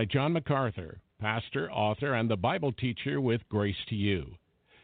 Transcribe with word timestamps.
By 0.00 0.06
John 0.06 0.32
MacArthur, 0.32 0.98
pastor, 1.20 1.70
author, 1.70 2.14
and 2.14 2.30
the 2.30 2.34
Bible 2.34 2.72
teacher 2.72 3.20
with 3.20 3.46
Grace 3.50 3.76
to 3.90 3.94
You. 3.94 4.34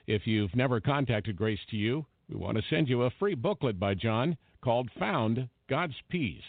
If 0.06 0.26
you've 0.26 0.54
never 0.54 0.78
contacted 0.78 1.36
Grace 1.36 1.64
to 1.70 1.76
You, 1.78 2.04
we 2.28 2.36
want 2.36 2.58
to 2.58 2.64
send 2.68 2.86
you 2.86 3.00
a 3.00 3.10
free 3.18 3.34
booklet 3.34 3.80
by 3.80 3.94
John 3.94 4.36
called 4.62 4.90
Found 4.98 5.48
God's 5.70 5.94
Peace. 6.10 6.42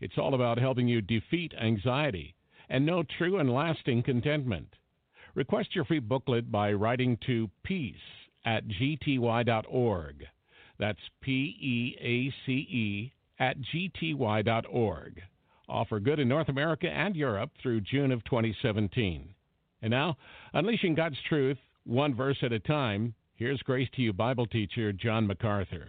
It's 0.00 0.18
all 0.18 0.34
about 0.34 0.58
helping 0.58 0.88
you 0.88 1.00
defeat 1.00 1.54
anxiety 1.54 2.34
and 2.68 2.84
know 2.84 3.04
true 3.16 3.38
and 3.38 3.54
lasting 3.54 4.02
contentment. 4.02 4.74
Request 5.36 5.76
your 5.76 5.84
free 5.84 6.00
booklet 6.00 6.50
by 6.50 6.72
writing 6.72 7.16
to 7.26 7.48
peace 7.62 7.94
at 8.44 8.66
gty.org. 8.66 10.24
That's 10.80 10.98
P 11.20 11.30
E 11.60 11.96
A 12.00 12.34
C 12.44 12.52
E 12.54 13.12
at 13.38 13.56
gty.org. 13.72 15.22
Offer 15.70 16.00
good 16.00 16.18
in 16.18 16.28
North 16.28 16.48
America 16.48 16.88
and 16.88 17.14
Europe 17.14 17.50
through 17.62 17.82
June 17.82 18.12
of 18.12 18.24
2017. 18.24 19.28
And 19.82 19.90
now, 19.90 20.16
unleashing 20.52 20.94
God's 20.94 21.16
truth, 21.28 21.58
one 21.84 22.14
verse 22.14 22.36
at 22.42 22.52
a 22.52 22.58
time, 22.58 23.14
here's 23.36 23.60
Grace 23.62 23.88
to 23.96 24.02
You 24.02 24.12
Bible 24.12 24.46
teacher 24.46 24.92
John 24.92 25.26
MacArthur. 25.26 25.88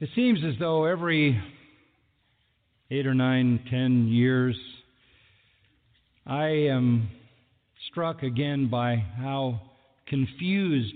It 0.00 0.08
seems 0.14 0.40
as 0.44 0.54
though 0.58 0.84
every 0.84 1.40
eight 2.90 3.06
or 3.06 3.14
nine, 3.14 3.60
ten 3.70 4.08
years, 4.08 4.56
I 6.26 6.46
am 6.46 7.08
struck 7.90 8.22
again 8.22 8.68
by 8.68 8.96
how 8.96 9.60
confused 10.06 10.94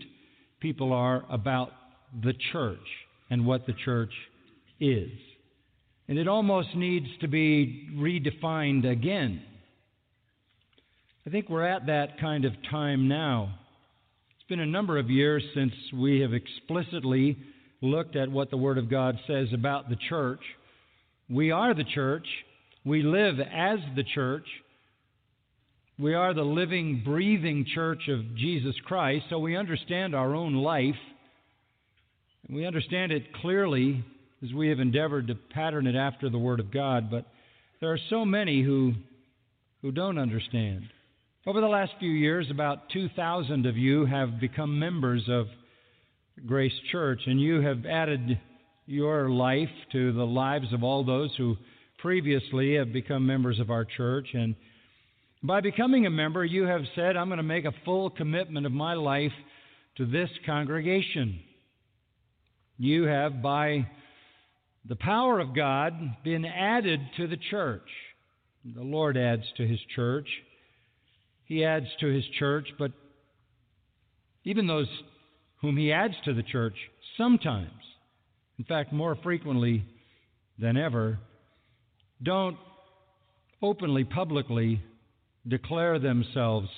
people 0.61 0.93
are 0.93 1.25
about 1.31 1.71
the 2.23 2.35
church 2.53 2.79
and 3.31 3.47
what 3.47 3.67
the 3.67 3.75
church 3.85 4.13
is. 4.81 5.11
And 6.09 6.19
it 6.19 6.29
almost 6.29 6.75
needs 6.75 7.07
to 7.21 7.29
be 7.29 7.89
redefined 7.95 8.91
again. 8.91 9.43
I 11.27 11.31
think 11.31 11.49
we're 11.49 11.67
at 11.67 11.87
that 11.87 12.21
kind 12.21 12.45
of 12.45 12.53
time 12.71 13.09
now. 13.09 13.59
It's 14.37 14.49
been 14.49 14.61
a 14.61 14.67
number 14.67 14.99
of 14.99 15.09
years 15.09 15.43
since 15.55 15.73
we 15.95 16.21
have 16.21 16.35
explicitly 16.35 17.39
looked 17.81 18.17
at 18.17 18.31
what 18.31 18.51
the 18.51 18.59
Word 18.59 18.77
of 18.77 18.91
God 18.91 19.19
says 19.27 19.49
about 19.55 19.89
the 19.89 19.97
church. 20.09 20.41
We 21.31 21.51
are 21.51 21.73
the 21.73 21.85
church. 21.85 22.27
We 22.85 23.03
live 23.03 23.41
as 23.41 23.79
the 23.97 24.05
church. 24.15 24.47
We 25.99 26.13
are 26.13 26.35
the 26.35 26.43
living, 26.43 27.03
breathing 27.05 27.65
church 27.75 28.09
of 28.09 28.37
Jesus 28.37 28.75
Christ, 28.85 29.25
so 29.31 29.39
we 29.39 29.57
understand 29.57 30.15
our 30.15 30.35
own 30.35 30.55
life. 30.55 30.95
We 32.51 32.67
understand 32.67 33.13
it 33.13 33.33
clearly 33.41 34.05
as 34.43 34.53
we 34.53 34.69
have 34.69 34.81
endeavored 34.81 35.29
to 35.29 35.35
pattern 35.35 35.87
it 35.87 35.97
after 35.97 36.29
the 36.29 36.39
Word 36.39 36.61
of 36.61 36.73
God, 36.73 37.11
but 37.11 37.27
there 37.81 37.93
are 37.93 37.99
so 38.11 38.25
many 38.25 38.63
who, 38.63 38.95
who 39.83 39.93
don't 39.93 40.19
understand. 40.19 40.85
Over 41.47 41.61
the 41.61 41.67
last 41.69 41.93
few 41.99 42.11
years, 42.11 42.51
about 42.51 42.89
2,000 42.91 43.67
of 43.67 43.77
you 43.77 44.07
have 44.07 44.41
become 44.41 44.79
members 44.79 45.25
of 45.29 45.47
Grace 46.47 46.73
Church, 46.91 47.21
and 47.27 47.41
you 47.41 47.61
have 47.61 47.87
added 47.87 48.41
your 48.87 49.31
life 49.31 49.69
to 49.93 50.13
the 50.13 50.25
lives 50.25 50.73
of 50.73 50.83
all 50.83 51.05
those 51.05 51.31
who 51.37 51.57
previously 51.99 52.75
have 52.75 52.93
become 52.93 53.27
members 53.27 53.61
of 53.61 53.71
our 53.71 53.85
church. 53.85 54.29
And 54.35 54.55
By 55.43 55.61
becoming 55.61 56.07
a 56.07 56.11
member, 56.11 56.45
you 56.45 56.65
have 56.65 56.83
said, 56.95 57.17
I'm 57.17 57.29
going 57.29 57.37
to 57.39 57.43
make 57.43 57.65
a 57.65 57.75
full 57.85 58.11
commitment 58.11 58.67
of 58.67 58.73
my 58.73 58.95
life 58.95 59.33
to 59.97 60.07
this 60.07 60.29
congregation. 60.45 61.41
You 62.79 63.05
have, 63.05 63.41
by 63.41 63.87
the 64.87 64.97
power 64.97 65.41
of 65.41 65.55
God, 65.55 65.95
been 66.25 66.45
added 66.45 67.01
to 67.17 67.27
the 67.27 67.39
church. 67.51 67.89
The 68.65 68.83
Lord 68.83 69.17
adds 69.17 69.45
to 69.57 69.67
his 69.67 69.81
church. 69.95 70.29
He 71.47 71.65
adds 71.65 71.87
to 72.01 72.07
his 72.07 72.25
church, 72.39 72.69
but 72.79 72.93
even 74.45 74.67
those 74.67 74.89
whom 75.61 75.77
he 75.77 75.93
adds 75.93 76.15
to 76.25 76.35
the 76.35 76.43
church, 76.43 76.77
sometimes, 77.17 77.71
in 78.59 78.65
fact, 78.65 78.93
more 78.93 79.17
frequently 79.23 79.85
than 80.59 80.77
ever, 80.77 81.19
don't 82.23 82.57
openly, 83.63 84.05
publicly 84.05 84.83
declare 85.47 85.99
themselves 85.99 86.69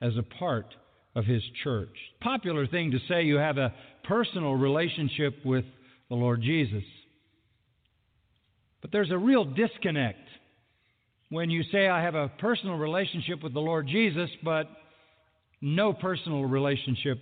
as 0.00 0.16
a 0.16 0.22
part 0.22 0.66
of 1.14 1.24
his 1.24 1.42
church. 1.62 1.94
Popular 2.20 2.66
thing 2.66 2.90
to 2.92 2.98
say 3.08 3.22
you 3.22 3.36
have 3.36 3.58
a 3.58 3.74
personal 4.04 4.54
relationship 4.54 5.34
with 5.44 5.64
the 6.08 6.14
Lord 6.14 6.42
Jesus. 6.42 6.84
But 8.82 8.92
there's 8.92 9.10
a 9.10 9.18
real 9.18 9.44
disconnect 9.44 10.18
when 11.28 11.50
you 11.50 11.62
say 11.70 11.88
I 11.88 12.02
have 12.02 12.14
a 12.14 12.28
personal 12.28 12.76
relationship 12.76 13.42
with 13.42 13.54
the 13.54 13.60
Lord 13.60 13.86
Jesus, 13.86 14.30
but 14.42 14.68
no 15.60 15.92
personal 15.92 16.44
relationship 16.44 17.18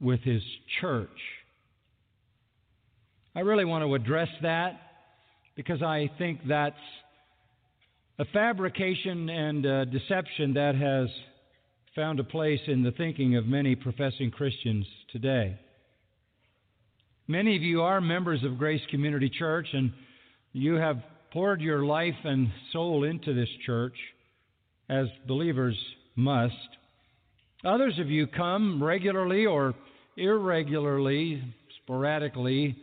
with 0.00 0.20
his 0.20 0.42
church. 0.80 1.08
I 3.34 3.40
really 3.40 3.64
want 3.64 3.84
to 3.84 3.94
address 3.94 4.28
that 4.42 4.80
because 5.56 5.82
I 5.82 6.10
think 6.18 6.40
that's 6.48 6.76
a 8.18 8.24
fabrication 8.26 9.28
and 9.28 9.66
a 9.66 9.86
deception 9.86 10.54
that 10.54 10.74
has 10.74 11.08
found 11.94 12.20
a 12.20 12.24
place 12.24 12.60
in 12.66 12.82
the 12.82 12.92
thinking 12.92 13.36
of 13.36 13.46
many 13.46 13.74
professing 13.74 14.30
Christians 14.30 14.86
today. 15.12 15.58
Many 17.28 17.56
of 17.56 17.62
you 17.62 17.82
are 17.82 18.00
members 18.00 18.44
of 18.44 18.58
Grace 18.58 18.82
Community 18.90 19.28
Church 19.28 19.66
and 19.72 19.92
you 20.56 20.76
have 20.76 21.02
poured 21.32 21.60
your 21.60 21.84
life 21.84 22.14
and 22.24 22.50
soul 22.72 23.04
into 23.04 23.34
this 23.34 23.48
church 23.66 23.92
as 24.88 25.06
believers 25.28 25.76
must. 26.14 26.54
Others 27.62 27.98
of 27.98 28.08
you 28.08 28.26
come 28.26 28.82
regularly 28.82 29.44
or 29.44 29.74
irregularly, 30.16 31.42
sporadically. 31.82 32.74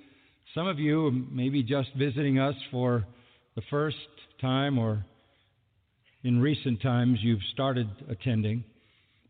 Some 0.53 0.67
of 0.67 0.77
you 0.77 1.25
maybe 1.31 1.63
just 1.63 1.89
visiting 1.97 2.37
us 2.37 2.53
for 2.69 3.07
the 3.55 3.63
first 3.71 3.97
time 4.39 4.77
or 4.77 5.03
in 6.23 6.39
recent 6.39 6.79
times 6.79 7.17
you've 7.23 7.41
started 7.53 7.89
attending. 8.07 8.63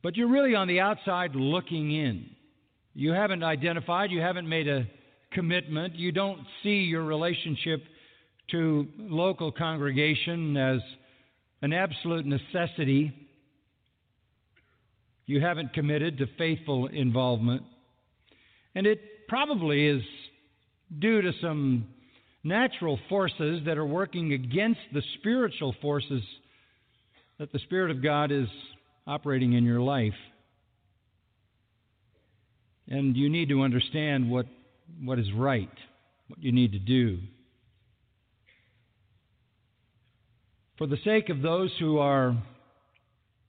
But 0.01 0.17
you're 0.17 0.27
really 0.27 0.53
on 0.53 0.67
the 0.67 0.81
outside 0.81 1.33
looking 1.33 1.93
in. 1.93 2.29
You 2.93 3.13
haven't 3.13 3.41
identified, 3.41 4.11
you 4.11 4.19
haven't 4.19 4.49
made 4.49 4.67
a 4.67 4.85
commitment, 5.31 5.95
you 5.95 6.11
don't 6.11 6.41
see 6.61 6.81
your 6.81 7.05
relationship 7.05 7.83
to 8.51 8.87
local 8.97 9.51
congregation 9.51 10.55
as 10.57 10.79
an 11.61 11.73
absolute 11.73 12.25
necessity. 12.25 13.11
You 15.25 15.41
haven't 15.41 15.73
committed 15.73 16.17
to 16.17 16.27
faithful 16.37 16.87
involvement. 16.87 17.63
And 18.75 18.85
it 18.85 18.99
probably 19.27 19.87
is 19.87 20.03
due 20.99 21.21
to 21.21 21.31
some 21.41 21.87
natural 22.43 22.99
forces 23.07 23.61
that 23.65 23.77
are 23.77 23.85
working 23.85 24.33
against 24.33 24.81
the 24.93 25.01
spiritual 25.19 25.73
forces 25.81 26.21
that 27.39 27.51
the 27.51 27.59
Spirit 27.59 27.91
of 27.91 28.03
God 28.03 28.31
is 28.31 28.47
operating 29.07 29.53
in 29.53 29.63
your 29.63 29.79
life. 29.79 30.13
And 32.87 33.15
you 33.15 33.29
need 33.29 33.49
to 33.49 33.61
understand 33.61 34.29
what, 34.29 34.45
what 35.01 35.17
is 35.17 35.31
right, 35.33 35.71
what 36.27 36.43
you 36.43 36.51
need 36.51 36.73
to 36.73 36.79
do. 36.79 37.19
For 40.79 40.87
the 40.87 40.97
sake 41.05 41.29
of 41.29 41.43
those 41.43 41.71
who 41.79 41.99
are 41.99 42.35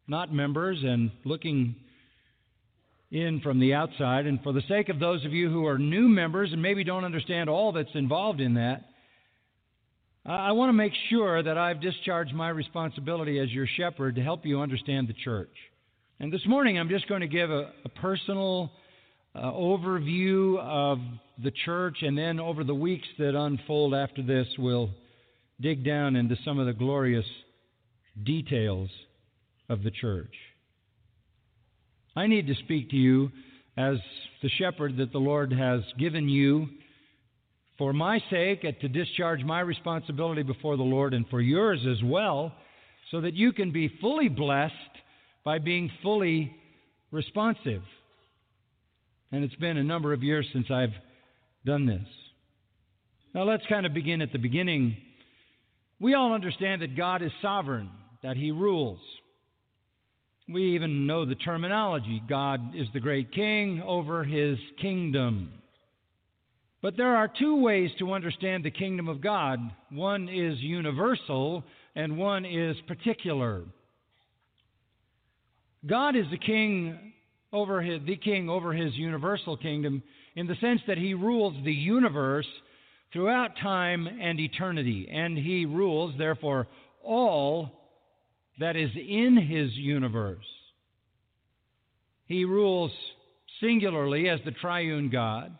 not 0.06 0.30
members 0.30 0.78
and 0.82 1.10
looking 1.24 1.74
in 3.10 3.40
from 3.40 3.60
the 3.60 3.72
outside, 3.72 4.26
and 4.26 4.42
for 4.42 4.52
the 4.52 4.60
sake 4.68 4.90
of 4.90 4.98
those 4.98 5.24
of 5.24 5.32
you 5.32 5.48
who 5.48 5.66
are 5.66 5.78
new 5.78 6.06
members 6.06 6.52
and 6.52 6.60
maybe 6.60 6.84
don't 6.84 7.04
understand 7.04 7.48
all 7.48 7.72
that's 7.72 7.94
involved 7.94 8.42
in 8.42 8.54
that, 8.54 8.84
I 10.26 10.52
want 10.52 10.68
to 10.68 10.74
make 10.74 10.92
sure 11.08 11.42
that 11.42 11.56
I've 11.56 11.80
discharged 11.80 12.34
my 12.34 12.50
responsibility 12.50 13.38
as 13.38 13.50
your 13.50 13.66
shepherd 13.78 14.16
to 14.16 14.22
help 14.22 14.44
you 14.44 14.60
understand 14.60 15.08
the 15.08 15.14
church. 15.24 15.52
And 16.20 16.30
this 16.30 16.44
morning 16.46 16.78
I'm 16.78 16.90
just 16.90 17.08
going 17.08 17.22
to 17.22 17.26
give 17.26 17.50
a, 17.50 17.72
a 17.86 17.88
personal 17.88 18.70
uh, 19.34 19.50
overview 19.50 20.58
of 20.58 20.98
the 21.42 21.52
church, 21.64 21.98
and 22.02 22.18
then 22.18 22.38
over 22.38 22.64
the 22.64 22.74
weeks 22.74 23.08
that 23.18 23.34
unfold 23.34 23.94
after 23.94 24.22
this, 24.22 24.46
we'll 24.58 24.90
dig 25.64 25.82
down 25.82 26.14
into 26.14 26.36
some 26.44 26.58
of 26.58 26.66
the 26.66 26.74
glorious 26.74 27.24
details 28.22 28.90
of 29.70 29.82
the 29.82 29.90
church. 29.90 30.34
I 32.14 32.26
need 32.26 32.46
to 32.48 32.54
speak 32.56 32.90
to 32.90 32.96
you 32.96 33.30
as 33.78 33.96
the 34.42 34.50
shepherd 34.50 34.98
that 34.98 35.10
the 35.10 35.18
Lord 35.18 35.54
has 35.54 35.80
given 35.98 36.28
you 36.28 36.68
for 37.78 37.94
my 37.94 38.20
sake 38.30 38.62
and 38.64 38.78
to 38.82 38.88
discharge 38.88 39.42
my 39.42 39.60
responsibility 39.60 40.42
before 40.42 40.76
the 40.76 40.82
Lord 40.82 41.14
and 41.14 41.26
for 41.30 41.40
yours 41.40 41.80
as 41.90 42.04
well, 42.04 42.52
so 43.10 43.22
that 43.22 43.32
you 43.32 43.50
can 43.54 43.72
be 43.72 43.90
fully 44.02 44.28
blessed 44.28 44.74
by 45.46 45.58
being 45.58 45.90
fully 46.02 46.54
responsive. 47.10 47.82
And 49.32 49.42
it's 49.42 49.56
been 49.56 49.78
a 49.78 49.82
number 49.82 50.12
of 50.12 50.22
years 50.22 50.46
since 50.52 50.66
I've 50.70 50.94
done 51.64 51.86
this. 51.86 52.06
Now 53.34 53.44
let's 53.44 53.64
kind 53.66 53.86
of 53.86 53.94
begin 53.94 54.20
at 54.20 54.30
the 54.30 54.38
beginning. 54.38 54.98
We 56.00 56.14
all 56.14 56.32
understand 56.32 56.82
that 56.82 56.96
God 56.96 57.22
is 57.22 57.32
sovereign, 57.40 57.90
that 58.22 58.36
He 58.36 58.50
rules. 58.50 59.00
We 60.48 60.74
even 60.74 61.06
know 61.06 61.24
the 61.24 61.34
terminology 61.36 62.22
God 62.28 62.74
is 62.74 62.88
the 62.92 63.00
great 63.00 63.32
king 63.32 63.82
over 63.86 64.24
His 64.24 64.58
kingdom. 64.80 65.52
But 66.82 66.98
there 66.98 67.16
are 67.16 67.28
two 67.38 67.62
ways 67.62 67.90
to 67.98 68.12
understand 68.12 68.62
the 68.62 68.70
kingdom 68.70 69.08
of 69.08 69.22
God 69.22 69.58
one 69.90 70.28
is 70.28 70.58
universal, 70.58 71.64
and 71.96 72.18
one 72.18 72.44
is 72.44 72.76
particular. 72.86 73.62
God 75.86 76.16
is 76.16 76.26
the 76.30 76.38
king 76.38 77.12
over 77.54 77.80
his, 77.80 78.02
the 78.06 78.16
king 78.16 78.50
over 78.50 78.72
his 78.72 78.94
universal 78.94 79.56
kingdom 79.56 80.02
in 80.34 80.46
the 80.46 80.56
sense 80.60 80.80
that 80.86 80.98
he 80.98 81.14
rules 81.14 81.54
the 81.64 81.72
universe 81.72 82.46
throughout 83.14 83.56
time 83.62 84.08
and 84.20 84.40
eternity, 84.40 85.08
and 85.10 85.38
he 85.38 85.64
rules, 85.64 86.12
therefore, 86.18 86.66
all 87.02 87.70
that 88.58 88.74
is 88.74 88.90
in 88.96 89.36
his 89.36 89.70
universe. 89.74 90.44
He 92.26 92.44
rules 92.44 92.90
singularly 93.60 94.28
as 94.28 94.40
the 94.44 94.50
triune 94.50 95.10
God. 95.10 95.56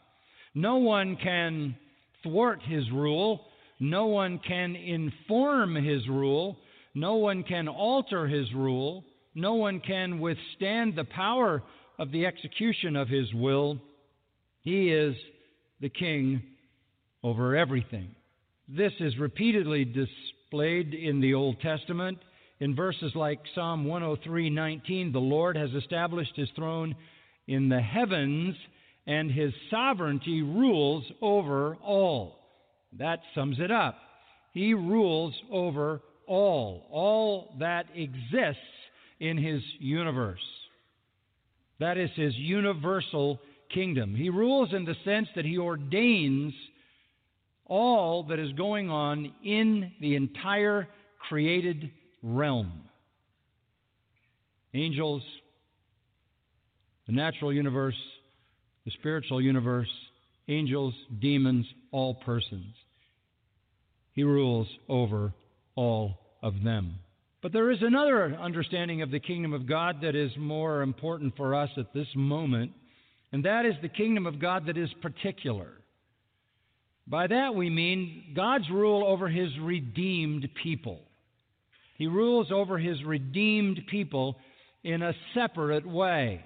No 0.53 0.79
one 0.79 1.17
can 1.17 1.77
thwart 2.25 2.61
his 2.65 2.91
rule. 2.91 3.47
No 3.79 4.07
one 4.07 4.41
can 4.41 4.75
inform 4.75 5.77
his 5.77 6.09
rule. 6.09 6.59
No 6.93 7.17
one 7.17 7.45
can 7.45 7.69
alter 7.69 8.27
his 8.27 8.53
rule. 8.53 9.05
No 9.35 9.55
one 9.55 9.81
can 9.81 10.19
withstand 10.19 10.97
the 10.97 11.05
power 11.05 11.63
of 12.01 12.11
the 12.11 12.27
execution 12.27 12.97
of 12.97 13.09
his 13.09 13.33
will. 13.33 13.79
He 14.63 14.91
is 14.91 15.15
the 15.81 15.89
king 15.89 16.43
over 17.25 17.57
everything. 17.57 18.15
This 18.69 18.93
is 19.01 19.19
repeatedly 19.19 19.85
displayed 19.85 20.95
in 20.95 21.21
the 21.21 21.35
Old 21.35 21.59
Testament. 21.61 22.19
In 22.61 22.77
verses 22.77 23.13
like 23.17 23.41
Psalm 23.55 23.87
103:19, 23.87 25.11
the 25.11 25.19
Lord 25.19 25.57
has 25.57 25.73
established 25.73 26.37
his 26.37 26.51
throne 26.51 26.95
in 27.49 27.69
the 27.69 27.81
heavens 27.81 28.55
and 29.07 29.31
his 29.31 29.53
sovereignty 29.71 30.43
rules 30.43 31.05
over 31.21 31.77
all. 31.77 32.39
That 32.93 33.21
sums 33.35 33.59
it 33.59 33.71
up. 33.71 33.99
He 34.53 34.75
rules 34.75 35.35
over 35.51 36.01
all, 36.27 36.87
all 36.91 37.55
that 37.59 37.87
exists 37.95 38.63
in 39.19 39.37
his 39.37 39.63
universe. 39.79 40.45
That 41.81 41.99
is 41.99 42.11
his 42.15 42.37
universal 42.37 43.41
kingdom. 43.71 44.15
He 44.15 44.31
rules 44.31 44.73
in 44.73 44.85
the 44.85 44.95
sense 45.05 45.29
that 45.35 45.45
he 45.45 45.59
ordains 45.59 46.55
all 47.67 48.25
that 48.25 48.39
is 48.39 48.53
going 48.53 48.91
on 48.91 49.33
in 49.43 49.93
the 50.01 50.17
entire 50.17 50.89
created 51.29 51.91
realm. 52.23 52.73
Angels, 54.75 55.23
the 57.07 57.13
natural 57.13 57.53
universe, 57.53 57.97
the 58.85 58.91
spiritual 58.93 59.41
universe, 59.41 59.89
angels, 60.49 60.95
demons, 61.21 61.67
all 61.91 62.15
persons. 62.15 62.75
He 64.13 64.25
rules 64.25 64.69
over 64.89 65.33
all 65.75 66.19
of 66.43 66.63
them. 66.63 66.97
But 67.43 67.53
there 67.53 67.71
is 67.71 67.83
another 67.83 68.35
understanding 68.37 69.03
of 69.03 69.11
the 69.11 69.21
kingdom 69.21 69.53
of 69.53 69.67
God 69.67 69.97
that 70.03 70.15
is 70.15 70.33
more 70.39 70.83
important 70.83 71.37
for 71.37 71.55
us 71.55 71.71
at 71.77 71.93
this 71.93 72.07
moment, 72.15 72.73
and 73.33 73.45
that 73.45 73.67
is 73.67 73.75
the 73.83 73.89
kingdom 73.89 74.27
of 74.27 74.41
God 74.41 74.67
that 74.67 74.79
is 74.79 74.91
particular. 75.03 75.69
By 77.07 77.27
that 77.27 77.55
we 77.55 77.69
mean 77.69 78.33
God's 78.35 78.69
rule 78.71 79.07
over 79.07 79.29
his 79.29 79.51
redeemed 79.61 80.49
people. 80.63 81.01
He 81.97 82.07
rules 82.07 82.51
over 82.51 82.79
his 82.79 83.03
redeemed 83.05 83.81
people 83.91 84.37
in 84.83 85.03
a 85.03 85.15
separate 85.35 85.87
way. 85.87 86.45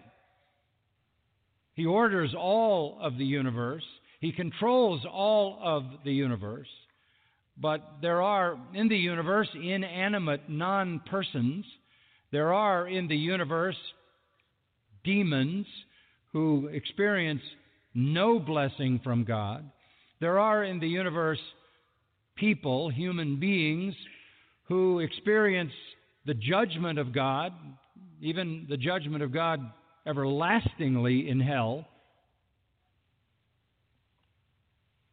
He 1.75 1.87
orders 1.87 2.35
all 2.37 2.99
of 3.01 3.17
the 3.19 3.25
universe, 3.25 3.85
he 4.21 4.33
controls 4.33 5.03
all 5.11 5.61
of 5.63 5.85
the 6.05 6.13
universe. 6.13 6.69
But 7.61 7.99
there 8.03 8.23
are 8.23 8.59
in 8.75 8.89
the 8.89 8.97
universe 8.97 9.49
inanimate 9.55 10.49
non 10.49 11.01
persons. 11.11 11.65
There 12.31 12.53
are 12.53 12.87
in 12.87 13.09
the 13.09 13.17
universe 13.17 13.77
demons 15.03 15.67
who 16.33 16.69
experience 16.69 17.41
no 17.95 18.39
blessing 18.39 19.01
from 19.03 19.25
God. 19.25 19.71
There 20.21 20.39
are 20.39 20.65
in 20.65 20.81
the 20.81 20.89
universe 20.89 21.41
people, 22.37 22.91
human 22.91 23.39
beings, 23.39 23.95
who 24.65 24.99
experience 25.01 25.73
the 26.27 26.35
judgment 26.35 26.99
of 26.99 27.13
God, 27.13 27.53
even 28.21 28.67
the 28.69 28.77
judgment 28.77 29.23
of 29.23 29.33
God 29.33 29.61
everlastingly 30.07 31.29
in 31.29 31.41
hell. 31.41 31.87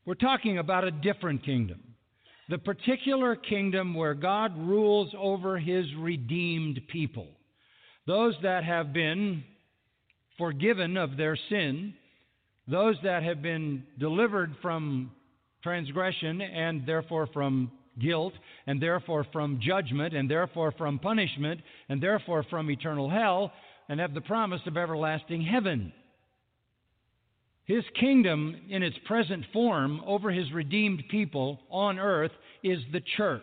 We're 0.06 0.16
talking 0.16 0.58
about 0.60 0.84
a 0.84 0.92
different 0.92 1.44
kingdom 1.44 1.96
the 2.48 2.58
particular 2.58 3.36
kingdom 3.36 3.94
where 3.94 4.14
God 4.14 4.56
rules 4.58 5.14
over 5.18 5.58
his 5.58 5.86
redeemed 5.98 6.80
people, 6.92 7.28
those 8.06 8.36
that 8.44 8.64
have 8.64 8.94
been 8.94 9.44
forgiven 10.38 10.96
of 10.98 11.18
their 11.18 11.38
sin, 11.50 11.96
those 12.68 12.96
that 13.04 13.24
have 13.24 13.42
been 13.42 13.84
delivered 14.00 14.56
from 14.62 15.12
transgression 15.62 16.42
and 16.42 16.86
therefore 16.86 17.28
from 17.28 17.72
guilt, 18.00 18.34
and 18.68 18.82
therefore 18.82 19.26
from 19.32 19.60
judgment, 19.62 20.14
and 20.14 20.30
therefore 20.30 20.74
from 20.78 21.00
punishment, 21.00 21.62
and 21.90 22.02
therefore 22.02 22.44
from 22.50 22.70
eternal 22.70 23.10
hell, 23.10 23.52
and 23.88 24.00
have 24.00 24.14
the 24.14 24.22
promise 24.22 24.62
of 24.66 24.78
everlasting 24.78 25.42
heaven. 25.42 25.94
His 27.66 27.84
kingdom, 28.00 28.56
in 28.70 28.84
its 28.84 28.98
present 29.06 29.46
form, 29.52 30.02
over 30.06 30.30
his 30.30 30.52
redeemed 30.52 31.04
people 31.10 31.60
on 31.72 31.98
earth, 31.98 32.32
is 32.64 32.80
the 32.92 33.02
church. 33.18 33.42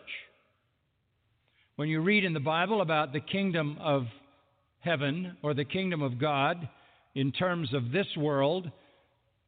When 1.76 1.88
you 1.88 2.00
read 2.00 2.24
in 2.24 2.34
the 2.34 2.40
Bible 2.40 2.82
about 2.82 3.12
the 3.12 3.20
kingdom 3.20 3.78
of 3.80 4.04
heaven 4.80 5.36
or 5.42 5.54
the 5.54 5.64
kingdom 5.64 6.02
of 6.02 6.20
God 6.20 6.68
in 7.14 7.32
terms 7.32 7.72
of 7.74 7.90
this 7.90 8.06
world, 8.16 8.70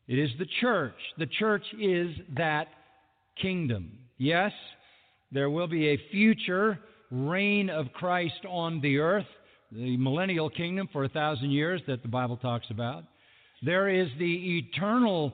it 0.07 0.19
is 0.19 0.31
the 0.39 0.47
church. 0.61 0.95
The 1.19 1.27
church 1.27 1.65
is 1.81 2.11
that 2.37 2.69
kingdom. 3.41 3.99
Yes, 4.19 4.53
there 5.33 5.51
will 5.51 5.67
be 5.67 5.89
a 5.89 5.99
future 6.11 6.79
reign 7.11 7.71
of 7.71 7.93
Christ 7.93 8.45
on 8.49 8.81
the 8.81 8.99
earth, 8.99 9.27
the 9.73 9.97
millennial 9.97 10.51
kingdom 10.51 10.89
for 10.93 11.05
a 11.05 11.09
thousand 11.09 11.51
years 11.51 11.81
that 11.87 12.03
the 12.03 12.09
Bible 12.09 12.37
talks 12.37 12.67
about. 12.71 13.05
There 13.63 13.89
is 13.89 14.09
the 14.19 14.59
eternal 14.59 15.33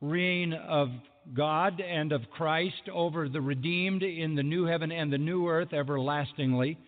reign 0.00 0.52
of 0.52 0.88
God 1.34 1.80
and 1.80 2.12
of 2.12 2.22
Christ 2.30 2.88
over 2.92 3.28
the 3.28 3.40
redeemed 3.40 4.02
in 4.02 4.34
the 4.34 4.42
new 4.42 4.64
heaven 4.64 4.92
and 4.92 5.12
the 5.12 5.18
new 5.18 5.48
earth 5.48 5.72
everlastingly. 5.72 6.78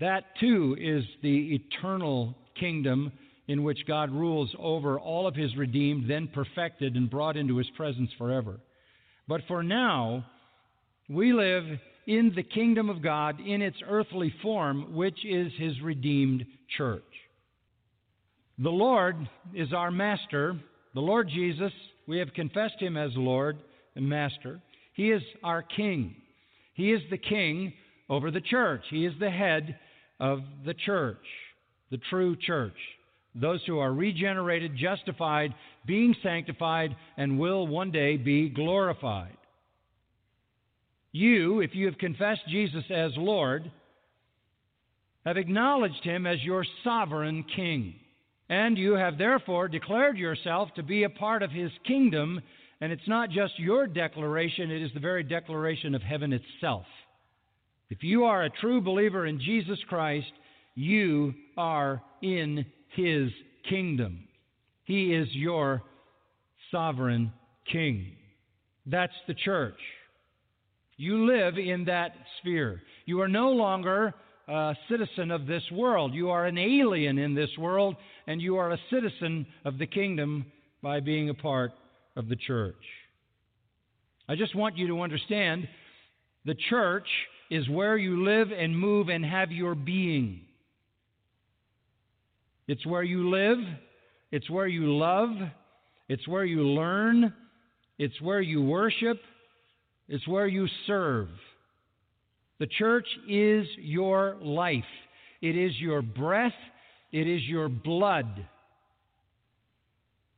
That 0.00 0.24
too 0.40 0.76
is 0.80 1.04
the 1.22 1.54
eternal 1.54 2.34
kingdom 2.58 3.12
in 3.48 3.62
which 3.64 3.86
God 3.86 4.10
rules 4.10 4.54
over 4.58 4.98
all 4.98 5.26
of 5.26 5.34
his 5.34 5.56
redeemed, 5.56 6.08
then 6.08 6.28
perfected 6.28 6.94
and 6.96 7.10
brought 7.10 7.36
into 7.36 7.56
his 7.56 7.68
presence 7.76 8.10
forever. 8.16 8.60
But 9.26 9.42
for 9.48 9.62
now, 9.62 10.24
we 11.08 11.32
live 11.32 11.64
in 12.06 12.32
the 12.34 12.42
kingdom 12.42 12.88
of 12.88 13.02
God 13.02 13.40
in 13.40 13.62
its 13.62 13.76
earthly 13.88 14.32
form, 14.42 14.94
which 14.94 15.24
is 15.24 15.52
his 15.58 15.80
redeemed 15.80 16.44
church. 16.76 17.02
The 18.58 18.70
Lord 18.70 19.16
is 19.54 19.72
our 19.72 19.90
master. 19.90 20.58
The 20.94 21.00
Lord 21.00 21.28
Jesus, 21.28 21.72
we 22.06 22.18
have 22.18 22.34
confessed 22.34 22.80
him 22.80 22.96
as 22.96 23.10
Lord 23.14 23.58
and 23.96 24.08
master. 24.08 24.60
He 24.94 25.10
is 25.10 25.22
our 25.42 25.62
king. 25.62 26.14
He 26.74 26.92
is 26.92 27.00
the 27.10 27.18
king 27.18 27.72
over 28.08 28.30
the 28.30 28.40
church. 28.40 28.82
He 28.90 29.06
is 29.06 29.14
the 29.18 29.30
head 29.30 29.78
of 30.20 30.40
the 30.64 30.74
church, 30.74 31.24
the 31.90 31.98
true 32.10 32.36
church. 32.36 32.76
Those 33.34 33.60
who 33.66 33.78
are 33.78 33.92
regenerated, 33.92 34.76
justified, 34.76 35.54
being 35.86 36.14
sanctified, 36.22 36.94
and 37.16 37.38
will 37.38 37.66
one 37.66 37.90
day 37.90 38.16
be 38.16 38.48
glorified. 38.48 39.36
You, 41.12 41.60
if 41.60 41.74
you 41.74 41.86
have 41.86 41.98
confessed 41.98 42.42
Jesus 42.48 42.84
as 42.90 43.12
Lord, 43.16 43.70
have 45.24 45.36
acknowledged 45.36 46.02
him 46.02 46.26
as 46.26 46.42
your 46.42 46.64
sovereign 46.84 47.44
king. 47.54 47.94
And 48.48 48.76
you 48.76 48.94
have 48.94 49.18
therefore 49.18 49.68
declared 49.68 50.18
yourself 50.18 50.68
to 50.76 50.82
be 50.82 51.04
a 51.04 51.10
part 51.10 51.42
of 51.42 51.50
his 51.50 51.70
kingdom. 51.86 52.40
And 52.80 52.92
it's 52.92 53.08
not 53.08 53.30
just 53.30 53.58
your 53.58 53.86
declaration, 53.86 54.70
it 54.70 54.82
is 54.82 54.90
the 54.92 55.00
very 55.00 55.22
declaration 55.22 55.94
of 55.94 56.02
heaven 56.02 56.32
itself. 56.32 56.84
If 57.88 58.02
you 58.02 58.24
are 58.24 58.42
a 58.42 58.50
true 58.50 58.80
believer 58.80 59.26
in 59.26 59.40
Jesus 59.40 59.78
Christ, 59.88 60.32
you 60.74 61.34
are 61.56 62.02
in 62.22 62.64
his 62.94 63.30
kingdom. 63.68 64.24
He 64.84 65.14
is 65.14 65.28
your 65.32 65.82
sovereign 66.70 67.32
king. 67.70 68.12
That's 68.86 69.12
the 69.26 69.34
church. 69.34 69.78
You 70.96 71.26
live 71.26 71.58
in 71.58 71.84
that 71.86 72.14
sphere. 72.38 72.82
You 73.06 73.20
are 73.20 73.28
no 73.28 73.50
longer 73.50 74.14
a 74.48 74.74
citizen 74.88 75.30
of 75.30 75.46
this 75.46 75.62
world. 75.72 76.14
You 76.14 76.30
are 76.30 76.46
an 76.46 76.58
alien 76.58 77.18
in 77.18 77.34
this 77.34 77.50
world, 77.58 77.96
and 78.26 78.40
you 78.40 78.56
are 78.56 78.72
a 78.72 78.78
citizen 78.90 79.46
of 79.64 79.78
the 79.78 79.86
kingdom 79.86 80.46
by 80.82 81.00
being 81.00 81.30
a 81.30 81.34
part 81.34 81.72
of 82.16 82.28
the 82.28 82.36
church. 82.36 82.74
I 84.28 84.34
just 84.34 84.54
want 84.54 84.76
you 84.76 84.86
to 84.88 85.00
understand 85.00 85.68
the 86.44 86.56
church 86.70 87.06
is 87.50 87.68
where 87.68 87.96
you 87.96 88.24
live 88.24 88.48
and 88.50 88.76
move 88.78 89.08
and 89.08 89.24
have 89.24 89.52
your 89.52 89.74
being. 89.74 90.40
It's 92.68 92.86
where 92.86 93.02
you 93.02 93.28
live, 93.30 93.58
it's 94.30 94.48
where 94.48 94.66
you 94.66 94.96
love, 94.96 95.30
it's 96.08 96.26
where 96.28 96.44
you 96.44 96.62
learn, 96.62 97.32
it's 97.98 98.20
where 98.20 98.40
you 98.40 98.62
worship, 98.62 99.20
it's 100.08 100.26
where 100.28 100.46
you 100.46 100.66
serve. 100.86 101.28
The 102.58 102.66
church 102.66 103.06
is 103.28 103.66
your 103.78 104.36
life, 104.40 104.84
it 105.40 105.56
is 105.56 105.72
your 105.80 106.02
breath, 106.02 106.52
it 107.10 107.26
is 107.26 107.42
your 107.42 107.68
blood. 107.68 108.46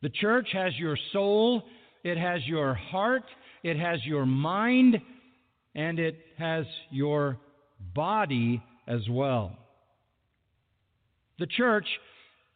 The 0.02 0.09
church 0.11 0.49
has 0.52 0.76
your 0.78 0.99
soul, 1.12 1.64
it 2.02 2.19
has 2.19 2.40
your 2.47 2.75
heart, 2.75 3.25
it 3.62 3.78
has 3.78 4.04
your 4.04 4.26
mind, 4.26 5.00
and 5.75 5.99
it 5.99 6.19
has 6.38 6.64
your 6.90 7.38
body 7.95 8.62
as 8.87 9.00
well. 9.11 9.57
The 11.38 11.47
church 11.47 11.87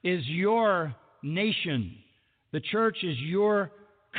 is 0.05 0.23
your 0.27 0.95
nation. 1.23 1.95
The 2.53 2.61
church 2.61 2.99
is 3.03 3.19
your 3.19 3.71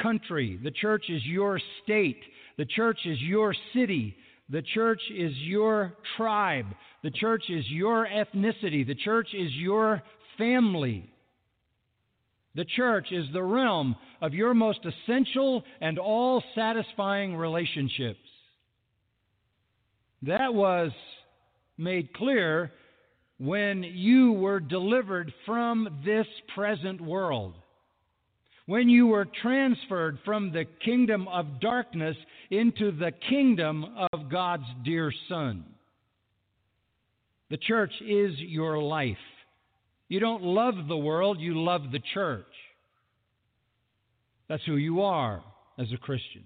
country. 0.01 0.59
The 0.63 0.71
church 0.71 1.05
is 1.09 1.25
your 1.25 1.59
state. 1.83 2.21
The 2.57 2.65
church 2.65 2.99
is 3.05 3.19
your 3.21 3.55
city. 3.73 4.15
The 4.49 4.61
church 4.73 5.01
is 5.15 5.33
your 5.37 5.93
tribe. 6.17 6.65
The 7.03 7.11
church 7.11 7.43
is 7.49 7.65
your 7.69 8.07
ethnicity. 8.07 8.85
The 8.85 8.95
church 8.95 9.29
is 9.33 9.51
your 9.53 10.01
family. 10.37 11.09
The 12.55 12.65
church 12.65 13.11
is 13.11 13.25
the 13.31 13.43
realm 13.43 13.95
of 14.21 14.33
your 14.33 14.53
most 14.53 14.79
essential 14.85 15.63
and 15.81 15.99
all 15.99 16.43
satisfying 16.55 17.35
relationships. 17.35 18.19
That 20.23 20.53
was 20.53 20.91
made 21.77 22.13
clear 22.13 22.71
when 23.39 23.83
you 23.83 24.33
were 24.33 24.59
delivered 24.59 25.33
from 25.45 26.01
this 26.05 26.27
present 26.53 27.01
world 27.01 27.55
when 28.69 28.87
you 28.87 29.07
were 29.07 29.27
transferred 29.41 30.19
from 30.23 30.51
the 30.51 30.63
kingdom 30.85 31.27
of 31.29 31.59
darkness 31.59 32.15
into 32.51 32.91
the 32.91 33.11
kingdom 33.27 33.83
of 34.13 34.29
God's 34.29 34.67
dear 34.85 35.11
Son. 35.27 35.65
The 37.49 37.57
church 37.57 37.91
is 37.99 38.37
your 38.37 38.77
life. 38.77 39.17
You 40.07 40.19
don't 40.19 40.43
love 40.43 40.75
the 40.87 40.95
world, 40.95 41.39
you 41.39 41.59
love 41.59 41.91
the 41.91 42.01
church. 42.13 42.45
That's 44.47 44.63
who 44.67 44.75
you 44.75 45.01
are 45.01 45.41
as 45.79 45.91
a 45.91 45.97
Christian. 45.97 46.43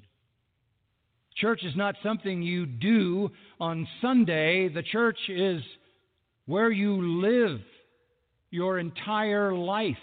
Church 1.35 1.65
is 1.65 1.75
not 1.75 1.95
something 2.01 2.41
you 2.41 2.65
do 2.65 3.31
on 3.59 3.85
Sunday. 4.01 4.69
The 4.69 4.83
church 4.83 5.17
is 5.27 5.61
where 6.45 6.71
you 6.71 7.21
live 7.21 7.59
your 8.49 8.79
entire 8.79 9.53
life 9.53 9.95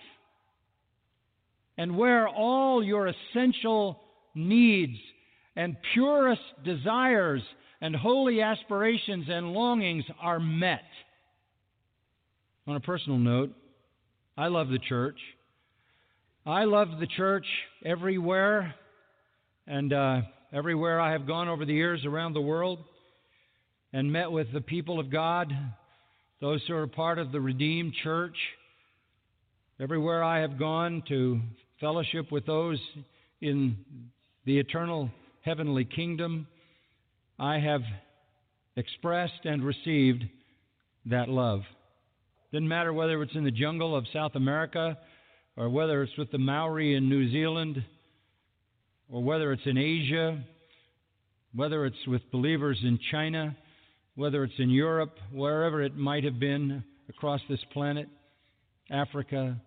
and 1.76 1.96
where 1.96 2.28
all 2.28 2.82
your 2.82 3.08
essential 3.08 4.00
needs 4.34 4.98
and 5.56 5.76
purest 5.94 6.42
desires 6.64 7.42
and 7.80 7.94
holy 7.96 8.42
aspirations 8.42 9.26
and 9.28 9.52
longings 9.52 10.04
are 10.20 10.40
met. 10.40 10.82
On 12.66 12.76
a 12.76 12.80
personal 12.80 13.18
note, 13.18 13.52
I 14.36 14.48
love 14.48 14.68
the 14.68 14.78
church. 14.78 15.18
I 16.46 16.64
love 16.64 16.88
the 16.98 17.06
church 17.06 17.46
everywhere, 17.84 18.74
and 19.66 19.92
uh, 19.92 20.20
everywhere 20.52 21.00
I 21.00 21.12
have 21.12 21.26
gone 21.26 21.48
over 21.48 21.64
the 21.64 21.74
years 21.74 22.04
around 22.04 22.32
the 22.32 22.40
world 22.40 22.78
and 23.92 24.12
met 24.12 24.30
with 24.30 24.52
the 24.52 24.60
people 24.60 24.98
of 24.98 25.10
God, 25.10 25.52
those 26.40 26.62
who 26.66 26.74
are 26.74 26.86
part 26.86 27.18
of 27.18 27.32
the 27.32 27.40
redeemed 27.40 27.92
church. 28.02 28.36
Everywhere 29.78 30.24
I 30.24 30.40
have 30.40 30.58
gone 30.58 31.02
to 31.08 31.40
fellowship 31.80 32.32
with 32.32 32.46
those 32.46 32.78
in 33.40 33.76
the 34.46 34.58
eternal 34.58 35.10
heavenly 35.42 35.84
kingdom, 35.84 36.46
I 37.38 37.58
have 37.58 37.82
expressed 38.76 39.44
and 39.44 39.62
received 39.62 40.24
that 41.06 41.28
love. 41.28 41.60
Doesn't 42.52 42.68
matter 42.68 42.92
whether 42.92 43.22
it's 43.22 43.34
in 43.34 43.44
the 43.44 43.50
jungle 43.50 43.94
of 43.94 44.04
South 44.12 44.34
America 44.34 44.98
or 45.56 45.68
whether 45.68 46.02
it's 46.02 46.16
with 46.16 46.30
the 46.30 46.38
Maori 46.38 46.94
in 46.94 47.08
New 47.08 47.30
Zealand 47.30 47.84
or 49.10 49.22
whether 49.22 49.52
it's 49.52 49.66
in 49.66 49.76
Asia, 49.76 50.42
whether 51.54 51.84
it's 51.84 52.06
with 52.06 52.22
believers 52.30 52.78
in 52.82 52.98
China, 53.10 53.56
whether 54.14 54.44
it's 54.44 54.58
in 54.58 54.70
Europe, 54.70 55.16
wherever 55.32 55.82
it 55.82 55.96
might 55.96 56.24
have 56.24 56.38
been 56.38 56.84
across 57.08 57.40
this 57.48 57.60
planet, 57.72 58.08
Africa. 58.90 59.60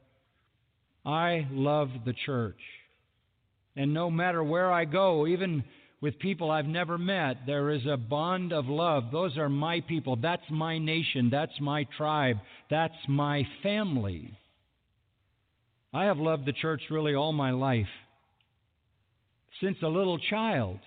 I 1.06 1.48
love 1.52 1.90
the 2.06 2.14
church. 2.26 2.60
And 3.76 3.94
no 3.94 4.10
matter 4.10 4.44
where 4.44 4.72
I 4.72 4.86
go, 4.86 5.28
even 5.28 5.64
with 6.02 6.20
people 6.20 6.52
I've 6.52 6.66
never 6.66 6.98
met, 6.98 7.38
there 7.46 7.72
is 7.72 7.86
a 7.86 7.98
bond 7.98 8.54
of 8.54 8.66
love. 8.68 9.06
Those 9.12 9.38
are 9.38 9.50
my 9.50 9.82
people. 9.82 10.18
That's 10.18 10.44
my 10.50 10.78
nation. 10.78 11.30
That's 11.32 11.60
my 11.60 11.86
tribe. 11.98 12.38
That's 12.70 12.94
my 13.08 13.44
family. 13.64 14.38
I 15.94 16.06
have 16.06 16.18
loved 16.18 16.46
the 16.46 16.54
church 16.54 16.82
really 16.90 17.16
all 17.16 17.34
my 17.34 17.52
life 17.52 17.88
since 19.62 19.78
a 19.82 19.88
little 19.88 20.20
child. 20.20 20.80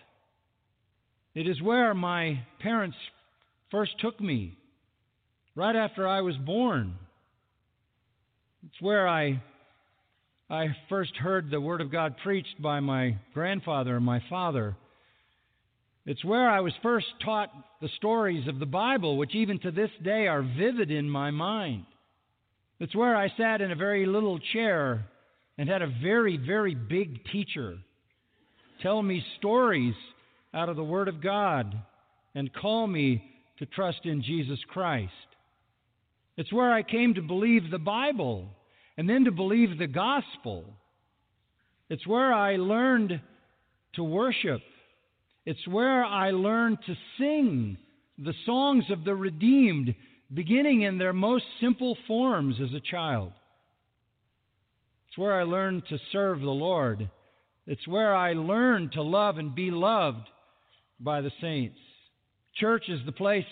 It 1.34 1.48
is 1.48 1.62
where 1.62 1.94
my 1.94 2.42
parents 2.60 2.96
first 3.76 4.00
took 4.00 4.18
me, 4.18 4.56
right 5.54 5.76
after 5.76 6.08
I 6.08 6.22
was 6.22 6.34
born. 6.38 6.94
It's 8.64 8.80
where 8.80 9.06
I, 9.06 9.42
I 10.48 10.68
first 10.88 11.14
heard 11.16 11.50
the 11.50 11.60
Word 11.60 11.82
of 11.82 11.92
God 11.92 12.14
preached 12.24 12.62
by 12.62 12.80
my 12.80 13.18
grandfather 13.34 13.94
and 13.96 14.04
my 14.04 14.22
father. 14.30 14.78
It's 16.06 16.24
where 16.24 16.48
I 16.48 16.60
was 16.60 16.72
first 16.82 17.04
taught 17.22 17.50
the 17.82 17.90
stories 17.98 18.48
of 18.48 18.60
the 18.60 18.64
Bible, 18.64 19.18
which 19.18 19.34
even 19.34 19.58
to 19.58 19.70
this 19.70 19.90
day 20.02 20.26
are 20.26 20.40
vivid 20.40 20.90
in 20.90 21.10
my 21.10 21.30
mind. 21.30 21.84
It's 22.80 22.96
where 22.96 23.14
I 23.14 23.28
sat 23.36 23.60
in 23.60 23.72
a 23.72 23.76
very 23.76 24.06
little 24.06 24.38
chair 24.54 25.04
and 25.58 25.68
had 25.68 25.82
a 25.82 25.92
very, 26.02 26.38
very 26.38 26.74
big 26.74 27.26
teacher 27.30 27.76
tell 28.80 29.02
me 29.02 29.22
stories 29.38 29.94
out 30.54 30.70
of 30.70 30.76
the 30.76 30.84
Word 30.84 31.08
of 31.08 31.22
God 31.22 31.74
and 32.34 32.50
call 32.54 32.86
me 32.86 33.34
to 33.58 33.66
trust 33.66 34.00
in 34.04 34.22
Jesus 34.22 34.58
Christ. 34.68 35.12
It's 36.36 36.52
where 36.52 36.70
I 36.70 36.82
came 36.82 37.14
to 37.14 37.22
believe 37.22 37.70
the 37.70 37.78
Bible 37.78 38.48
and 38.96 39.08
then 39.08 39.24
to 39.24 39.30
believe 39.30 39.78
the 39.78 39.86
gospel. 39.86 40.64
It's 41.88 42.06
where 42.06 42.32
I 42.32 42.56
learned 42.56 43.20
to 43.94 44.04
worship. 44.04 44.60
It's 45.44 45.66
where 45.66 46.04
I 46.04 46.30
learned 46.30 46.78
to 46.86 46.94
sing 47.18 47.78
the 48.18 48.34
songs 48.44 48.84
of 48.90 49.04
the 49.04 49.14
redeemed, 49.14 49.94
beginning 50.32 50.82
in 50.82 50.98
their 50.98 51.12
most 51.12 51.44
simple 51.60 51.96
forms 52.06 52.56
as 52.62 52.74
a 52.74 52.80
child. 52.80 53.32
It's 55.08 55.18
where 55.18 55.38
I 55.38 55.44
learned 55.44 55.84
to 55.88 55.98
serve 56.12 56.40
the 56.40 56.46
Lord 56.46 57.08
it's 57.66 57.86
where 57.88 58.14
I 58.14 58.32
learned 58.32 58.92
to 58.92 59.02
love 59.02 59.38
and 59.38 59.54
be 59.54 59.70
loved 59.70 60.28
by 61.00 61.20
the 61.20 61.32
saints. 61.40 61.78
Church 62.58 62.84
is 62.88 63.00
the 63.04 63.12
place 63.12 63.44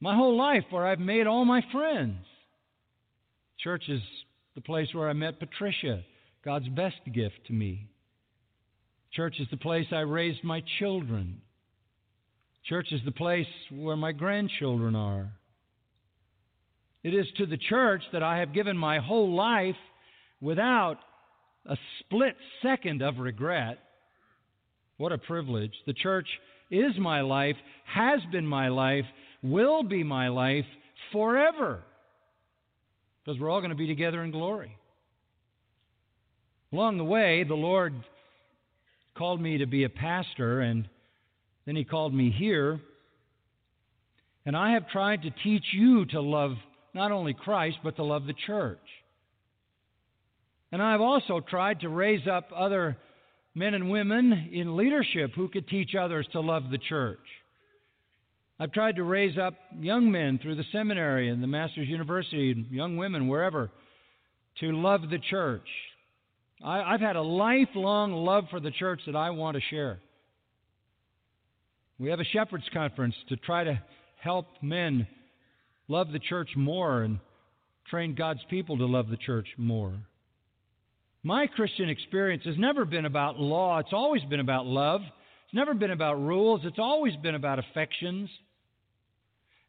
my 0.00 0.16
whole 0.16 0.36
life 0.36 0.64
where 0.70 0.86
I've 0.86 0.98
made 0.98 1.26
all 1.26 1.44
my 1.44 1.62
friends. 1.70 2.18
Church 3.58 3.84
is 3.88 4.00
the 4.54 4.60
place 4.60 4.88
where 4.92 5.08
I 5.08 5.12
met 5.12 5.38
Patricia, 5.38 6.02
God's 6.44 6.68
best 6.68 6.96
gift 7.12 7.46
to 7.46 7.52
me. 7.52 7.88
Church 9.12 9.36
is 9.38 9.46
the 9.50 9.56
place 9.56 9.86
I 9.92 10.00
raised 10.00 10.42
my 10.42 10.62
children. 10.80 11.40
Church 12.68 12.88
is 12.90 13.00
the 13.04 13.12
place 13.12 13.46
where 13.70 13.96
my 13.96 14.12
grandchildren 14.12 14.96
are. 14.96 15.32
It 17.04 17.14
is 17.14 17.26
to 17.38 17.46
the 17.46 17.58
church 17.68 18.02
that 18.12 18.22
I 18.22 18.38
have 18.38 18.54
given 18.54 18.76
my 18.76 18.98
whole 18.98 19.34
life 19.34 19.76
without 20.40 20.98
a 21.66 21.76
split 22.00 22.36
second 22.62 23.02
of 23.02 23.18
regret. 23.18 23.78
What 24.96 25.12
a 25.12 25.18
privilege. 25.18 25.74
The 25.86 25.94
church 25.94 26.26
is 26.72 26.98
my 26.98 27.20
life, 27.20 27.56
has 27.84 28.20
been 28.32 28.46
my 28.46 28.68
life, 28.68 29.04
will 29.42 29.82
be 29.82 30.02
my 30.02 30.28
life 30.28 30.64
forever. 31.12 31.82
Because 33.24 33.40
we're 33.40 33.50
all 33.50 33.60
going 33.60 33.70
to 33.70 33.76
be 33.76 33.86
together 33.86 34.24
in 34.24 34.30
glory. 34.30 34.76
Along 36.72 36.96
the 36.96 37.04
way, 37.04 37.44
the 37.44 37.54
Lord 37.54 37.94
called 39.16 39.40
me 39.40 39.58
to 39.58 39.66
be 39.66 39.84
a 39.84 39.90
pastor, 39.90 40.60
and 40.60 40.88
then 41.66 41.76
He 41.76 41.84
called 41.84 42.14
me 42.14 42.30
here. 42.30 42.80
And 44.46 44.56
I 44.56 44.72
have 44.72 44.88
tried 44.88 45.22
to 45.22 45.30
teach 45.44 45.66
you 45.72 46.06
to 46.06 46.20
love 46.20 46.52
not 46.94 47.12
only 47.12 47.34
Christ, 47.34 47.78
but 47.84 47.96
to 47.96 48.02
love 48.02 48.26
the 48.26 48.34
church. 48.46 48.78
And 50.72 50.82
I've 50.82 51.02
also 51.02 51.40
tried 51.40 51.80
to 51.80 51.90
raise 51.90 52.26
up 52.26 52.48
other 52.56 52.96
men 53.54 53.74
and 53.74 53.90
women 53.90 54.50
in 54.52 54.76
leadership 54.76 55.32
who 55.34 55.48
could 55.48 55.68
teach 55.68 55.94
others 55.94 56.26
to 56.32 56.40
love 56.40 56.70
the 56.70 56.78
church. 56.78 57.18
I've 58.58 58.72
tried 58.72 58.96
to 58.96 59.02
raise 59.02 59.36
up 59.38 59.54
young 59.78 60.10
men 60.10 60.38
through 60.38 60.54
the 60.56 60.64
seminary 60.72 61.28
and 61.28 61.42
the 61.42 61.46
Master's 61.46 61.88
University, 61.88 62.66
young 62.70 62.96
women, 62.96 63.28
wherever, 63.28 63.70
to 64.60 64.72
love 64.72 65.10
the 65.10 65.18
church. 65.18 65.66
I, 66.64 66.92
have 66.92 67.00
had 67.00 67.16
a 67.16 67.22
lifelong 67.22 68.12
love 68.12 68.44
for 68.50 68.60
the 68.60 68.70
church 68.70 69.00
that 69.06 69.16
I 69.16 69.30
want 69.30 69.56
to 69.56 69.62
share. 69.68 69.98
We 71.98 72.10
have 72.10 72.20
a 72.20 72.24
shepherds 72.24 72.64
conference 72.72 73.14
to 73.28 73.36
try 73.36 73.64
to 73.64 73.82
help 74.20 74.46
men 74.62 75.06
love 75.88 76.12
the 76.12 76.20
church 76.20 76.50
more 76.56 77.02
and 77.02 77.18
train 77.90 78.14
God's 78.14 78.44
people 78.48 78.78
to 78.78 78.86
love 78.86 79.08
the 79.08 79.16
church 79.16 79.48
more. 79.56 79.94
My 81.24 81.46
Christian 81.46 81.88
experience 81.88 82.42
has 82.46 82.58
never 82.58 82.84
been 82.84 83.06
about 83.06 83.38
law, 83.38 83.78
it's 83.78 83.92
always 83.92 84.22
been 84.24 84.40
about 84.40 84.66
love. 84.66 85.00
It's 85.02 85.54
never 85.54 85.74
been 85.74 85.90
about 85.90 86.14
rules, 86.14 86.62
it's 86.64 86.78
always 86.78 87.14
been 87.16 87.34
about 87.34 87.58
affections. 87.58 88.28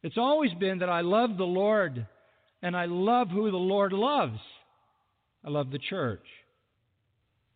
It's 0.02 0.18
always 0.18 0.52
been 0.54 0.80
that 0.80 0.90
I 0.90 1.00
love 1.00 1.38
the 1.38 1.44
Lord 1.44 2.06
and 2.62 2.76
I 2.76 2.86
love 2.86 3.28
who 3.28 3.50
the 3.50 3.56
Lord 3.56 3.92
loves. 3.92 4.38
I 5.44 5.50
love 5.50 5.70
the 5.70 5.78
church. 5.78 6.24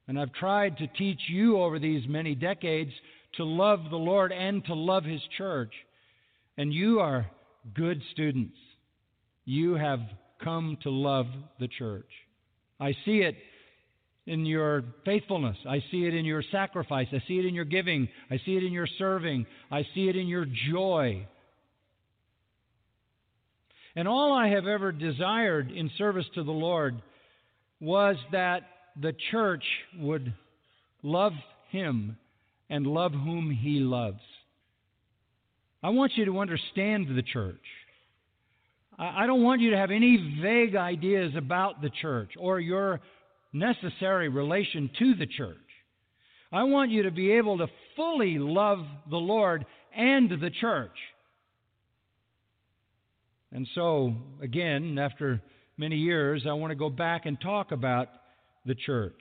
And 0.06 0.18
I've 0.18 0.32
tried 0.32 0.78
to 0.78 0.86
teach 0.86 1.20
you 1.28 1.60
over 1.60 1.78
these 1.78 2.08
many 2.08 2.34
decades 2.34 2.92
to 3.36 3.44
love 3.44 3.80
the 3.90 3.96
Lord 3.96 4.32
and 4.32 4.64
to 4.64 4.74
love 4.74 5.04
His 5.04 5.20
church. 5.36 5.72
And 6.56 6.72
you 6.72 7.00
are 7.00 7.26
good 7.74 8.00
students. 8.12 8.56
You 9.44 9.74
have 9.74 10.00
come 10.42 10.78
to 10.82 10.90
love 10.90 11.26
the 11.60 11.68
church. 11.68 12.08
I 12.80 12.92
see 13.04 13.18
it 13.18 13.36
in 14.28 14.44
your 14.44 14.84
faithfulness. 15.06 15.56
I 15.66 15.82
see 15.90 16.04
it 16.04 16.14
in 16.14 16.24
your 16.26 16.44
sacrifice. 16.52 17.08
I 17.12 17.22
see 17.26 17.38
it 17.38 17.46
in 17.46 17.54
your 17.54 17.64
giving. 17.64 18.08
I 18.30 18.38
see 18.44 18.56
it 18.56 18.62
in 18.62 18.72
your 18.72 18.86
serving. 18.98 19.46
I 19.70 19.84
see 19.94 20.08
it 20.08 20.16
in 20.16 20.28
your 20.28 20.46
joy. 20.70 21.26
And 23.96 24.06
all 24.06 24.32
I 24.32 24.48
have 24.48 24.66
ever 24.66 24.92
desired 24.92 25.70
in 25.70 25.90
service 25.96 26.26
to 26.34 26.44
the 26.44 26.52
Lord 26.52 27.00
was 27.80 28.16
that 28.30 28.64
the 29.00 29.14
church 29.30 29.64
would 29.98 30.34
love 31.02 31.32
Him 31.70 32.18
and 32.68 32.86
love 32.86 33.12
whom 33.12 33.50
He 33.50 33.80
loves. 33.80 34.20
I 35.82 35.88
want 35.88 36.12
you 36.16 36.26
to 36.26 36.38
understand 36.38 37.16
the 37.16 37.22
church. 37.22 37.56
I 39.00 39.26
don't 39.26 39.44
want 39.44 39.60
you 39.60 39.70
to 39.70 39.76
have 39.76 39.92
any 39.92 40.38
vague 40.42 40.74
ideas 40.74 41.32
about 41.36 41.80
the 41.80 41.90
church 42.02 42.32
or 42.36 42.58
your 42.58 43.00
necessary 43.52 44.28
relation 44.28 44.90
to 44.98 45.14
the 45.14 45.26
church. 45.26 45.56
I 46.50 46.64
want 46.64 46.90
you 46.90 47.02
to 47.02 47.10
be 47.10 47.32
able 47.32 47.58
to 47.58 47.66
fully 47.96 48.38
love 48.38 48.78
the 49.10 49.16
Lord 49.16 49.66
and 49.94 50.30
the 50.30 50.50
church. 50.50 50.96
And 53.52 53.66
so, 53.74 54.14
again, 54.42 54.98
after 54.98 55.42
many 55.76 55.96
years, 55.96 56.44
I 56.48 56.52
want 56.52 56.70
to 56.70 56.76
go 56.76 56.90
back 56.90 57.26
and 57.26 57.40
talk 57.40 57.72
about 57.72 58.08
the 58.66 58.74
church. 58.74 59.20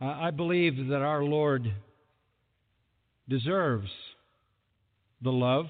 I 0.00 0.30
believe 0.30 0.88
that 0.88 1.02
our 1.02 1.22
Lord 1.22 1.70
deserves 3.28 3.90
the 5.22 5.30
love 5.30 5.66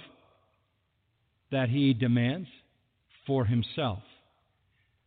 that 1.51 1.69
he 1.69 1.95
demands 1.95 2.49
for 3.27 3.45
himself. 3.45 3.99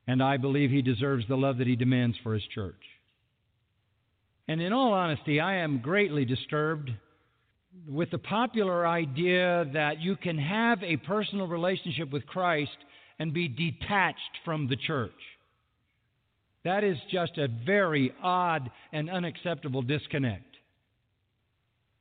And 0.08 0.22
I 0.22 0.38
believe 0.38 0.70
he 0.70 0.82
deserves 0.82 1.26
the 1.28 1.38
love 1.38 1.58
that 1.60 1.68
he 1.68 1.76
demands 1.76 2.18
for 2.24 2.34
his 2.34 2.44
church. 2.54 2.82
And 4.48 4.62
in 4.62 4.74
all 4.74 4.94
honesty, 4.94 5.40
I 5.40 5.58
am 5.58 5.80
greatly 5.80 6.26
disturbed 6.26 6.92
with 7.88 8.12
the 8.12 8.18
popular 8.18 8.86
idea 8.86 9.66
that 9.74 10.02
you 10.02 10.16
can 10.16 10.38
have 10.38 10.84
a 10.84 10.98
personal 10.98 11.48
relationship 11.48 12.12
with 12.12 12.26
Christ 12.26 12.78
and 13.20 13.34
be 13.34 13.48
detached 13.48 14.20
from 14.44 14.68
the 14.68 14.76
church. 14.76 15.12
That 16.66 16.84
is 16.84 16.98
just 17.12 17.38
a 17.38 17.48
very 17.66 18.14
odd 18.22 18.70
and 18.92 19.10
unacceptable 19.10 19.82
disconnect. 19.82 20.46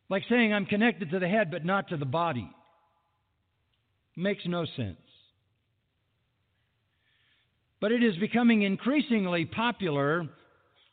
Like 0.09 0.25
saying 0.29 0.53
I'm 0.53 0.67
connected 0.67 1.11
to 1.11 1.19
the 1.19 1.29
head 1.29 1.51
but 1.51 1.65
not 1.65 1.89
to 1.89 1.97
the 1.97 2.05
body. 2.05 2.51
Makes 4.17 4.43
no 4.47 4.67
sense. 4.77 4.99
But 7.83 7.91
it 7.91 8.05
is 8.05 8.17
becoming 8.19 8.63
increasingly 8.63 9.45
popular 9.45 10.29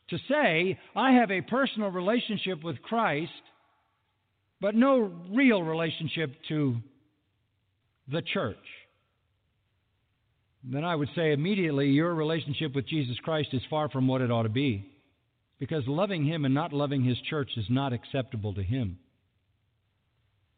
to 0.08 0.18
say, 0.28 0.76
I 0.96 1.12
have 1.12 1.30
a 1.30 1.40
personal 1.40 1.88
relationship 1.92 2.64
with 2.64 2.82
Christ, 2.82 3.30
but 4.60 4.74
no 4.74 5.12
real 5.30 5.62
relationship 5.62 6.34
to 6.48 6.78
the 8.10 8.22
church. 8.22 8.56
Then 10.64 10.84
I 10.84 10.96
would 10.96 11.10
say 11.14 11.32
immediately 11.32 11.90
your 11.90 12.12
relationship 12.12 12.74
with 12.74 12.88
Jesus 12.88 13.16
Christ 13.22 13.50
is 13.52 13.62
far 13.70 13.88
from 13.88 14.08
what 14.08 14.20
it 14.20 14.32
ought 14.32 14.42
to 14.42 14.48
be. 14.48 14.84
Because 15.60 15.84
loving 15.86 16.26
Him 16.26 16.44
and 16.44 16.54
not 16.54 16.72
loving 16.72 17.04
His 17.04 17.18
church 17.30 17.50
is 17.56 17.66
not 17.70 17.92
acceptable 17.92 18.52
to 18.54 18.64
Him. 18.64 18.98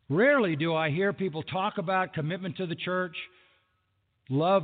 Rarely 0.08 0.56
do 0.56 0.74
I 0.74 0.88
hear 0.88 1.12
people 1.12 1.42
talk 1.42 1.76
about 1.76 2.14
commitment 2.14 2.56
to 2.56 2.66
the 2.66 2.74
church, 2.74 3.16
love 4.30 4.62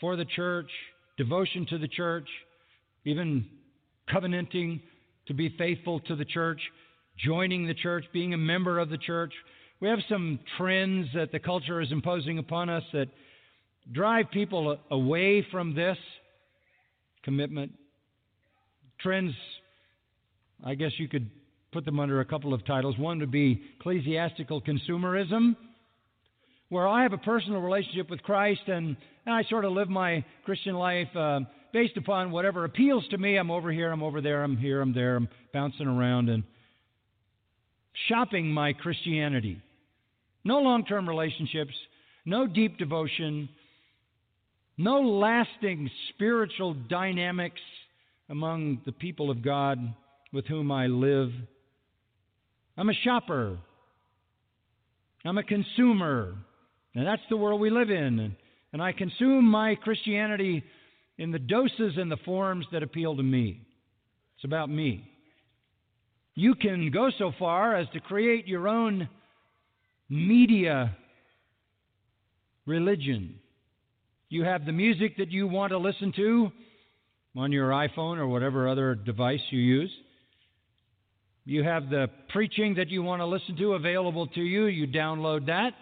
for 0.00 0.16
the 0.16 0.24
church, 0.24 0.70
devotion 1.22 1.64
to 1.70 1.78
the 1.78 1.86
church, 1.86 2.28
even 3.04 3.46
covenanting 4.10 4.80
to 5.28 5.34
be 5.34 5.54
faithful 5.56 6.00
to 6.00 6.16
the 6.16 6.24
church, 6.24 6.60
joining 7.16 7.64
the 7.64 7.74
church, 7.74 8.04
being 8.12 8.34
a 8.34 8.36
member 8.36 8.80
of 8.80 8.88
the 8.90 8.98
church. 8.98 9.32
We 9.80 9.88
have 9.88 10.00
some 10.08 10.40
trends 10.58 11.06
that 11.14 11.30
the 11.30 11.38
culture 11.38 11.80
is 11.80 11.92
imposing 11.92 12.38
upon 12.38 12.68
us 12.68 12.82
that 12.92 13.06
drive 13.92 14.32
people 14.32 14.76
away 14.90 15.46
from 15.52 15.76
this 15.76 15.96
commitment. 17.22 17.70
Trends, 19.00 19.32
I 20.64 20.74
guess 20.74 20.90
you 20.98 21.06
could 21.06 21.30
put 21.72 21.84
them 21.84 22.00
under 22.00 22.20
a 22.20 22.24
couple 22.24 22.52
of 22.52 22.66
titles. 22.66 22.98
One 22.98 23.20
would 23.20 23.30
be 23.30 23.62
ecclesiastical 23.78 24.60
consumerism, 24.60 25.54
where 26.72 26.88
I 26.88 27.02
have 27.02 27.12
a 27.12 27.18
personal 27.18 27.60
relationship 27.60 28.08
with 28.08 28.22
Christ 28.22 28.62
and 28.66 28.96
I 29.26 29.42
sort 29.50 29.66
of 29.66 29.72
live 29.72 29.90
my 29.90 30.24
Christian 30.46 30.72
life 30.74 31.14
uh, 31.14 31.40
based 31.70 31.98
upon 31.98 32.30
whatever 32.30 32.64
appeals 32.64 33.04
to 33.10 33.18
me. 33.18 33.36
I'm 33.36 33.50
over 33.50 33.70
here, 33.70 33.92
I'm 33.92 34.02
over 34.02 34.22
there, 34.22 34.42
I'm 34.42 34.56
here, 34.56 34.80
I'm 34.80 34.94
there, 34.94 35.16
I'm 35.16 35.28
bouncing 35.52 35.86
around 35.86 36.30
and 36.30 36.44
shopping 38.08 38.50
my 38.50 38.72
Christianity. 38.72 39.60
No 40.44 40.60
long 40.60 40.86
term 40.86 41.06
relationships, 41.06 41.74
no 42.24 42.46
deep 42.46 42.78
devotion, 42.78 43.50
no 44.78 45.02
lasting 45.02 45.90
spiritual 46.08 46.72
dynamics 46.72 47.60
among 48.30 48.80
the 48.86 48.92
people 48.92 49.30
of 49.30 49.44
God 49.44 49.78
with 50.32 50.46
whom 50.46 50.72
I 50.72 50.86
live. 50.86 51.32
I'm 52.78 52.88
a 52.88 52.94
shopper. 53.04 53.58
I'm 55.22 55.36
a 55.36 55.42
consumer. 55.42 56.34
And 56.94 57.06
that's 57.06 57.22
the 57.30 57.36
world 57.36 57.60
we 57.60 57.70
live 57.70 57.90
in. 57.90 58.36
And 58.72 58.82
I 58.82 58.92
consume 58.92 59.44
my 59.44 59.74
Christianity 59.74 60.62
in 61.18 61.30
the 61.30 61.38
doses 61.38 61.94
and 61.96 62.10
the 62.10 62.16
forms 62.24 62.66
that 62.72 62.82
appeal 62.82 63.16
to 63.16 63.22
me. 63.22 63.60
It's 64.36 64.44
about 64.44 64.70
me. 64.70 65.08
You 66.34 66.54
can 66.54 66.90
go 66.90 67.10
so 67.18 67.32
far 67.38 67.76
as 67.76 67.86
to 67.92 68.00
create 68.00 68.48
your 68.48 68.68
own 68.68 69.08
media 70.08 70.96
religion. 72.66 73.36
You 74.28 74.44
have 74.44 74.64
the 74.64 74.72
music 74.72 75.18
that 75.18 75.30
you 75.30 75.46
want 75.46 75.72
to 75.72 75.78
listen 75.78 76.12
to 76.16 76.50
on 77.36 77.52
your 77.52 77.70
iPhone 77.70 78.16
or 78.16 78.26
whatever 78.26 78.68
other 78.68 78.94
device 78.94 79.40
you 79.50 79.60
use. 79.60 79.90
You 81.44 81.64
have 81.64 81.90
the 81.90 82.08
preaching 82.30 82.74
that 82.76 82.88
you 82.88 83.02
want 83.02 83.20
to 83.20 83.26
listen 83.26 83.56
to 83.56 83.74
available 83.74 84.26
to 84.28 84.40
you. 84.40 84.66
You 84.66 84.86
download 84.86 85.46
that. 85.46 85.72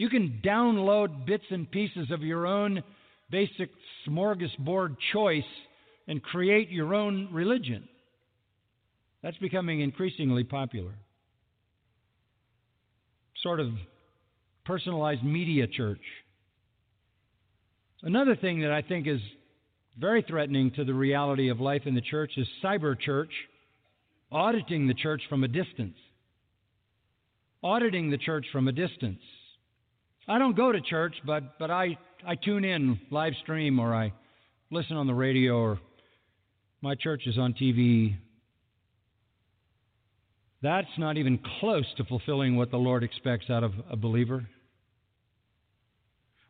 You 0.00 0.08
can 0.08 0.40
download 0.42 1.26
bits 1.26 1.44
and 1.50 1.70
pieces 1.70 2.10
of 2.10 2.22
your 2.22 2.46
own 2.46 2.82
basic 3.30 3.68
smorgasbord 4.08 4.96
choice 5.12 5.42
and 6.08 6.22
create 6.22 6.70
your 6.70 6.94
own 6.94 7.28
religion. 7.30 7.86
That's 9.22 9.36
becoming 9.36 9.82
increasingly 9.82 10.42
popular. 10.42 10.94
Sort 13.42 13.60
of 13.60 13.68
personalized 14.64 15.22
media 15.22 15.66
church. 15.66 16.00
Another 18.00 18.36
thing 18.36 18.62
that 18.62 18.72
I 18.72 18.80
think 18.80 19.06
is 19.06 19.20
very 19.98 20.22
threatening 20.22 20.70
to 20.76 20.84
the 20.84 20.94
reality 20.94 21.50
of 21.50 21.60
life 21.60 21.82
in 21.84 21.94
the 21.94 22.00
church 22.00 22.32
is 22.38 22.48
cyber 22.64 22.98
church 22.98 23.32
auditing 24.32 24.88
the 24.88 24.94
church 24.94 25.20
from 25.28 25.44
a 25.44 25.48
distance. 25.48 25.98
Auditing 27.62 28.08
the 28.10 28.16
church 28.16 28.46
from 28.50 28.66
a 28.66 28.72
distance. 28.72 29.20
I 30.30 30.38
don't 30.38 30.56
go 30.56 30.70
to 30.70 30.80
church, 30.80 31.16
but, 31.26 31.58
but 31.58 31.72
I, 31.72 31.98
I 32.24 32.36
tune 32.36 32.64
in 32.64 33.00
live 33.10 33.32
stream 33.42 33.80
or 33.80 33.92
I 33.92 34.12
listen 34.70 34.96
on 34.96 35.08
the 35.08 35.14
radio 35.14 35.58
or 35.58 35.80
my 36.80 36.94
church 36.94 37.22
is 37.26 37.36
on 37.36 37.52
TV. 37.52 38.14
That's 40.62 40.86
not 40.98 41.16
even 41.16 41.40
close 41.58 41.84
to 41.96 42.04
fulfilling 42.04 42.54
what 42.54 42.70
the 42.70 42.76
Lord 42.76 43.02
expects 43.02 43.50
out 43.50 43.64
of 43.64 43.72
a 43.90 43.96
believer. 43.96 44.46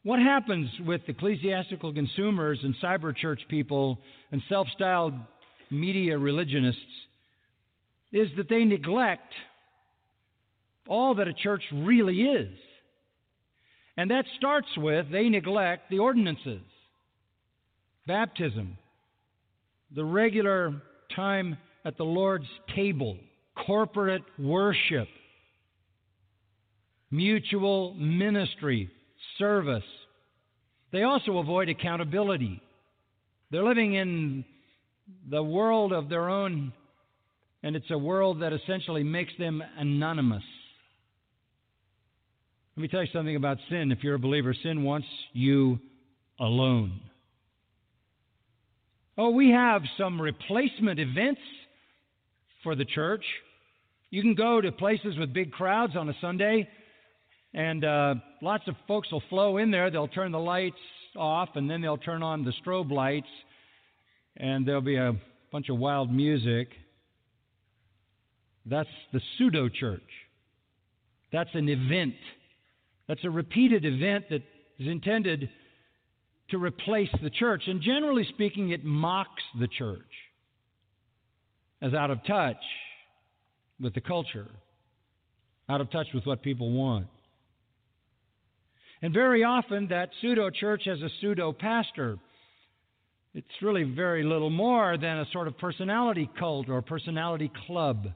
What 0.02 0.18
happens 0.18 0.68
with 0.84 1.00
ecclesiastical 1.08 1.94
consumers 1.94 2.58
and 2.62 2.74
cyber 2.84 3.16
church 3.16 3.40
people 3.48 3.98
and 4.30 4.42
self 4.50 4.66
styled 4.74 5.14
media 5.70 6.18
religionists 6.18 6.82
is 8.12 8.28
that 8.36 8.50
they 8.50 8.64
neglect 8.64 9.32
all 10.86 11.14
that 11.14 11.28
a 11.28 11.32
church 11.32 11.62
really 11.72 12.20
is. 12.20 12.50
And 14.00 14.10
that 14.12 14.24
starts 14.38 14.68
with 14.78 15.10
they 15.12 15.28
neglect 15.28 15.90
the 15.90 15.98
ordinances 15.98 16.62
baptism, 18.06 18.78
the 19.94 20.02
regular 20.02 20.80
time 21.14 21.58
at 21.84 21.98
the 21.98 22.04
Lord's 22.04 22.48
table, 22.74 23.18
corporate 23.66 24.22
worship, 24.38 25.06
mutual 27.10 27.92
ministry, 27.92 28.90
service. 29.36 29.84
They 30.92 31.02
also 31.02 31.36
avoid 31.36 31.68
accountability. 31.68 32.62
They're 33.50 33.68
living 33.68 33.92
in 33.96 34.46
the 35.28 35.42
world 35.42 35.92
of 35.92 36.08
their 36.08 36.30
own 36.30 36.72
and 37.62 37.76
it's 37.76 37.90
a 37.90 37.98
world 37.98 38.40
that 38.40 38.54
essentially 38.54 39.04
makes 39.04 39.34
them 39.38 39.62
anonymous. 39.76 40.42
Let 42.80 42.84
me 42.84 42.88
tell 42.88 43.02
you 43.02 43.10
something 43.12 43.36
about 43.36 43.58
sin. 43.68 43.92
If 43.92 44.02
you're 44.02 44.14
a 44.14 44.18
believer, 44.18 44.54
sin 44.62 44.84
wants 44.84 45.06
you 45.34 45.78
alone. 46.38 46.98
Oh, 49.18 49.28
we 49.28 49.50
have 49.50 49.82
some 49.98 50.18
replacement 50.18 50.98
events 50.98 51.42
for 52.62 52.74
the 52.74 52.86
church. 52.86 53.22
You 54.08 54.22
can 54.22 54.34
go 54.34 54.62
to 54.62 54.72
places 54.72 55.18
with 55.18 55.34
big 55.34 55.52
crowds 55.52 55.94
on 55.94 56.08
a 56.08 56.14
Sunday, 56.22 56.66
and 57.52 57.84
uh, 57.84 58.14
lots 58.40 58.66
of 58.66 58.76
folks 58.88 59.12
will 59.12 59.22
flow 59.28 59.58
in 59.58 59.70
there. 59.70 59.90
They'll 59.90 60.08
turn 60.08 60.32
the 60.32 60.38
lights 60.38 60.80
off, 61.14 61.50
and 61.56 61.68
then 61.68 61.82
they'll 61.82 61.98
turn 61.98 62.22
on 62.22 62.46
the 62.46 62.54
strobe 62.64 62.90
lights, 62.90 63.28
and 64.38 64.66
there'll 64.66 64.80
be 64.80 64.96
a 64.96 65.12
bunch 65.52 65.68
of 65.68 65.76
wild 65.76 66.10
music. 66.10 66.68
That's 68.64 68.88
the 69.12 69.20
pseudo 69.36 69.68
church. 69.68 70.00
That's 71.30 71.50
an 71.52 71.68
event. 71.68 72.14
That's 73.10 73.24
a 73.24 73.30
repeated 73.30 73.84
event 73.84 74.26
that 74.30 74.42
is 74.78 74.86
intended 74.86 75.50
to 76.50 76.58
replace 76.58 77.08
the 77.20 77.30
church. 77.30 77.64
And 77.66 77.82
generally 77.82 78.24
speaking, 78.28 78.70
it 78.70 78.84
mocks 78.84 79.42
the 79.58 79.66
church. 79.66 79.98
as 81.82 81.92
out 81.92 82.10
of 82.10 82.24
touch 82.24 82.62
with 83.80 83.94
the 83.94 84.00
culture, 84.00 84.46
out 85.68 85.80
of 85.80 85.90
touch 85.90 86.06
with 86.14 86.24
what 86.24 86.42
people 86.42 86.70
want. 86.70 87.08
And 89.02 89.12
very 89.12 89.42
often, 89.42 89.88
that 89.88 90.10
pseudo 90.20 90.50
church 90.50 90.82
has 90.84 91.00
a 91.00 91.08
pseudo 91.20 91.52
pastor. 91.52 92.16
It's 93.34 93.48
really 93.60 93.82
very 93.82 94.22
little 94.22 94.50
more 94.50 94.96
than 94.96 95.18
a 95.18 95.26
sort 95.32 95.48
of 95.48 95.58
personality 95.58 96.30
cult 96.38 96.68
or 96.68 96.80
personality 96.80 97.50
club. 97.66 98.04
It's 98.04 98.14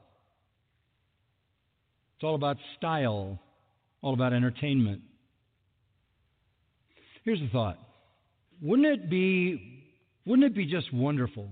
all 2.23 2.35
about 2.35 2.55
style, 2.77 3.41
all 4.05 4.13
about 4.13 4.33
entertainment. 4.33 5.01
Here's 7.23 7.39
the 7.39 7.49
thought 7.51 7.79
wouldn't 8.61 8.87
it 8.87 9.09
be, 9.09 9.83
wouldn't 10.25 10.45
it 10.45 10.55
be 10.55 10.67
just 10.67 10.93
wonderful 10.93 11.49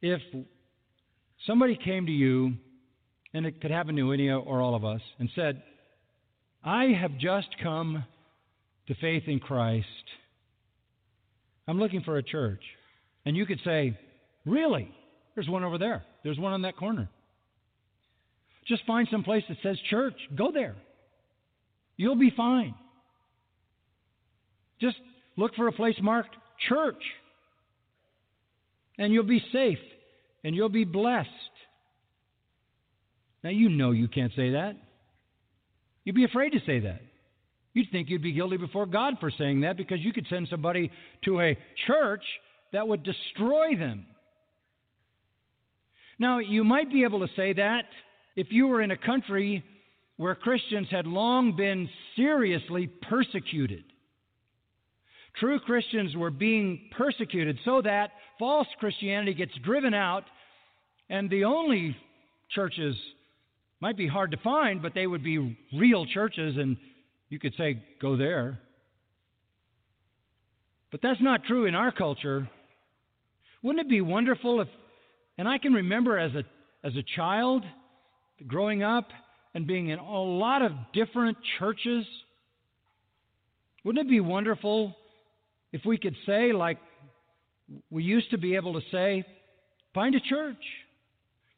if 0.00 0.22
somebody 1.44 1.76
came 1.84 2.06
to 2.06 2.12
you, 2.12 2.54
and 3.34 3.46
it 3.46 3.60
could 3.60 3.72
happen 3.72 3.96
to 3.96 4.12
any 4.12 4.30
or 4.30 4.60
all 4.60 4.76
of 4.76 4.84
us, 4.84 5.00
and 5.18 5.28
said, 5.34 5.62
I 6.62 6.84
have 7.00 7.18
just 7.18 7.48
come 7.60 8.04
to 8.86 8.94
faith 8.94 9.24
in 9.26 9.40
Christ. 9.40 9.86
I'm 11.66 11.80
looking 11.80 12.02
for 12.02 12.16
a 12.16 12.22
church. 12.22 12.62
And 13.26 13.36
you 13.36 13.44
could 13.44 13.60
say, 13.64 13.98
Really? 14.46 14.88
There's 15.34 15.48
one 15.48 15.64
over 15.64 15.78
there. 15.78 16.04
There's 16.22 16.38
one 16.38 16.52
on 16.52 16.62
that 16.62 16.76
corner. 16.76 17.08
Just 18.68 18.84
find 18.86 19.08
some 19.10 19.24
place 19.24 19.42
that 19.48 19.56
says 19.62 19.78
church. 19.90 20.14
Go 20.36 20.52
there. 20.52 20.76
You'll 21.96 22.16
be 22.16 22.32
fine. 22.36 22.74
Just 24.80 24.96
look 25.36 25.54
for 25.54 25.68
a 25.68 25.72
place 25.72 25.96
marked 26.02 26.34
church. 26.68 27.02
And 28.98 29.12
you'll 29.12 29.24
be 29.24 29.42
safe. 29.52 29.78
And 30.42 30.54
you'll 30.54 30.68
be 30.68 30.84
blessed. 30.84 31.28
Now, 33.42 33.50
you 33.50 33.68
know 33.68 33.90
you 33.90 34.08
can't 34.08 34.32
say 34.34 34.50
that. 34.50 34.76
You'd 36.04 36.14
be 36.14 36.24
afraid 36.24 36.50
to 36.50 36.60
say 36.66 36.80
that. 36.80 37.00
You'd 37.72 37.90
think 37.90 38.08
you'd 38.08 38.22
be 38.22 38.32
guilty 38.32 38.56
before 38.56 38.86
God 38.86 39.14
for 39.20 39.30
saying 39.36 39.62
that 39.62 39.76
because 39.76 39.98
you 40.00 40.12
could 40.12 40.26
send 40.28 40.48
somebody 40.48 40.90
to 41.24 41.40
a 41.40 41.58
church 41.86 42.22
that 42.72 42.86
would 42.86 43.02
destroy 43.02 43.76
them. 43.76 44.06
Now, 46.18 46.38
you 46.38 46.62
might 46.62 46.90
be 46.92 47.02
able 47.02 47.26
to 47.26 47.34
say 47.34 47.52
that 47.54 47.84
if 48.36 48.48
you 48.50 48.68
were 48.68 48.80
in 48.80 48.92
a 48.92 48.96
country 48.96 49.64
where 50.16 50.34
Christians 50.34 50.88
had 50.90 51.06
long 51.06 51.56
been 51.56 51.88
seriously 52.16 52.86
persecuted. 52.86 53.84
True 55.36 55.58
Christians 55.58 56.14
were 56.14 56.30
being 56.30 56.88
persecuted 56.96 57.58
so 57.64 57.82
that 57.82 58.12
false 58.38 58.68
Christianity 58.78 59.34
gets 59.34 59.52
driven 59.64 59.92
out, 59.92 60.24
and 61.10 61.28
the 61.28 61.44
only 61.44 61.96
churches 62.50 62.94
might 63.80 63.96
be 63.96 64.06
hard 64.06 64.30
to 64.30 64.36
find, 64.38 64.80
but 64.80 64.94
they 64.94 65.06
would 65.06 65.24
be 65.24 65.58
real 65.76 66.06
churches, 66.06 66.56
and 66.56 66.76
you 67.28 67.40
could 67.40 67.54
say, 67.58 67.82
go 68.00 68.16
there. 68.16 68.60
But 70.92 71.02
that's 71.02 71.20
not 71.20 71.44
true 71.44 71.66
in 71.66 71.74
our 71.74 71.90
culture. 71.90 72.48
Wouldn't 73.64 73.84
it 73.84 73.90
be 73.90 74.00
wonderful 74.00 74.60
if, 74.60 74.68
and 75.36 75.48
I 75.48 75.58
can 75.58 75.72
remember 75.72 76.16
as 76.16 76.30
a, 76.36 76.44
as 76.86 76.94
a 76.94 77.02
child 77.16 77.64
growing 78.46 78.84
up 78.84 79.08
and 79.54 79.66
being 79.66 79.88
in 79.88 79.98
a 79.98 80.22
lot 80.22 80.62
of 80.62 80.72
different 80.92 81.38
churches, 81.58 82.04
wouldn't 83.84 84.06
it 84.06 84.10
be 84.10 84.20
wonderful 84.20 84.96
if 85.72 85.82
we 85.84 85.96
could 85.96 86.16
say, 86.26 86.52
like 86.52 86.78
we 87.90 88.02
used 88.02 88.30
to 88.30 88.38
be 88.38 88.56
able 88.56 88.74
to 88.74 88.86
say, 88.90 89.24
find 89.94 90.14
a 90.14 90.20
church? 90.20 90.56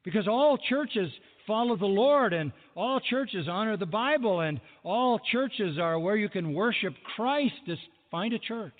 Because 0.04 0.28
all 0.28 0.58
churches 0.58 1.10
follow 1.46 1.76
the 1.76 1.86
Lord, 1.86 2.32
and 2.32 2.52
all 2.74 3.00
churches 3.00 3.48
honor 3.48 3.76
the 3.76 3.86
Bible, 3.86 4.40
and 4.40 4.60
all 4.82 5.20
churches 5.32 5.78
are 5.78 5.98
where 5.98 6.16
you 6.16 6.28
can 6.28 6.52
worship 6.52 6.94
Christ. 7.14 7.54
Just 7.66 7.82
find 8.10 8.32
a 8.32 8.38
church, 8.38 8.74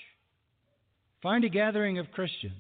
find 1.23 1.45
a 1.45 1.49
gathering 1.49 1.99
of 1.99 2.11
Christians. 2.13 2.55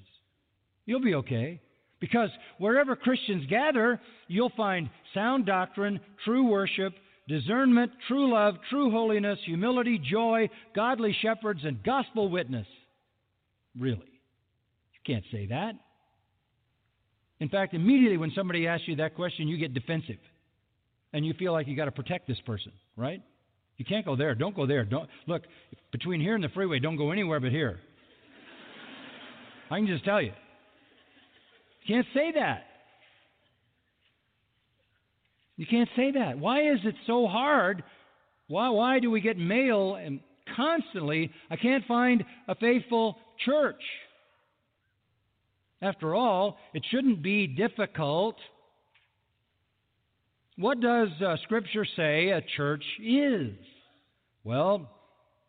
You'll 0.85 1.01
be 1.01 1.15
okay. 1.17 1.61
Because 2.01 2.29
wherever 2.59 2.95
Christians 2.95 3.47
gather, 3.49 4.01
you'll 4.29 4.53
find 4.57 4.91
sound 5.15 5.47
doctrine, 5.47 5.99
true 6.25 6.47
worship, 6.47 6.93
discernment, 7.27 7.91
true 8.07 8.33
love, 8.33 8.57
true 8.71 8.91
holiness, 8.91 9.39
humility, 9.45 9.99
joy, 9.99 10.49
godly 10.75 11.17
shepherds, 11.23 11.61
and 11.65 11.83
gospel 11.83 12.29
witness. 12.29 12.67
Really? 13.79 13.97
You 13.97 15.15
can't 15.15 15.25
say 15.33 15.47
that. 15.47 15.75
In 17.41 17.49
fact, 17.49 17.75
immediately 17.75 18.17
when 18.17 18.33
somebody 18.35 18.67
asks 18.67 18.89
you 18.89 18.97
that 18.97 19.15
question, 19.15 19.49
you 19.49 19.59
get 19.59 19.75
defensive. 19.75 20.17
And 21.13 21.25
you 21.25 21.35
feel 21.35 21.53
like 21.53 21.67
you've 21.67 21.77
got 21.77 21.87
to 21.87 21.93
protect 21.93 22.27
this 22.27 22.41
person, 22.45 22.73
right? 22.97 23.23
You 23.77 23.85
can't 23.85 24.05
go 24.05 24.17
there. 24.17 24.35
Don't 24.35 24.55
go 24.55 24.67
there. 24.67 24.85
Don't 24.85 25.09
look 25.27 25.43
between 25.93 26.21
here 26.21 26.35
and 26.35 26.45
the 26.45 26.49
freeway. 26.51 26.79
Don't 26.79 26.97
go 26.97 27.11
anywhere 27.11 27.41
but 27.41 27.51
here. 27.51 27.81
I 29.71 29.79
can 29.79 29.87
just 29.87 30.05
tell 30.05 30.21
you. 30.21 30.33
Can't 31.87 32.07
say 32.15 32.33
that. 32.35 32.65
You 35.57 35.67
can't 35.67 35.89
say 35.97 36.13
that. 36.13 36.39
Why 36.39 36.71
is 36.71 36.79
it 36.85 36.95
so 37.07 37.27
hard? 37.27 37.83
Why, 38.49 38.69
why 38.69 38.99
do 39.01 39.11
we 39.11 39.21
get 39.21 39.39
mail 39.39 39.95
and 39.95 40.21
constantly, 40.55 41.31
I 41.51 41.57
can't 41.57 41.85
find 41.87 42.25
a 42.47 42.55
faithful 42.55 43.17
church? 43.45 43.81
After 45.83 46.15
all, 46.15 46.57
it 46.75 46.85
shouldn't 46.91 47.23
be 47.23 47.47
difficult. 47.47 48.37
What 50.57 50.81
does 50.81 51.09
uh, 51.25 51.37
Scripture 51.43 51.87
say 51.97 52.31
a 52.31 52.43
church 52.57 52.85
is? 53.03 53.53
Well, 54.45 54.89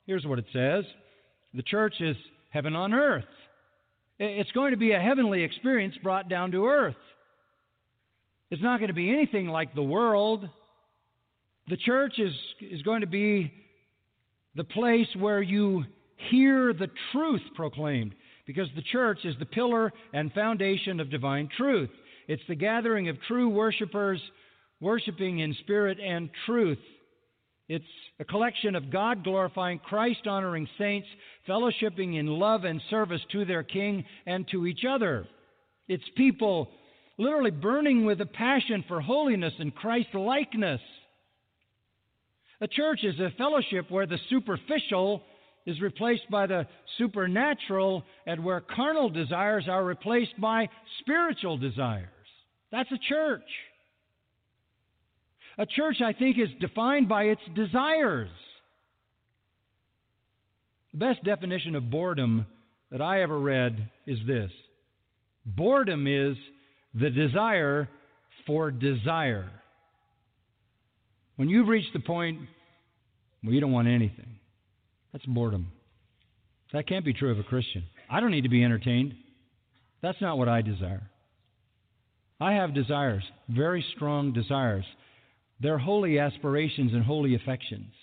here's 0.06 0.26
what 0.26 0.40
it 0.40 0.46
says 0.52 0.84
the 1.54 1.64
church 1.64 1.96
is 2.00 2.16
heaven 2.50 2.76
on 2.76 2.94
earth. 2.94 3.26
It's 4.20 4.52
going 4.52 4.72
to 4.72 4.78
be 4.78 4.94
a 4.94 5.00
heavenly 5.00 5.44
experience 5.44 5.96
brought 6.02 6.28
down 6.28 6.52
to 6.52 6.68
earth. 6.68 6.96
It's 8.50 8.62
not 8.62 8.80
going 8.80 8.88
to 8.88 8.94
be 8.94 9.12
anything 9.12 9.48
like 9.48 9.76
the 9.76 9.84
world. 9.84 10.50
The 11.68 11.78
church 11.78 12.14
is, 12.18 12.34
is 12.62 12.82
going 12.82 13.02
to 13.02 13.08
be 13.08 13.52
the 14.56 14.64
place 14.64 15.08
where 15.20 15.42
you 15.42 15.84
hear 16.32 16.74
the 16.74 16.90
truth 17.12 17.42
proclaimed 17.56 18.16
because 18.48 18.68
the 18.76 18.82
church 18.82 19.20
is 19.24 19.36
the 19.40 19.46
pillar 19.46 19.94
and 20.14 20.34
foundation 20.34 21.00
of 21.00 21.12
divine 21.12 21.50
truth. 21.56 21.90
It's 22.28 22.42
the 22.48 22.56
gathering 22.56 23.10
of 23.10 23.18
true 23.28 23.50
worshipers 23.50 24.22
worshiping 24.80 25.40
in 25.40 25.56
spirit 25.62 26.00
and 26.00 26.30
truth. 26.46 26.80
It's 27.70 27.86
a 28.20 28.26
collection 28.26 28.76
of 28.76 28.92
God 28.92 29.24
glorifying, 29.24 29.80
Christ 29.80 30.26
honoring 30.26 30.68
saints, 30.78 31.08
fellowshipping 31.48 32.18
in 32.18 32.28
love 32.28 32.64
and 32.64 32.82
service 32.90 33.22
to 33.34 33.44
their 33.46 33.64
King 33.64 34.06
and 34.26 34.48
to 34.52 34.66
each 34.66 34.86
other. 34.90 35.28
It's 35.88 36.04
people 36.16 36.70
literally 37.18 37.52
burning 37.52 38.06
with 38.06 38.22
a 38.22 38.26
passion 38.26 38.86
for 38.88 39.02
holiness 39.02 39.54
and 39.60 39.76
Christ 39.76 40.14
likeness. 40.14 40.82
A 42.62 42.68
church 42.68 43.04
is 43.04 43.20
a 43.20 43.34
fellowship 43.38 43.92
where 43.92 44.08
the 44.08 44.20
superficial 44.30 45.24
is 45.66 45.82
replaced 45.82 46.30
by 46.32 46.48
the 46.48 46.66
supernatural 46.98 48.04
and 48.26 48.44
where 48.44 48.62
carnal 48.62 49.10
desires 49.10 49.66
are 49.68 49.84
replaced 49.84 50.40
by 50.40 50.70
spiritual 51.02 51.58
desires. 51.58 52.08
That's 52.72 52.92
a 52.92 52.98
church. 53.10 53.44
A 55.58 55.66
church, 55.66 56.02
I 56.02 56.14
think, 56.14 56.38
is 56.38 56.50
defined 56.60 57.10
by 57.10 57.24
its 57.24 57.42
desires. 57.56 58.30
The 60.92 61.00
best 61.00 61.24
definition 61.24 61.76
of 61.76 61.90
boredom 61.90 62.46
that 62.92 63.02
I 63.02 63.22
ever 63.22 63.40
read 63.40 63.90
is 64.06 64.20
this 64.26 64.52
boredom 65.46 66.08
is 66.08 66.38
the 66.94 67.10
desire 67.10 67.90
for 68.46 68.72
desire. 68.72 69.50
When 71.36 71.50
you've 71.50 71.68
reached 71.68 71.94
the 71.94 72.00
point 72.00 72.40
where 73.42 73.54
you 73.54 73.62
don't 73.62 73.72
want 73.72 73.88
anything, 73.88 74.40
that's 75.12 75.26
boredom. 75.26 75.72
That 76.74 76.88
can't 76.88 77.06
be 77.06 77.14
true 77.14 77.32
of 77.32 77.40
a 77.40 77.44
Christian. 77.44 77.84
I 78.10 78.20
don't 78.20 78.32
need 78.32 78.44
to 78.44 78.50
be 78.50 78.64
entertained. 78.64 79.14
That's 80.02 80.20
not 80.22 80.38
what 80.38 80.50
I 80.50 80.62
desire. 80.62 81.10
I 82.40 82.54
have 82.54 82.74
desires, 82.74 83.24
very 83.50 83.84
strong 83.96 84.34
desires. 84.34 84.86
They're 85.60 85.78
holy 85.78 86.20
aspirations 86.20 86.94
and 86.94 87.04
holy 87.04 87.36
affections. 87.36 87.94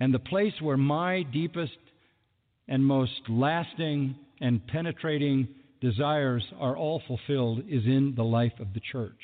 And 0.00 0.14
the 0.14 0.20
place 0.20 0.52
where 0.60 0.76
my 0.76 1.22
deepest 1.22 1.78
and 2.68 2.84
most 2.84 3.20
lasting 3.28 4.14
and 4.40 4.64
penetrating 4.68 5.48
desires 5.80 6.44
are 6.58 6.76
all 6.76 7.02
fulfilled 7.06 7.64
is 7.68 7.84
in 7.84 8.14
the 8.16 8.24
life 8.24 8.52
of 8.60 8.74
the 8.74 8.80
church. 8.80 9.18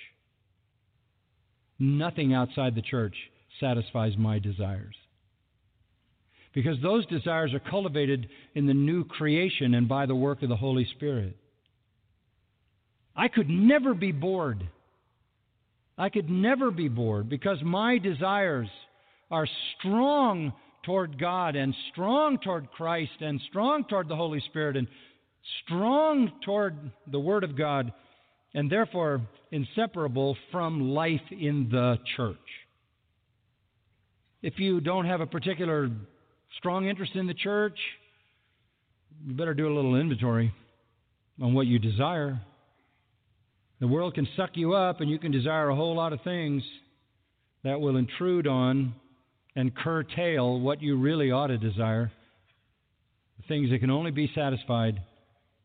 Nothing 1.78 2.34
outside 2.34 2.74
the 2.74 2.82
church 2.82 3.14
satisfies 3.60 4.16
my 4.16 4.38
desires 4.38 4.94
because 6.54 6.76
those 6.80 7.04
desires 7.06 7.52
are 7.52 7.70
cultivated 7.70 8.28
in 8.54 8.66
the 8.66 8.74
new 8.74 9.04
creation 9.04 9.74
and 9.74 9.88
by 9.88 10.06
the 10.06 10.14
work 10.14 10.42
of 10.42 10.48
the 10.48 10.56
Holy 10.56 10.86
Spirit. 10.96 11.36
I 13.16 13.28
could 13.28 13.48
never 13.48 13.92
be 13.92 14.12
bored. 14.12 14.68
I 15.96 16.08
could 16.08 16.28
never 16.28 16.70
be 16.70 16.88
bored 16.88 17.28
because 17.28 17.58
my 17.62 17.98
desires 17.98 18.68
are 19.30 19.46
strong 19.78 20.52
toward 20.84 21.18
God 21.18 21.56
and 21.56 21.74
strong 21.92 22.38
toward 22.38 22.70
Christ 22.72 23.20
and 23.20 23.40
strong 23.48 23.84
toward 23.84 24.08
the 24.08 24.16
Holy 24.16 24.40
Spirit 24.40 24.76
and 24.76 24.88
strong 25.64 26.32
toward 26.44 26.76
the 27.10 27.20
Word 27.20 27.44
of 27.44 27.56
God 27.56 27.92
and 28.54 28.70
therefore 28.70 29.20
inseparable 29.50 30.36
from 30.50 30.90
life 30.90 31.20
in 31.30 31.68
the 31.70 31.98
church. 32.16 32.36
If 34.42 34.58
you 34.58 34.80
don't 34.80 35.06
have 35.06 35.20
a 35.20 35.26
particular 35.26 35.90
strong 36.58 36.86
interest 36.86 37.14
in 37.14 37.26
the 37.26 37.34
church, 37.34 37.78
you 39.24 39.34
better 39.34 39.54
do 39.54 39.66
a 39.66 39.74
little 39.74 39.96
inventory 39.96 40.52
on 41.40 41.54
what 41.54 41.66
you 41.66 41.78
desire. 41.78 42.40
The 43.80 43.88
world 43.88 44.14
can 44.14 44.28
suck 44.36 44.50
you 44.54 44.74
up, 44.74 45.00
and 45.00 45.10
you 45.10 45.18
can 45.18 45.32
desire 45.32 45.68
a 45.68 45.76
whole 45.76 45.96
lot 45.96 46.12
of 46.12 46.20
things 46.22 46.62
that 47.64 47.80
will 47.80 47.96
intrude 47.96 48.46
on 48.46 48.94
and 49.56 49.74
curtail 49.74 50.60
what 50.60 50.82
you 50.82 50.98
really 50.98 51.30
ought 51.30 51.48
to 51.48 51.58
desire. 51.58 52.12
Things 53.48 53.70
that 53.70 53.80
can 53.80 53.90
only 53.90 54.10
be 54.10 54.30
satisfied 54.34 55.02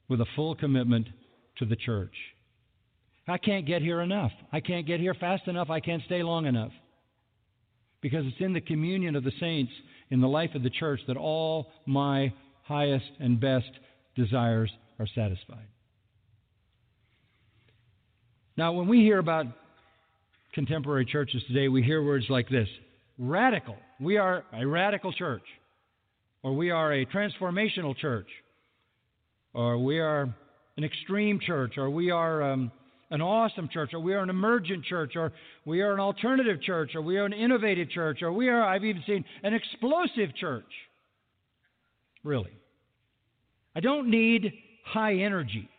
with 0.08 0.22
a 0.22 0.26
full 0.36 0.56
commitment 0.56 1.08
to 1.58 1.66
the 1.66 1.76
church. 1.76 2.14
I 3.28 3.38
can't 3.38 3.66
get 3.66 3.82
here 3.82 4.02
enough. 4.02 4.32
I 4.52 4.60
can't 4.60 4.88
get 4.88 5.00
here 5.00 5.14
fast 5.14 5.48
enough. 5.48 5.70
I 5.70 5.80
can't 5.80 6.02
stay 6.06 6.24
long 6.24 6.46
enough. 6.46 6.72
Because 8.02 8.26
it's 8.26 8.42
in 8.42 8.54
the 8.54 8.62
communion 8.62 9.16
of 9.16 9.24
the 9.24 9.32
saints, 9.40 9.72
in 10.10 10.20
the 10.20 10.28
life 10.28 10.56
of 10.56 10.64
the 10.64 10.70
church, 10.70 11.00
that 11.08 11.18
all 11.18 11.68
my 11.86 12.34
highest 12.64 13.12
and 13.20 13.40
best 13.40 13.70
desires 14.16 14.72
are 14.98 15.08
satisfied. 15.14 15.68
Now, 18.60 18.74
when 18.74 18.90
we 18.90 19.00
hear 19.00 19.20
about 19.20 19.46
contemporary 20.54 21.06
churches 21.06 21.42
today, 21.48 21.70
we 21.70 21.82
hear 21.82 22.04
words 22.04 22.26
like 22.28 22.50
this 22.50 22.68
radical. 23.18 23.78
We 24.02 24.18
are 24.18 24.44
a 24.52 24.68
radical 24.68 25.14
church, 25.14 25.44
or 26.44 26.54
we 26.54 26.70
are 26.70 26.92
a 26.92 27.06
transformational 27.06 27.96
church, 27.96 28.28
or 29.54 29.82
we 29.82 30.00
are 30.00 30.24
an 30.76 30.84
extreme 30.84 31.40
church, 31.40 31.78
or 31.78 31.90
we 31.90 32.12
are 32.12 32.52
um, 32.52 32.70
an 33.12 33.22
awesome 33.22 33.70
church, 33.72 33.94
or 33.94 34.02
we 34.02 34.14
are 34.14 34.24
an 34.24 34.30
emergent 34.30 34.84
church, 34.84 35.14
or 35.16 35.32
we 35.64 35.80
are 35.80 35.94
an 35.94 36.02
alternative 36.02 36.62
church, 36.62 36.96
or 36.96 37.02
we 37.02 37.18
are 37.18 37.24
an 37.24 37.32
innovative 37.32 37.90
church, 37.90 38.22
or 38.22 38.34
we 38.34 38.50
are, 38.50 38.62
I've 38.62 38.84
even 38.84 39.02
seen, 39.08 39.24
an 39.42 39.54
explosive 39.54 40.36
church. 40.36 40.66
Really. 42.26 42.52
I 43.74 43.80
don't 43.80 44.12
need 44.12 44.52
high 44.84 45.14
energy. 45.14 45.70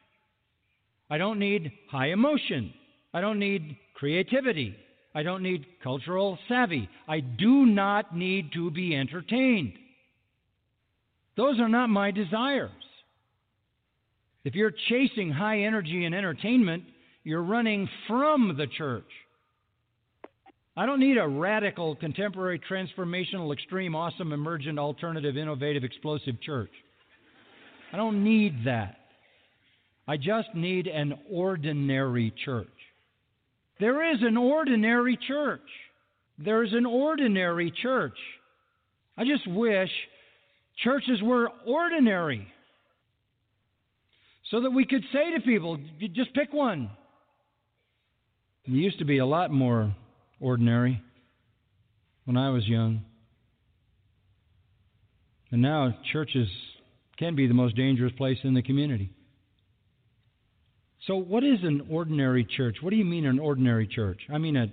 I 1.11 1.19
don't 1.19 1.39
need 1.39 1.73
high 1.91 2.11
emotion. 2.11 2.73
I 3.13 3.21
don't 3.21 3.39
need 3.39 3.77
creativity. 3.95 4.77
I 5.15 5.25
don't 5.25 5.43
need 5.43 5.67
cultural 5.83 6.39
savvy. 6.49 6.89
I 7.09 7.21
do 7.21 7.67
not 7.67 8.17
need 8.17 8.53
to 8.53 8.71
be 8.71 8.95
entertained. 8.95 9.73
Those 11.37 11.59
are 11.59 11.69
not 11.69 11.89
my 11.89 12.13
desires. 12.13 12.71
If 14.45 14.55
you're 14.55 14.73
chasing 14.89 15.31
high 15.31 15.61
energy 15.61 16.05
and 16.05 16.15
entertainment, 16.15 16.85
you're 17.25 17.43
running 17.43 17.89
from 18.07 18.57
the 18.57 18.67
church. 18.67 19.05
I 20.77 20.87
don't 20.87 21.01
need 21.01 21.19
a 21.19 21.29
radical, 21.29 21.97
contemporary, 21.97 22.61
transformational, 22.61 23.53
extreme, 23.53 23.95
awesome, 23.95 24.33
emergent, 24.33 24.79
alternative, 24.79 25.37
innovative, 25.37 25.85
explosive 25.85 26.41
church. 26.41 26.71
I 27.93 27.97
don't 27.97 28.23
need 28.23 28.65
that. 28.65 29.00
I 30.11 30.17
just 30.17 30.53
need 30.57 30.89
an 30.89 31.15
ordinary 31.31 32.35
church. 32.45 32.67
There 33.79 34.13
is 34.13 34.19
an 34.23 34.37
ordinary 34.37 35.17
church. 35.17 35.69
There's 36.37 36.73
an 36.73 36.85
ordinary 36.85 37.73
church. 37.81 38.19
I 39.17 39.23
just 39.23 39.47
wish 39.47 39.89
churches 40.83 41.23
were 41.23 41.49
ordinary 41.65 42.49
so 44.51 44.63
that 44.63 44.73
we 44.73 44.85
could 44.85 45.05
say 45.13 45.33
to 45.37 45.43
people, 45.43 45.79
just 46.13 46.35
pick 46.35 46.53
one. 46.53 46.91
It 48.65 48.73
used 48.73 48.99
to 48.99 49.05
be 49.05 49.19
a 49.19 49.27
lot 49.27 49.53
more 49.53 49.95
ordinary 50.41 51.01
when 52.25 52.37
I 52.37 52.51
was 52.51 52.67
young. 52.67 53.03
And 55.53 55.63
now 55.63 55.95
churches 56.13 56.49
can 57.17 57.37
be 57.37 57.47
the 57.47 57.55
most 57.55 57.77
dangerous 57.77 58.13
place 58.19 58.39
in 58.43 58.55
the 58.55 58.63
community. 58.63 59.13
So, 61.07 61.17
what 61.17 61.45
is 61.45 61.59
an 61.63 61.87
ordinary 61.91 62.45
church? 62.45 62.77
What 62.81 62.91
do 62.91 62.97
you 62.97 63.05
mean 63.05 63.25
an 63.25 63.39
ordinary 63.39 63.87
church? 63.87 64.21
I 64.33 64.39
mean 64.39 64.57
a 64.57 64.67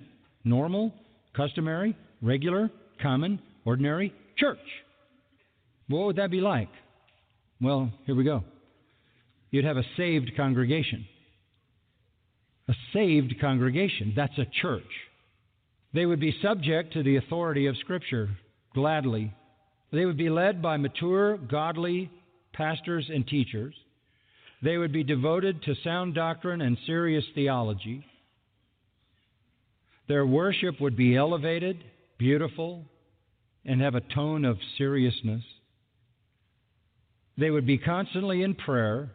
normal, 0.44 0.94
customary, 1.36 1.96
regular, 2.22 2.70
common, 3.02 3.40
ordinary 3.66 4.14
church. 4.38 4.60
What 5.88 6.06
would 6.08 6.16
that 6.18 6.32
be 6.32 6.42
like? 6.42 6.70
Well, 7.62 7.92
here 8.06 8.16
we 8.16 8.24
go. 8.24 8.44
You'd 9.52 9.66
have 9.66 9.78
a 9.78 9.86
saved 9.96 10.32
congregation. 10.36 11.06
A 12.68 12.74
saved 12.94 13.36
congregation. 13.40 14.14
That's 14.16 14.38
a 14.38 14.46
church. 14.62 14.84
They 15.94 16.06
would 16.06 16.20
be 16.20 16.36
subject 16.42 16.94
to 16.94 17.04
the 17.04 17.16
authority 17.16 17.68
of 17.68 17.78
Scripture 17.78 18.30
gladly. 18.74 19.34
They 19.94 20.06
would 20.06 20.18
be 20.18 20.30
led 20.30 20.62
by 20.62 20.76
mature, 20.76 21.38
godly 21.38 22.12
pastors 22.52 23.10
and 23.14 23.26
teachers. 23.26 23.74
They 24.62 24.78
would 24.78 24.92
be 24.92 25.04
devoted 25.04 25.62
to 25.64 25.76
sound 25.84 26.16
doctrine 26.16 26.62
and 26.62 26.78
serious 26.86 27.24
theology. 27.36 28.04
Their 30.08 30.26
worship 30.26 30.80
would 30.82 30.96
be 30.96 31.16
elevated, 31.16 31.84
beautiful, 32.18 32.86
and 33.66 33.82
have 33.82 33.96
a 33.96 34.02
tone 34.02 34.46
of 34.46 34.58
seriousness. 34.78 35.44
They 37.38 37.52
would 37.52 37.68
be 37.68 37.78
constantly 37.78 38.42
in 38.42 38.56
prayer. 38.56 39.12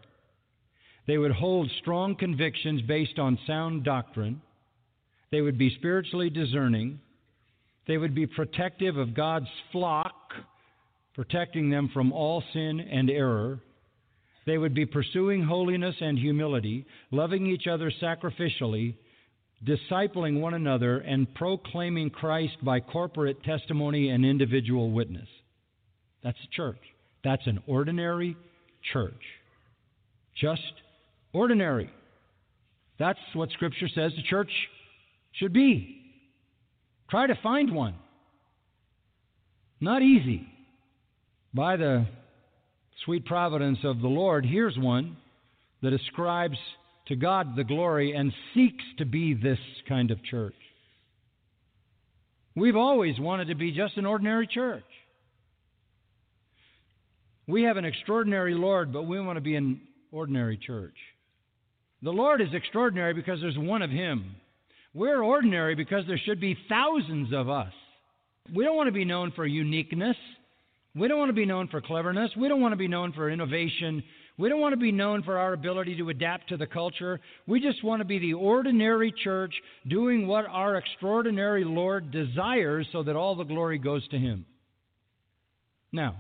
They 1.07 1.18
would 1.18 1.33
hold 1.33 1.70
strong 1.81 2.14
convictions 2.14 2.83
based 2.83 3.18
on 3.18 3.38
sound 3.46 3.83
doctrine. 3.85 4.40
They 5.33 5.40
would 5.40 5.59
be 5.59 5.74
spiritually 5.74 6.31
discerning. 6.31 7.00
They 7.88 7.96
would 7.96 8.14
be 8.14 8.26
protective 8.26 8.96
of 8.96 9.14
God's 9.14 9.48
flock, 9.72 10.14
protecting 11.14 11.70
them 11.70 11.90
from 11.92 12.12
all 12.12 12.44
sin 12.52 12.78
and 12.78 13.11
error. 13.11 13.59
They 14.46 14.59
would 14.59 14.74
be 14.74 14.87
pursuing 14.87 15.42
holiness 15.42 15.94
and 16.00 16.18
humility, 16.18 16.87
loving 17.11 17.46
each 17.46 17.66
other 17.66 17.92
sacrificially, 18.02 18.94
discipling 19.64 20.40
one 20.40 20.55
another, 20.55 20.98
and 20.98 21.33
proclaiming 21.35 22.11
Christ 22.11 22.57
by 22.62 22.81
corporate 22.81 23.42
testimony 23.44 24.11
and 24.11 24.24
individual 24.24 24.90
witness. 24.90 25.28
That's 26.24 26.38
a 26.42 26.57
church. 26.57 26.81
That's 27.22 27.46
an 27.46 27.62
ordinary 27.66 28.37
church. 28.92 29.22
Just 30.40 30.72
ordinary. 31.33 31.90
That's 32.98 33.18
what 33.35 33.50
Scripture 33.50 33.88
says 33.88 34.12
the 34.16 34.22
church 34.28 34.50
should 35.33 35.52
be. 35.52 36.00
Try 37.11 37.26
to 37.26 37.38
find 37.42 37.74
one. 37.74 37.94
Not 39.81 40.02
easy. 40.02 40.46
By 41.55 41.76
the 41.76 42.07
sweet 43.05 43.25
providence 43.27 43.79
of 43.85 44.01
the 44.01 44.09
Lord, 44.09 44.45
here's 44.45 44.77
one 44.77 45.17
that 45.83 45.93
ascribes 45.93 46.57
to 47.09 47.17
God 47.17 47.57
the 47.57 47.65
glory 47.65 48.12
and 48.12 48.33
seeks 48.55 48.85
to 48.99 49.05
be 49.05 49.35
this 49.35 49.59
kind 49.88 50.11
of 50.11 50.23
church. 50.25 50.55
We've 52.55 52.77
always 52.77 53.19
wanted 53.19 53.49
to 53.49 53.55
be 53.55 53.73
just 53.73 53.97
an 53.97 54.07
ordinary 54.07 54.47
church. 54.47 54.85
We 57.47 57.65
have 57.65 57.77
an 57.77 57.85
extraordinary 57.85 58.55
Lord, 58.55 58.93
but 58.93 59.07
we 59.07 59.21
want 59.21 59.37
to 59.37 59.41
be 59.41 59.57
an 59.57 59.81
ordinary 60.12 60.59
church. 60.59 60.95
The 62.03 62.11
Lord 62.11 62.41
is 62.41 62.49
extraordinary 62.53 63.15
because 63.15 63.41
there's 63.41 63.59
one 63.59 63.83
of 63.83 63.91
Him. 63.91 64.37
We're 64.95 65.23
ordinary 65.23 65.75
because 65.75 66.05
there 66.07 66.21
should 66.25 66.41
be 66.41 66.57
thousands 66.69 67.33
of 67.33 67.49
us. 67.49 67.73
We 68.55 68.65
don't 68.65 68.77
want 68.77 68.88
to 68.88 68.93
be 68.93 69.05
known 69.05 69.33
for 69.35 69.46
uniqueness. 69.46 70.17
We 70.95 71.09
don't 71.09 71.19
want 71.19 71.31
to 71.31 71.35
be 71.35 71.47
known 71.47 71.69
for 71.69 71.81
cleverness. 71.81 72.33
We 72.37 72.49
don't 72.49 72.61
want 72.61 72.73
to 72.73 72.77
be 72.77 72.88
known 72.88 73.13
for 73.13 73.31
innovation. 73.31 74.03
We 74.37 74.49
don't 74.51 74.61
want 74.61 74.75
to 74.75 74.79
be 74.79 74.93
known 74.93 75.23
for 75.23 75.38
our 75.38 75.55
ability 75.55 75.97
to 75.97 76.11
adapt 76.11 76.51
to 76.51 76.59
the 76.59 76.67
culture. 76.67 77.19
We 77.47 77.61
just 77.61 77.83
want 77.83 78.01
to 78.01 78.05
be 78.05 78.19
the 78.19 78.35
ordinary 78.35 79.13
church 79.25 79.55
doing 79.88 80.27
what 80.27 80.47
our 80.51 80.77
extraordinary 80.77 81.65
Lord 81.65 82.11
desires 82.11 82.87
so 82.93 83.03
that 83.05 83.17
all 83.17 83.37
the 83.37 83.45
glory 83.45 83.79
goes 83.79 84.07
to 84.09 84.19
Him. 84.19 84.45
Now, 85.93 86.17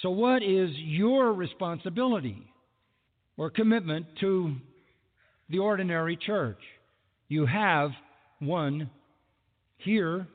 so 0.00 0.10
what 0.10 0.42
is 0.42 0.70
your 0.74 1.32
responsibility 1.32 2.46
or 3.36 3.50
commitment 3.50 4.06
to 4.20 4.54
the 5.48 5.58
ordinary 5.58 6.16
church? 6.16 6.58
You 7.28 7.46
have 7.46 7.90
one 8.38 8.90
here. 9.78 10.26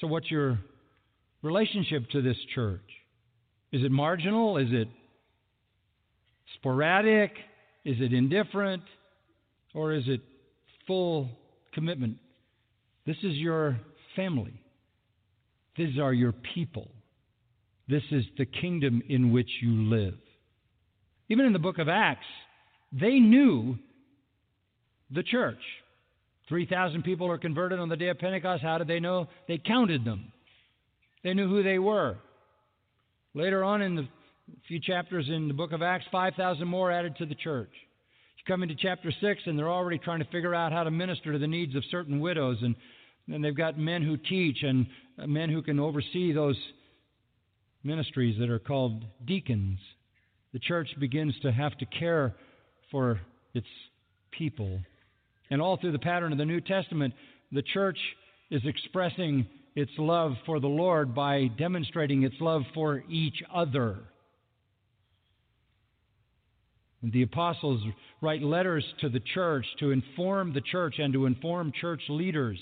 So, 0.00 0.06
what's 0.06 0.30
your 0.30 0.58
relationship 1.42 2.08
to 2.10 2.22
this 2.22 2.36
church? 2.54 2.80
Is 3.72 3.82
it 3.82 3.90
marginal? 3.90 4.58
Is 4.58 4.68
it 4.70 4.88
sporadic? 6.54 7.32
Is 7.84 7.96
it 8.00 8.12
indifferent? 8.12 8.82
Or 9.74 9.92
is 9.92 10.04
it 10.06 10.20
full 10.86 11.30
commitment? 11.72 12.18
This 13.06 13.16
is 13.22 13.34
your 13.34 13.78
family. 14.14 14.60
These 15.76 15.98
are 15.98 16.12
your 16.12 16.32
people. 16.54 16.88
This 17.88 18.02
is 18.10 18.24
the 18.38 18.46
kingdom 18.46 19.02
in 19.08 19.32
which 19.32 19.48
you 19.60 19.70
live. 19.70 20.14
Even 21.28 21.46
in 21.46 21.52
the 21.52 21.58
book 21.58 21.78
of 21.78 21.88
Acts, 21.88 22.26
they 22.92 23.18
knew 23.18 23.76
the 25.10 25.22
church. 25.22 25.58
3,000 26.48 27.02
people 27.02 27.30
are 27.30 27.38
converted 27.38 27.78
on 27.78 27.88
the 27.88 27.96
day 27.96 28.08
of 28.08 28.18
Pentecost. 28.18 28.62
How 28.62 28.78
did 28.78 28.86
they 28.86 29.00
know? 29.00 29.28
They 29.48 29.58
counted 29.58 30.04
them, 30.04 30.32
they 31.22 31.34
knew 31.34 31.48
who 31.48 31.62
they 31.62 31.78
were. 31.78 32.16
Later 33.34 33.64
on 33.64 33.82
in 33.82 33.96
the 33.96 34.08
few 34.68 34.80
chapters 34.80 35.28
in 35.28 35.48
the 35.48 35.54
book 35.54 35.72
of 35.72 35.82
Acts, 35.82 36.04
5,000 36.10 36.66
more 36.66 36.90
added 36.90 37.16
to 37.16 37.26
the 37.26 37.34
church. 37.34 37.70
You 38.36 38.44
come 38.46 38.62
into 38.62 38.74
chapter 38.74 39.12
6, 39.20 39.42
and 39.46 39.58
they're 39.58 39.70
already 39.70 39.98
trying 39.98 40.18
to 40.18 40.26
figure 40.26 40.54
out 40.54 40.72
how 40.72 40.84
to 40.84 40.90
minister 40.90 41.32
to 41.32 41.38
the 41.38 41.46
needs 41.46 41.74
of 41.76 41.84
certain 41.90 42.20
widows. 42.20 42.58
And, 42.60 42.74
and 43.32 43.44
they've 43.44 43.56
got 43.56 43.78
men 43.78 44.02
who 44.02 44.16
teach 44.16 44.58
and 44.62 44.86
uh, 45.18 45.26
men 45.26 45.48
who 45.48 45.62
can 45.62 45.78
oversee 45.78 46.32
those 46.32 46.56
ministries 47.84 48.38
that 48.38 48.50
are 48.50 48.58
called 48.58 49.04
deacons. 49.24 49.78
The 50.52 50.58
church 50.58 50.88
begins 50.98 51.34
to 51.42 51.52
have 51.52 51.76
to 51.78 51.86
care 51.86 52.34
for 52.90 53.20
its 53.54 53.66
people. 54.30 54.80
And 55.50 55.62
all 55.62 55.76
through 55.76 55.92
the 55.92 55.98
pattern 55.98 56.32
of 56.32 56.38
the 56.38 56.44
New 56.44 56.60
Testament, 56.60 57.14
the 57.52 57.62
church 57.62 57.98
is 58.50 58.62
expressing 58.64 59.46
its 59.74 59.92
love 59.98 60.34
for 60.44 60.60
the 60.60 60.68
Lord 60.68 61.14
by 61.14 61.48
demonstrating 61.58 62.22
its 62.22 62.36
love 62.40 62.62
for 62.74 63.02
each 63.08 63.42
other. 63.52 63.98
The 67.02 67.22
apostles 67.22 67.82
write 68.20 68.42
letters 68.42 68.84
to 69.00 69.08
the 69.08 69.20
church 69.34 69.66
to 69.80 69.90
inform 69.90 70.52
the 70.52 70.60
church 70.60 70.96
and 70.98 71.12
to 71.14 71.26
inform 71.26 71.72
church 71.72 72.02
leaders 72.08 72.58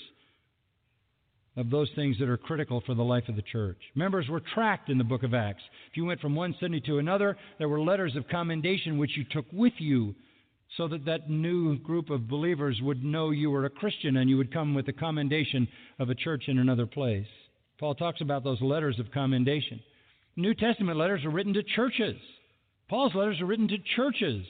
of 1.57 1.69
those 1.69 1.89
things 1.95 2.17
that 2.17 2.29
are 2.29 2.37
critical 2.37 2.81
for 2.85 2.95
the 2.95 3.03
life 3.03 3.27
of 3.27 3.35
the 3.35 3.41
church. 3.43 3.77
Members 3.93 4.27
were 4.29 4.41
tracked 4.55 4.89
in 4.89 4.97
the 4.97 5.03
book 5.03 5.23
of 5.23 5.33
Acts. 5.33 5.61
If 5.91 5.97
you 5.97 6.05
went 6.05 6.21
from 6.21 6.33
one 6.33 6.55
city 6.59 6.81
to 6.81 6.97
another, 6.97 7.37
there 7.59 7.69
were 7.69 7.81
letters 7.81 8.15
of 8.15 8.27
commendation 8.29 8.97
which 8.97 9.15
you 9.17 9.25
took 9.29 9.45
with 9.51 9.73
you 9.77 10.15
so 10.77 10.87
that 10.87 11.05
that 11.05 11.29
new 11.29 11.77
group 11.79 12.09
of 12.09 12.29
believers 12.29 12.79
would 12.81 13.03
know 13.03 13.31
you 13.31 13.51
were 13.51 13.65
a 13.65 13.69
Christian 13.69 14.17
and 14.17 14.29
you 14.29 14.37
would 14.37 14.53
come 14.53 14.73
with 14.73 14.85
the 14.85 14.93
commendation 14.93 15.67
of 15.99 16.09
a 16.09 16.15
church 16.15 16.43
in 16.47 16.59
another 16.59 16.85
place. 16.85 17.27
Paul 17.79 17.95
talks 17.95 18.21
about 18.21 18.43
those 18.43 18.61
letters 18.61 18.99
of 18.99 19.11
commendation. 19.11 19.81
New 20.35 20.53
Testament 20.53 20.97
letters 20.97 21.25
are 21.25 21.29
written 21.29 21.53
to 21.53 21.63
churches. 21.63 22.15
Paul's 22.89 23.15
letters 23.15 23.41
are 23.41 23.45
written 23.45 23.67
to 23.67 23.77
churches 23.95 24.45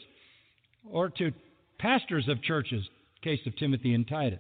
or 0.90 1.10
to 1.10 1.32
pastors 1.80 2.28
of 2.28 2.44
churches, 2.44 2.84
case 3.24 3.40
of 3.48 3.56
Timothy 3.58 3.94
and 3.94 4.08
Titus. 4.08 4.40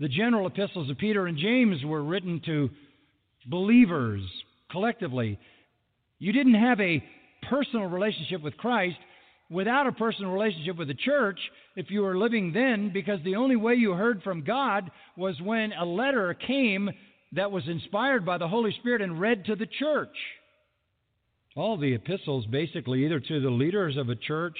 The 0.00 0.08
general 0.08 0.46
epistles 0.46 0.90
of 0.90 0.98
Peter 0.98 1.26
and 1.26 1.38
James 1.38 1.84
were 1.84 2.02
written 2.02 2.40
to 2.46 2.70
believers 3.46 4.22
collectively. 4.70 5.38
You 6.18 6.32
didn't 6.32 6.54
have 6.54 6.80
a 6.80 7.02
personal 7.48 7.86
relationship 7.86 8.42
with 8.42 8.56
Christ 8.56 8.96
without 9.52 9.86
a 9.86 9.92
personal 9.92 10.32
relationship 10.32 10.76
with 10.76 10.88
the 10.88 10.94
church 10.94 11.38
if 11.76 11.90
you 11.90 12.02
were 12.02 12.16
living 12.16 12.52
then, 12.52 12.90
because 12.92 13.20
the 13.24 13.36
only 13.36 13.56
way 13.56 13.74
you 13.74 13.92
heard 13.92 14.22
from 14.22 14.42
God 14.42 14.90
was 15.16 15.40
when 15.40 15.72
a 15.72 15.84
letter 15.84 16.34
came 16.34 16.90
that 17.32 17.50
was 17.50 17.62
inspired 17.66 18.26
by 18.26 18.38
the 18.38 18.48
Holy 18.48 18.72
Spirit 18.80 19.02
and 19.02 19.20
read 19.20 19.44
to 19.46 19.56
the 19.56 19.66
church. 19.78 20.14
All 21.54 21.76
the 21.76 21.94
epistles, 21.94 22.46
basically, 22.46 23.04
either 23.04 23.20
to 23.20 23.40
the 23.40 23.50
leaders 23.50 23.96
of 23.96 24.08
a 24.08 24.16
church, 24.16 24.56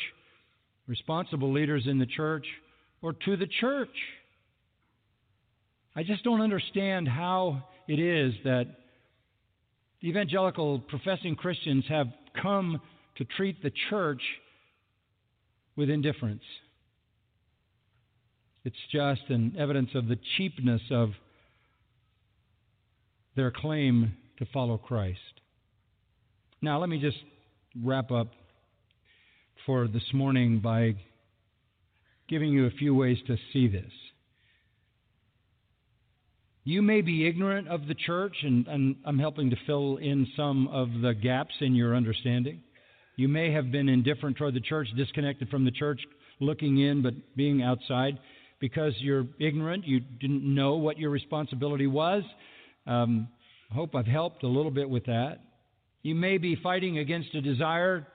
responsible 0.87 1.53
leaders 1.53 1.85
in 1.87 1.99
the 1.99 2.07
church, 2.07 2.47
or 3.01 3.13
to 3.13 3.37
the 3.37 3.49
church. 3.61 3.89
I 5.97 6.03
just 6.03 6.25
don't 6.25 6.41
understand 6.41 7.09
how 7.09 7.65
it 7.89 7.99
is 7.99 8.35
that 8.45 8.67
evangelical 10.05 10.81
professing 10.81 11.37
Christians 11.37 11.85
have 11.89 12.09
come 12.41 12.81
to 13.17 13.25
treat 13.37 13.63
the 13.63 13.73
church 13.91 14.23
with 15.77 15.91
indifference. 15.91 16.43
It's 18.65 18.77
just 18.93 19.23
an 19.29 19.57
evidence 19.59 19.91
of 19.95 20.09
the 20.09 20.19
cheapness 20.37 20.83
of 20.91 21.11
their 23.35 23.51
claim 23.51 24.13
to 24.39 24.47
follow 24.53 24.79
Christ. 24.79 25.19
Now, 26.61 26.79
let 26.79 26.89
me 26.89 27.01
just 27.01 27.19
wrap 27.83 28.11
up 28.11 28.29
for 29.67 29.89
this 29.89 30.05
morning 30.13 30.61
by 30.61 30.95
giving 32.29 32.53
you 32.53 32.67
a 32.67 32.71
few 32.71 32.95
ways 32.95 33.19
to 33.27 33.37
see 33.53 33.69
this. 33.69 33.91
You 36.65 36.83
may 36.83 37.01
be 37.01 37.27
ignorant 37.27 37.67
of 37.67 37.89
the 37.89 37.95
church, 37.95 38.37
and, 38.43 38.67
and, 38.69 38.97
I'm 39.05 39.19
helping 39.19 39.51
to 39.51 39.57
fill 39.67 39.97
in 39.97 40.29
some 40.37 40.69
of 40.69 40.89
the 41.03 41.13
gaps 41.13 41.55
in 41.61 41.75
your 41.75 41.97
understanding. 41.97 42.61
You 43.17 43.29
may 43.29 43.53
have 43.53 43.71
been 43.71 43.89
indifferent 43.89 44.37
toward 44.37 44.55
the 44.55 44.61
church, 44.61 44.89
disconnected 44.97 45.49
from 45.49 45.65
the 45.65 45.71
church, 45.71 46.01
looking 46.41 46.79
in 46.79 47.03
but 47.03 47.15
being 47.37 47.63
outside 47.63 48.19
because 48.59 48.95
you're 48.99 49.27
ignorant. 49.39 49.87
You 49.87 50.01
didn't 50.01 50.43
know 50.43 50.75
what 50.75 50.99
your 50.99 51.11
responsibility 51.11 51.87
was. 51.87 52.23
Um, 52.87 53.29
I 53.71 53.75
hope 53.75 53.95
I've 53.95 54.07
helped 54.07 54.45
a 54.45 54.49
little 54.49 54.71
bit 54.71 54.89
with 54.89 55.07
that. 55.07 55.41
You 56.03 56.15
may 56.15 56.39
be 56.39 56.57
fighting 56.63 56.99
against 56.99 57.35
a 57.35 57.41
desire 57.41 58.07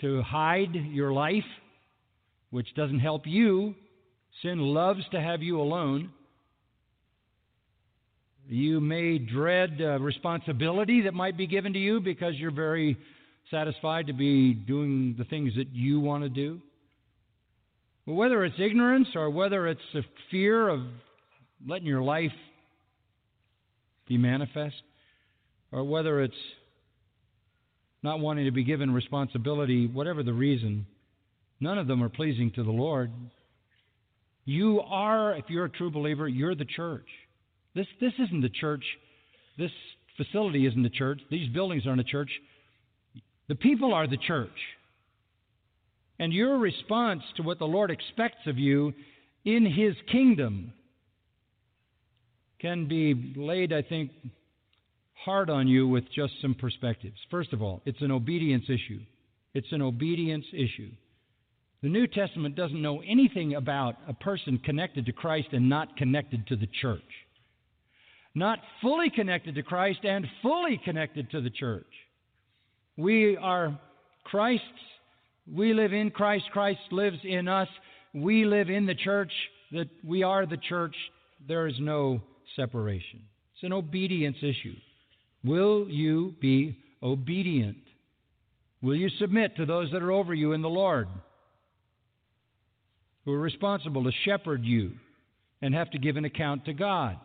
to 0.00 0.22
hide 0.22 0.74
your 0.74 1.12
life, 1.12 1.44
which 2.50 2.68
doesn't 2.74 3.00
help 3.00 3.26
you. 3.26 3.74
Sin 4.42 4.58
loves 4.58 5.00
to 5.12 5.20
have 5.20 5.42
you 5.42 5.60
alone. 5.60 6.10
You 8.48 8.80
may 8.80 9.18
dread 9.18 9.78
uh, 9.80 9.98
responsibility 9.98 11.02
that 11.02 11.14
might 11.14 11.36
be 11.36 11.46
given 11.46 11.72
to 11.72 11.78
you 11.78 12.00
because 12.00 12.34
you're 12.36 12.50
very 12.50 12.96
satisfied 13.50 14.06
to 14.08 14.12
be 14.12 14.52
doing 14.52 15.14
the 15.18 15.24
things 15.24 15.54
that 15.56 15.68
you 15.72 16.00
want 16.00 16.22
to 16.24 16.28
do. 16.28 16.60
Whether 18.04 18.44
it's 18.44 18.58
ignorance 18.58 19.08
or 19.14 19.30
whether 19.30 19.66
it's 19.66 19.80
a 19.94 20.02
fear 20.30 20.68
of 20.68 20.80
letting 21.66 21.86
your 21.86 22.02
life 22.02 22.32
be 24.06 24.16
manifest, 24.16 24.76
or 25.70 25.84
whether 25.84 26.22
it's 26.22 26.34
not 28.02 28.20
wanting 28.20 28.46
to 28.46 28.50
be 28.50 28.64
given 28.64 28.92
responsibility, 28.92 29.86
whatever 29.86 30.22
the 30.22 30.32
reason, 30.32 30.86
none 31.60 31.76
of 31.76 31.86
them 31.86 32.02
are 32.02 32.08
pleasing 32.08 32.50
to 32.52 32.62
the 32.62 32.70
Lord. 32.70 33.12
You 34.44 34.80
are, 34.80 35.34
if 35.34 35.44
you're 35.48 35.66
a 35.66 35.70
true 35.70 35.90
believer, 35.90 36.26
you're 36.26 36.54
the 36.54 36.64
church. 36.64 37.06
This, 37.74 37.86
this 38.00 38.14
isn't 38.18 38.40
the 38.40 38.48
church. 38.48 38.84
This 39.58 39.72
facility 40.16 40.66
isn't 40.66 40.82
the 40.82 40.88
church. 40.88 41.20
These 41.30 41.50
buildings 41.50 41.86
aren't 41.86 42.00
a 42.00 42.04
church. 42.04 42.30
The 43.48 43.54
people 43.54 43.94
are 43.94 44.06
the 44.06 44.16
church. 44.16 44.50
And 46.18 46.32
your 46.32 46.58
response 46.58 47.22
to 47.36 47.42
what 47.42 47.58
the 47.58 47.64
Lord 47.64 47.90
expects 47.90 48.46
of 48.46 48.58
you 48.58 48.92
in 49.44 49.64
His 49.64 49.94
kingdom 50.10 50.72
can 52.60 52.88
be 52.88 53.32
laid, 53.36 53.72
I 53.72 53.82
think, 53.82 54.10
hard 55.24 55.48
on 55.48 55.68
you 55.68 55.86
with 55.86 56.04
just 56.14 56.32
some 56.42 56.54
perspectives. 56.54 57.16
First 57.30 57.52
of 57.52 57.62
all, 57.62 57.82
it's 57.86 58.02
an 58.02 58.10
obedience 58.10 58.64
issue. 58.64 59.00
It's 59.54 59.70
an 59.72 59.82
obedience 59.82 60.44
issue. 60.52 60.90
The 61.82 61.88
New 61.88 62.08
Testament 62.08 62.56
doesn't 62.56 62.82
know 62.82 63.00
anything 63.02 63.54
about 63.54 63.96
a 64.08 64.12
person 64.12 64.58
connected 64.58 65.06
to 65.06 65.12
Christ 65.12 65.48
and 65.52 65.68
not 65.68 65.96
connected 65.96 66.46
to 66.48 66.56
the 66.56 66.68
church. 66.80 67.02
Not 68.34 68.58
fully 68.82 69.10
connected 69.10 69.54
to 69.54 69.62
Christ 69.62 70.00
and 70.02 70.26
fully 70.42 70.80
connected 70.84 71.30
to 71.30 71.40
the 71.40 71.50
church. 71.50 71.86
We 72.98 73.36
are 73.36 73.78
Christ's. 74.24 74.64
We 75.50 75.72
live 75.72 75.92
in 75.92 76.10
Christ. 76.10 76.46
Christ 76.52 76.80
lives 76.90 77.18
in 77.22 77.46
us. 77.46 77.68
We 78.12 78.44
live 78.44 78.68
in 78.68 78.86
the 78.86 78.94
church. 78.94 79.30
That 79.70 79.88
we 80.04 80.24
are 80.24 80.44
the 80.44 80.56
church. 80.56 80.96
There 81.46 81.68
is 81.68 81.76
no 81.78 82.20
separation. 82.56 83.20
It's 83.54 83.62
an 83.62 83.72
obedience 83.72 84.38
issue. 84.42 84.74
Will 85.44 85.88
you 85.88 86.34
be 86.40 86.76
obedient? 87.00 87.76
Will 88.82 88.96
you 88.96 89.08
submit 89.20 89.56
to 89.56 89.64
those 89.64 89.92
that 89.92 90.02
are 90.02 90.12
over 90.12 90.34
you 90.34 90.52
in 90.52 90.62
the 90.62 90.68
Lord, 90.68 91.08
who 93.24 93.32
are 93.32 93.40
responsible 93.40 94.04
to 94.04 94.12
shepherd 94.24 94.64
you 94.64 94.92
and 95.62 95.72
have 95.72 95.90
to 95.92 95.98
give 95.98 96.16
an 96.16 96.24
account 96.24 96.64
to 96.64 96.72
God? 96.72 97.16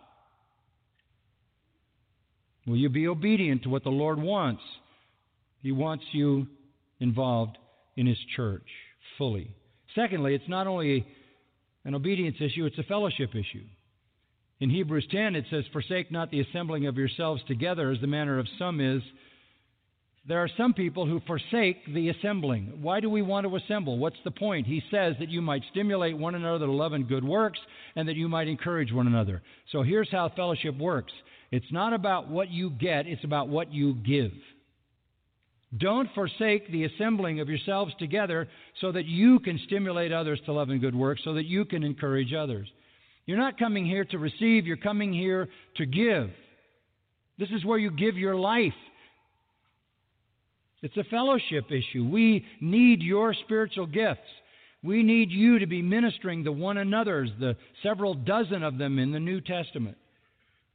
Will 2.68 2.78
you 2.78 2.90
be 2.90 3.08
obedient 3.08 3.64
to 3.64 3.70
what 3.70 3.84
the 3.84 3.90
Lord 3.90 4.22
wants? 4.22 4.62
He 5.64 5.72
wants 5.72 6.04
you 6.12 6.46
involved 7.00 7.58
in 7.98 8.06
His 8.06 8.20
church 8.36 8.68
fully. 9.18 9.56
Secondly, 9.96 10.36
it's 10.36 10.48
not 10.48 10.68
only 10.68 11.08
an 11.86 11.96
obedience 11.96 12.38
issue, 12.40 12.66
it's 12.66 12.78
a 12.78 12.84
fellowship 12.84 13.32
issue. 13.32 13.64
In 14.60 14.70
Hebrews 14.70 15.08
10, 15.12 15.36
it 15.36 15.46
says, 15.50 15.64
Forsake 15.74 16.12
not 16.12 16.32
the 16.32 16.42
assembling 16.42 16.86
of 16.86 16.98
yourselves 16.98 17.42
together, 17.48 17.92
as 17.92 18.00
the 18.00 18.08
manner 18.08 18.40
of 18.40 18.48
some 18.60 18.80
is, 18.80 19.02
there 20.26 20.40
are 20.40 20.50
some 20.56 20.74
people 20.74 21.06
who 21.06 21.20
forsake 21.28 21.86
the 21.94 22.08
assembling. 22.08 22.80
Why 22.82 23.02
do 23.02 23.10
we 23.10 23.22
want 23.22 23.46
to 23.46 23.56
assemble? 23.58 23.98
What's 23.98 24.16
the 24.24 24.32
point? 24.32 24.66
He 24.66 24.82
says 24.90 25.16
that 25.20 25.28
you 25.28 25.42
might 25.42 25.64
stimulate 25.72 26.18
one 26.18 26.36
another 26.36 26.66
to 26.66 26.72
love 26.72 26.94
and 26.94 27.10
good 27.10 27.26
works 27.26 27.60
and 27.98 28.08
that 28.08 28.16
you 28.16 28.30
might 28.30 28.48
encourage 28.48 28.94
one 28.94 29.08
another. 29.08 29.42
So 29.74 29.84
here's 29.84 30.10
how 30.10 30.32
fellowship 30.34 30.78
works 30.78 31.12
it's 31.52 31.72
not 31.72 31.92
about 31.92 32.30
what 32.30 32.50
you 32.50 32.70
get, 32.70 33.06
it's 33.06 33.26
about 33.26 33.50
what 33.50 33.74
you 33.74 33.96
give. 33.96 34.32
Don't 35.78 36.10
forsake 36.14 36.72
the 36.72 36.84
assembling 36.86 37.40
of 37.40 37.50
yourselves 37.50 37.94
together 37.98 38.48
so 38.80 38.92
that 38.92 39.06
you 39.06 39.40
can 39.40 39.60
stimulate 39.66 40.12
others 40.12 40.40
to 40.46 40.54
love 40.54 40.70
and 40.70 40.80
good 40.80 40.96
works, 40.96 41.22
so 41.24 41.34
that 41.34 41.46
you 41.46 41.66
can 41.66 41.84
encourage 41.84 42.34
others. 42.34 42.68
You're 43.26 43.40
not 43.40 43.58
coming 43.58 43.86
here 43.86 44.06
to 44.06 44.18
receive, 44.18 44.68
you're 44.68 44.78
coming 44.78 45.14
here 45.14 45.50
to 45.78 45.86
give. 45.86 46.30
This 47.40 47.50
is 47.50 47.66
where 47.66 47.80
you 47.80 47.90
give 47.90 48.18
your 48.18 48.36
life. 48.36 48.74
It's 50.84 50.98
a 50.98 51.04
fellowship 51.06 51.72
issue. 51.72 52.06
We 52.06 52.46
need 52.60 53.02
your 53.02 53.34
spiritual 53.34 53.88
gifts. 53.88 54.20
We 54.84 55.02
need 55.02 55.32
you 55.32 55.60
to 55.60 55.66
be 55.66 55.82
ministering 55.82 56.44
to 56.44 56.52
one 56.52 56.78
another's, 56.78 57.30
the 57.40 57.56
several 57.82 58.14
dozen 58.14 58.64
of 58.64 58.78
them 58.78 59.00
in 59.00 59.14
the 59.14 59.20
New 59.20 59.40
Testament. 59.40 59.98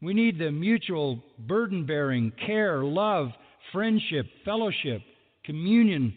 We 0.00 0.14
need 0.14 0.38
the 0.38 0.50
mutual 0.50 1.22
burden 1.38 1.84
bearing, 1.84 2.32
care, 2.46 2.82
love, 2.82 3.28
friendship, 3.72 4.26
fellowship, 4.44 5.02
communion, 5.44 6.14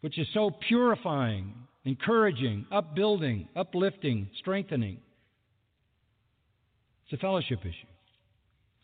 which 0.00 0.18
is 0.18 0.26
so 0.34 0.50
purifying, 0.68 1.52
encouraging, 1.84 2.66
upbuilding, 2.70 3.48
uplifting, 3.56 4.28
strengthening. 4.38 4.98
It's 7.04 7.14
a 7.14 7.16
fellowship 7.16 7.60
issue. 7.60 7.72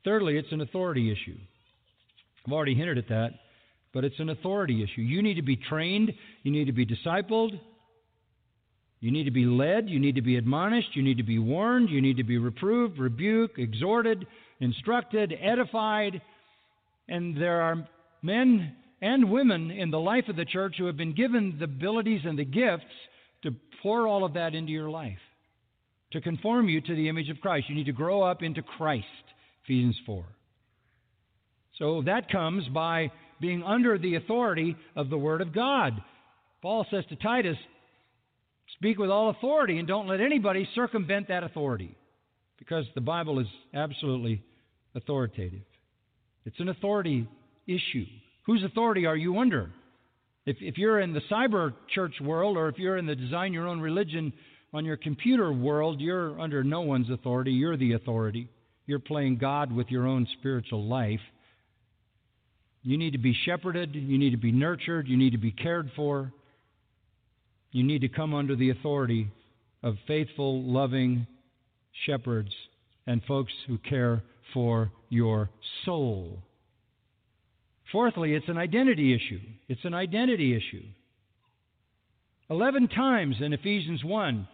Thirdly, 0.05 0.39
it's 0.39 0.53
an 0.53 0.61
authority 0.61 1.11
issue. 1.11 1.39
I've 2.47 2.53
already 2.53 2.75
hinted 2.75 2.99
at 2.99 3.09
that 3.09 3.31
but 3.95 4.05
it's 4.05 4.19
an 4.19 4.29
authority 4.29 4.83
issue. 4.83 5.01
You 5.01 5.23
need 5.23 5.35
to 5.35 5.43
be 5.43 5.57
trained, 5.57 6.13
you 6.43 6.51
need 6.51 6.67
to 6.67 6.73
be 6.73 6.85
discipled, 6.85 7.59
you 9.01 9.13
need 9.13 9.25
to 9.25 9.31
be 9.31 9.45
led, 9.45 9.89
you 9.89 10.01
need 10.01 10.17
to 10.17 10.23
be 10.23 10.37
admonished, 10.37 10.89
you 10.95 11.03
need 11.03 11.17
to 11.19 11.23
be 11.23 11.39
warned, 11.39 11.89
you 11.89 12.03
need 12.03 12.17
to 12.17 12.25
be 12.25 12.37
reproved, 12.37 12.99
rebuked, 12.99 13.59
exhorted, 13.59 14.27
instructed, 14.61 15.33
edified. 15.41 16.21
And 17.09 17.37
there 17.37 17.61
are 17.61 17.87
men 18.23 18.75
and 19.01 19.31
women 19.31 19.71
in 19.71 19.91
the 19.91 20.01
life 20.01 20.25
of 20.29 20.37
the 20.37 20.45
church 20.45 20.77
who 20.79 20.87
have 20.87 20.97
been 20.97 21.15
given 21.15 21.57
the 21.59 21.65
abilities 21.65 22.23
and 22.25 22.39
the 22.39 22.45
gifts 22.45 22.85
to 23.43 23.55
pour 23.83 24.07
all 24.07 24.25
of 24.25 24.35
that 24.35 24.55
into 24.55 24.73
your 24.73 24.89
life, 24.89 25.19
to 26.13 26.21
conform 26.21 26.69
you 26.69 26.81
to 26.81 26.95
the 26.95 27.09
image 27.09 27.29
of 27.29 27.41
Christ. 27.41 27.69
You 27.69 27.75
need 27.75 27.87
to 27.87 27.93
grow 27.93 28.23
up 28.23 28.43
into 28.43 28.63
Christ, 28.63 29.05
Ephesians 29.65 29.99
4. 30.07 30.25
So 31.79 32.03
that 32.07 32.31
comes 32.31 32.67
by 32.69 33.11
being 33.41 33.63
under 33.63 33.99
the 33.99 34.15
authority 34.15 34.77
of 34.97 35.11
the 35.11 35.19
Word 35.19 35.43
of 35.43 35.53
God. 35.53 36.01
Paul 36.63 36.87
says 36.91 37.05
to 37.11 37.17
Titus, 37.17 37.59
Speak 38.79 38.99
with 38.99 39.11
all 39.11 39.31
authority 39.31 39.79
and 39.79 39.87
don't 39.87 40.09
let 40.09 40.21
anybody 40.21 40.67
circumvent 40.75 41.29
that 41.29 41.45
authority 41.45 41.97
because 42.59 42.87
the 42.95 43.01
Bible 43.01 43.39
is 43.39 43.47
absolutely 43.75 44.43
authoritative. 44.95 45.61
It's 46.45 46.61
an 46.61 46.69
authority 46.69 47.27
issue. 47.67 48.07
Whose 48.47 48.63
authority 48.63 49.07
are 49.07 49.17
you 49.17 49.39
under? 49.39 49.71
If, 50.47 50.59
if 50.61 50.77
you're 50.77 51.01
in 51.01 51.15
the 51.15 51.23
cyber 51.31 51.73
church 51.95 52.15
world 52.21 52.57
or 52.57 52.69
if 52.69 52.79
you're 52.79 52.99
in 52.99 53.07
the 53.07 53.15
design 53.15 53.53
your 53.53 53.67
own 53.67 53.81
religion 53.81 54.33
on 54.75 54.85
your 54.85 54.97
computer 54.97 55.53
world, 55.53 56.01
you're 56.01 56.39
under 56.39 56.63
no 56.63 56.83
one's 56.83 57.09
authority. 57.11 57.53
You're 57.53 57.77
the 57.77 57.95
authority. 57.95 58.49
You're 58.87 58.99
playing 58.99 59.39
God 59.39 59.73
with 59.73 59.89
your 59.91 60.07
own 60.07 60.27
spiritual 60.39 60.85
life. 60.85 61.21
You 62.83 62.99
need 62.99 63.13
to 63.13 63.19
be 63.19 63.35
shepherded. 63.47 63.95
You 63.95 64.19
need 64.19 64.31
to 64.31 64.37
be 64.37 64.53
nurtured. 64.53 65.09
You 65.09 65.17
need 65.17 65.33
to 65.33 65.39
be 65.39 65.53
cared 65.53 65.91
for. 65.97 66.31
You 67.73 67.83
need 67.83 68.03
to 68.03 68.09
come 68.09 68.35
under 68.35 68.55
the 68.55 68.71
authority 68.71 69.29
of 69.83 69.97
faithful, 70.07 70.63
loving 70.63 71.27
shepherds 72.05 72.51
and 73.07 73.23
folks 73.25 73.53
who 73.67 73.79
care 73.79 74.23
for 74.53 74.91
your 75.09 75.51
soul. 75.85 76.43
Fourthly, 77.93 78.35
it's 78.35 78.49
an 78.49 78.59
identity 78.59 79.15
issue. 79.15 79.41
It's 79.69 79.85
an 79.85 79.95
identity 79.95 80.57
issue. 80.57 80.85
Eleven 82.51 82.89
times 82.89 83.37
in 83.41 83.53
Ephesians 83.53 84.03
1, 84.05 84.49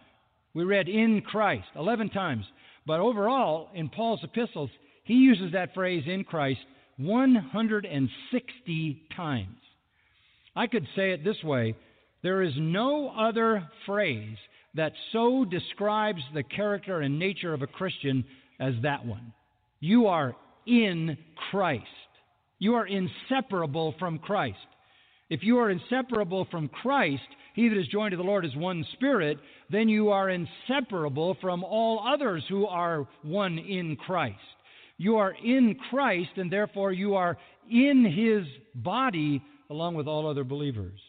we 0.53 0.63
read 0.63 0.87
in 0.87 1.21
Christ. 1.21 1.67
Eleven 1.75 2.09
times. 2.09 2.45
But 2.85 2.99
overall, 2.99 3.69
in 3.73 3.89
Paul's 3.89 4.23
epistles, 4.23 4.69
he 5.03 5.15
uses 5.15 5.53
that 5.53 5.73
phrase 5.73 6.03
in 6.07 6.23
Christ 6.23 6.59
160 6.97 9.01
times. 9.15 9.57
I 10.55 10.67
could 10.67 10.85
say 10.95 11.11
it 11.11 11.23
this 11.23 11.41
way 11.43 11.75
there 12.23 12.43
is 12.43 12.53
no 12.57 13.09
other 13.09 13.67
phrase 13.85 14.37
that 14.75 14.93
so 15.11 15.45
describes 15.45 16.21
the 16.33 16.43
character 16.43 17.01
and 17.01 17.17
nature 17.17 17.53
of 17.53 17.61
a 17.61 17.67
Christian 17.67 18.23
as 18.59 18.73
that 18.83 19.05
one. 19.05 19.33
You 19.81 20.07
are 20.07 20.35
in 20.65 21.17
Christ. 21.49 21.85
You 22.59 22.75
are 22.75 22.87
inseparable 22.87 23.95
from 23.99 24.19
Christ. 24.19 24.57
If 25.29 25.41
you 25.43 25.57
are 25.57 25.71
inseparable 25.71 26.47
from 26.51 26.69
Christ, 26.69 27.23
he 27.55 27.67
that 27.67 27.77
is 27.77 27.87
joined 27.87 28.11
to 28.11 28.17
the 28.17 28.23
Lord 28.23 28.45
is 28.45 28.55
one 28.55 28.85
spirit, 28.93 29.37
then 29.69 29.89
you 29.89 30.09
are 30.09 30.29
inseparable 30.29 31.35
from 31.41 31.63
all 31.63 32.07
others 32.07 32.43
who 32.47 32.67
are 32.67 33.07
one 33.23 33.57
in 33.57 33.95
Christ. 33.95 34.37
You 34.97 35.17
are 35.17 35.33
in 35.43 35.75
Christ, 35.89 36.29
and 36.35 36.51
therefore 36.51 36.91
you 36.91 37.15
are 37.15 37.37
in 37.69 38.05
His 38.05 38.45
body 38.75 39.41
along 39.69 39.95
with 39.95 40.07
all 40.07 40.29
other 40.29 40.43
believers. 40.43 40.99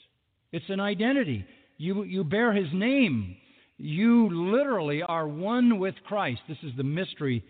It's 0.50 0.64
an 0.70 0.80
identity. 0.80 1.44
You, 1.76 2.04
you 2.04 2.24
bear 2.24 2.52
His 2.52 2.72
name. 2.72 3.36
You 3.76 4.30
literally 4.50 5.02
are 5.02 5.28
one 5.28 5.78
with 5.78 5.94
Christ. 6.06 6.40
This 6.48 6.58
is 6.62 6.72
the 6.76 6.84
mystery 6.84 7.44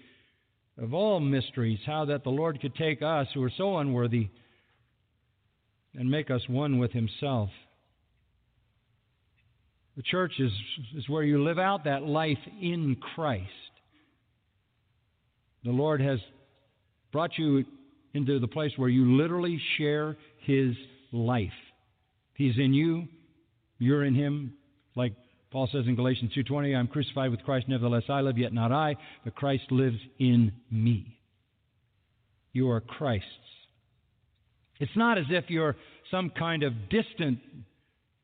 of 0.79 0.95
all 0.95 1.21
mysteries 1.21 1.79
how 1.85 2.07
that 2.07 2.25
the 2.25 2.31
Lord 2.31 2.61
could 2.61 2.75
take 2.75 3.03
us 3.03 3.27
who 3.35 3.43
are 3.43 3.53
so 3.57 3.79
unworthy 3.79 4.29
and 5.95 6.11
make 6.11 6.31
us 6.31 6.43
one 6.49 6.79
with 6.79 6.93
Himself. 6.93 7.51
The 9.97 10.03
church 10.03 10.33
is, 10.39 10.53
is 10.97 11.09
where 11.09 11.23
you 11.23 11.45
live 11.45 11.59
out 11.59 11.85
that 11.85 12.03
life 12.03 12.39
in 12.61 12.97
Christ. 13.15 13.51
The 15.65 15.71
Lord 15.71 16.01
has 16.01 16.19
brought 17.13 17.37
you 17.37 17.65
into 18.15 18.39
the 18.39 18.49
place 18.49 18.73
where 18.77 18.89
you 18.89 19.17
literally 19.17 19.61
share 19.77 20.17
His 20.41 20.75
life. 21.13 21.51
He's 22.35 22.57
in 22.57 22.73
you, 22.73 23.07
you're 23.79 24.05
in 24.05 24.15
Him. 24.15 24.55
Like 24.95 25.13
Paul 25.53 25.69
says 25.71 25.87
in 25.87 25.95
Galatians 25.95 26.33
2:20, 26.33 26.75
"I'm 26.75 26.89
crucified 26.89 27.31
with 27.31 27.45
Christ; 27.45 27.69
nevertheless 27.69 28.09
I 28.09 28.23
live, 28.23 28.39
yet 28.39 28.53
not 28.55 28.73
I, 28.73 28.97
but 29.23 29.35
Christ 29.35 29.71
lives 29.71 30.01
in 30.19 30.53
me." 30.71 31.19
You 32.53 32.71
are 32.71 32.81
Christ's. 32.81 33.29
It's 34.81 34.97
not 34.97 35.19
as 35.19 35.27
if 35.31 35.51
you're 35.51 35.77
some 36.11 36.31
kind 36.31 36.63
of 36.63 36.89
distant 36.89 37.39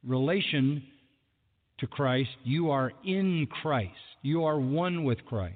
relation 0.03 0.83
to 1.79 1.87
Christ. 1.87 2.31
You 2.45 2.71
are 2.71 2.93
in 3.05 3.47
Christ. 3.47 3.93
You 4.23 4.45
are 4.45 4.59
one 4.59 5.05
with 5.05 5.25
Christ 5.27 5.55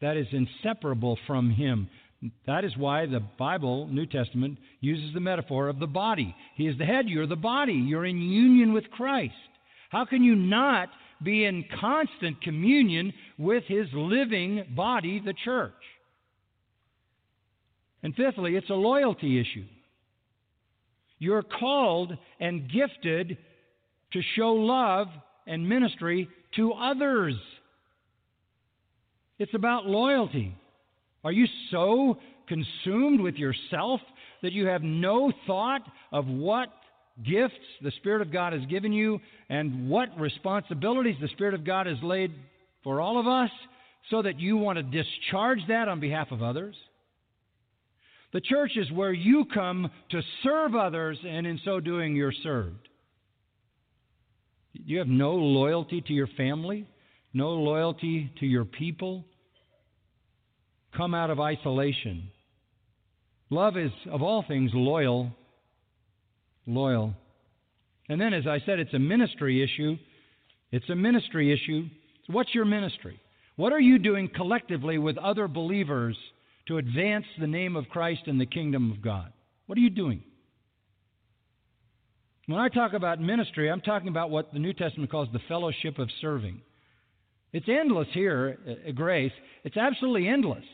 that 0.00 0.16
is 0.16 0.26
inseparable 0.32 1.16
from 1.26 1.50
Him. 1.50 1.88
That 2.46 2.64
is 2.64 2.76
why 2.76 3.06
the 3.06 3.20
Bible, 3.20 3.86
New 3.86 4.06
Testament, 4.06 4.58
uses 4.80 5.14
the 5.14 5.20
metaphor 5.20 5.68
of 5.68 5.78
the 5.78 5.86
body. 5.86 6.34
He 6.56 6.66
is 6.66 6.76
the 6.76 6.84
head, 6.84 7.08
you're 7.08 7.26
the 7.26 7.36
body. 7.36 7.72
You're 7.72 8.04
in 8.04 8.20
union 8.20 8.72
with 8.72 8.90
Christ. 8.90 9.34
How 9.92 10.06
can 10.06 10.24
you 10.24 10.34
not 10.34 10.88
be 11.22 11.44
in 11.44 11.66
constant 11.78 12.40
communion 12.40 13.12
with 13.36 13.62
His 13.68 13.86
living 13.92 14.64
body, 14.74 15.20
the 15.22 15.34
church? 15.44 15.74
And 18.02 18.14
fifthly, 18.14 18.56
it's 18.56 18.70
a 18.70 18.74
loyalty 18.74 19.38
issue. 19.38 19.66
You're 21.18 21.42
called 21.42 22.16
and 22.40 22.70
gifted 22.72 23.36
to 24.14 24.22
show 24.34 24.54
love 24.54 25.08
and 25.46 25.68
ministry 25.68 26.26
to 26.56 26.72
others. 26.72 27.34
It's 29.38 29.54
about 29.54 29.84
loyalty. 29.84 30.56
Are 31.22 31.32
you 31.32 31.46
so 31.70 32.16
consumed 32.48 33.20
with 33.20 33.34
yourself 33.34 34.00
that 34.40 34.52
you 34.52 34.66
have 34.68 34.82
no 34.82 35.32
thought 35.46 35.82
of 36.12 36.26
what 36.26 36.70
gifts 37.24 37.54
the 37.82 37.92
Spirit 37.98 38.22
of 38.22 38.32
God 38.32 38.52
has 38.52 38.64
given 38.66 38.92
you 38.92 39.20
and 39.48 39.88
what 39.88 40.08
responsibilities 40.18 41.16
the 41.20 41.28
Spirit 41.28 41.54
of 41.54 41.64
God 41.64 41.86
has 41.86 41.98
laid 42.02 42.32
for 42.84 43.00
all 43.00 43.18
of 43.20 43.26
us 43.26 43.50
so 44.10 44.22
that 44.22 44.40
you 44.40 44.56
want 44.56 44.78
to 44.78 44.82
discharge 44.82 45.60
that 45.68 45.88
on 45.88 46.00
behalf 46.00 46.30
of 46.30 46.42
others? 46.42 46.74
The 48.32 48.40
church 48.40 48.72
is 48.76 48.90
where 48.90 49.12
you 49.12 49.44
come 49.52 49.90
to 50.10 50.22
serve 50.42 50.74
others, 50.74 51.18
and 51.26 51.46
in 51.46 51.60
so 51.64 51.80
doing, 51.80 52.16
you're 52.16 52.32
served. 52.42 52.88
You 54.72 54.98
have 54.98 55.08
no 55.08 55.34
loyalty 55.34 56.00
to 56.00 56.12
your 56.14 56.28
family, 56.28 56.88
no 57.34 57.50
loyalty 57.50 58.32
to 58.40 58.46
your 58.46 58.64
people, 58.64 59.26
come 60.96 61.14
out 61.14 61.28
of 61.28 61.40
isolation. 61.40 62.30
Love 63.50 63.76
is, 63.76 63.90
of 64.10 64.22
all 64.22 64.44
things, 64.48 64.70
loyal 64.72 65.30
loyal. 66.66 67.14
And 68.08 68.20
then, 68.20 68.34
as 68.34 68.46
I 68.46 68.60
said, 68.66 68.78
it's 68.78 68.94
a 68.94 68.98
ministry 68.98 69.62
issue. 69.62 69.96
It's 70.70 70.88
a 70.90 70.94
ministry 70.94 71.52
issue. 71.52 71.88
What's 72.28 72.54
your 72.54 72.64
ministry? 72.64 73.20
What 73.56 73.72
are 73.72 73.80
you 73.80 73.98
doing 73.98 74.30
collectively 74.34 74.98
with 74.98 75.18
other 75.18 75.48
believers 75.48 76.16
to 76.68 76.78
advance 76.78 77.26
the 77.38 77.46
name 77.46 77.76
of 77.76 77.88
Christ 77.88 78.22
and 78.26 78.40
the 78.40 78.46
kingdom 78.46 78.90
of 78.90 79.02
God? 79.02 79.32
What 79.66 79.76
are 79.78 79.82
you 79.82 79.90
doing? 79.90 80.22
When 82.46 82.58
I 82.58 82.68
talk 82.68 82.92
about 82.92 83.20
ministry, 83.20 83.70
I'm 83.70 83.80
talking 83.80 84.08
about 84.08 84.30
what 84.30 84.52
the 84.52 84.58
New 84.58 84.72
Testament 84.72 85.10
calls 85.10 85.28
the 85.32 85.40
fellowship 85.48 85.98
of 85.98 86.08
serving. 86.20 86.60
It's 87.52 87.68
endless 87.68 88.08
here 88.12 88.58
at 88.86 88.94
Grace. 88.94 89.32
It's 89.64 89.76
absolutely 89.76 90.28
endless. 90.28 90.64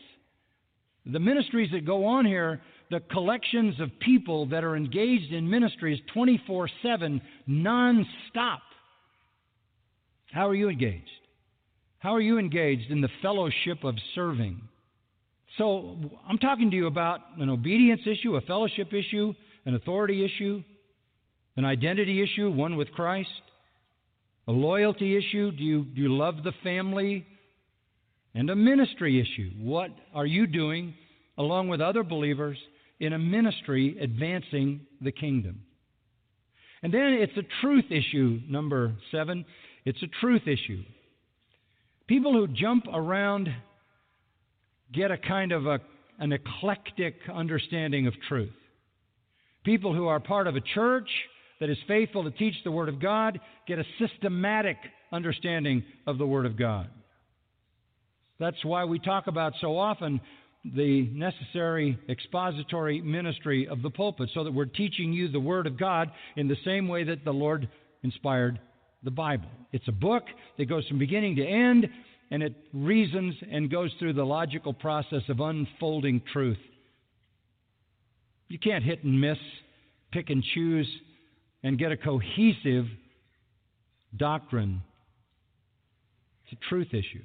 The 1.05 1.19
ministries 1.19 1.71
that 1.71 1.85
go 1.85 2.05
on 2.05 2.25
here, 2.25 2.61
the 2.89 2.99
collections 3.11 3.79
of 3.79 3.89
people 3.99 4.47
that 4.47 4.63
are 4.63 4.75
engaged 4.75 5.31
in 5.31 5.49
ministries 5.49 5.99
24 6.13 6.69
7, 6.81 7.21
non 7.47 8.05
stop. 8.29 8.61
How 10.31 10.47
are 10.47 10.55
you 10.55 10.69
engaged? 10.69 11.09
How 11.99 12.15
are 12.15 12.21
you 12.21 12.39
engaged 12.39 12.91
in 12.91 13.01
the 13.01 13.09
fellowship 13.21 13.83
of 13.83 13.95
serving? 14.15 14.61
So, 15.57 15.97
I'm 16.27 16.37
talking 16.37 16.71
to 16.71 16.75
you 16.75 16.87
about 16.87 17.19
an 17.37 17.49
obedience 17.49 18.01
issue, 18.05 18.35
a 18.35 18.41
fellowship 18.41 18.93
issue, 18.93 19.33
an 19.65 19.75
authority 19.75 20.23
issue, 20.23 20.63
an 21.57 21.65
identity 21.65 22.23
issue, 22.23 22.49
one 22.49 22.77
with 22.77 22.91
Christ, 22.91 23.29
a 24.47 24.51
loyalty 24.51 25.17
issue. 25.17 25.51
Do 25.51 25.63
you, 25.63 25.83
do 25.83 26.01
you 26.01 26.15
love 26.15 26.43
the 26.43 26.53
family? 26.63 27.25
And 28.33 28.49
a 28.49 28.55
ministry 28.55 29.19
issue. 29.19 29.49
What 29.59 29.89
are 30.13 30.25
you 30.25 30.47
doing 30.47 30.93
along 31.37 31.67
with 31.67 31.81
other 31.81 32.03
believers 32.03 32.57
in 32.99 33.13
a 33.13 33.19
ministry 33.19 33.97
advancing 33.99 34.81
the 35.01 35.11
kingdom? 35.11 35.61
And 36.81 36.93
then 36.93 37.13
it's 37.13 37.37
a 37.37 37.43
truth 37.61 37.85
issue, 37.89 38.39
number 38.47 38.95
seven. 39.11 39.45
It's 39.85 40.01
a 40.01 40.07
truth 40.21 40.43
issue. 40.47 40.83
People 42.07 42.33
who 42.33 42.47
jump 42.47 42.85
around 42.93 43.49
get 44.93 45.11
a 45.11 45.17
kind 45.17 45.51
of 45.51 45.67
a, 45.67 45.79
an 46.19 46.31
eclectic 46.31 47.15
understanding 47.33 48.07
of 48.07 48.13
truth. 48.27 48.53
People 49.63 49.93
who 49.93 50.07
are 50.07 50.19
part 50.19 50.47
of 50.47 50.55
a 50.55 50.61
church 50.61 51.09
that 51.59 51.69
is 51.69 51.77
faithful 51.87 52.23
to 52.23 52.31
teach 52.31 52.55
the 52.63 52.71
Word 52.71 52.89
of 52.89 53.01
God 53.01 53.39
get 53.67 53.77
a 53.77 53.83
systematic 53.99 54.77
understanding 55.11 55.83
of 56.07 56.17
the 56.17 56.25
Word 56.25 56.45
of 56.45 56.57
God. 56.57 56.89
That's 58.39 58.63
why 58.63 58.85
we 58.85 58.99
talk 58.99 59.27
about 59.27 59.53
so 59.59 59.77
often 59.77 60.21
the 60.65 61.09
necessary 61.13 61.97
expository 62.09 63.01
ministry 63.01 63.67
of 63.67 63.81
the 63.81 63.89
pulpit, 63.89 64.29
so 64.33 64.43
that 64.43 64.53
we're 64.53 64.65
teaching 64.65 65.13
you 65.13 65.29
the 65.29 65.39
Word 65.39 65.67
of 65.67 65.77
God 65.77 66.11
in 66.35 66.47
the 66.47 66.57
same 66.65 66.87
way 66.87 67.03
that 67.05 67.23
the 67.23 67.31
Lord 67.31 67.69
inspired 68.03 68.59
the 69.03 69.11
Bible. 69.11 69.49
It's 69.71 69.87
a 69.87 69.93
book 69.93 70.23
that 70.57 70.65
goes 70.67 70.85
from 70.87 70.99
beginning 70.99 71.37
to 71.37 71.45
end, 71.45 71.87
and 72.31 72.43
it 72.43 72.53
reasons 72.73 73.35
and 73.49 73.71
goes 73.71 73.91
through 73.99 74.13
the 74.13 74.25
logical 74.25 74.73
process 74.73 75.23
of 75.29 75.39
unfolding 75.39 76.21
truth. 76.33 76.57
You 78.49 78.59
can't 78.59 78.83
hit 78.83 79.03
and 79.03 79.19
miss, 79.19 79.37
pick 80.11 80.29
and 80.29 80.43
choose 80.43 80.87
and 81.63 81.77
get 81.77 81.91
a 81.91 81.97
cohesive 81.97 82.85
doctrine. 84.17 84.81
It's 86.43 86.59
a 86.61 86.69
truth 86.69 86.89
issue. 86.93 87.23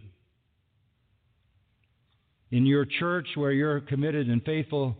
In 2.55 2.67
your 2.67 2.87
church 3.01 3.27
where 3.35 3.51
you're 3.51 3.81
committed 3.81 4.29
and 4.29 4.41
faithful, 4.45 4.97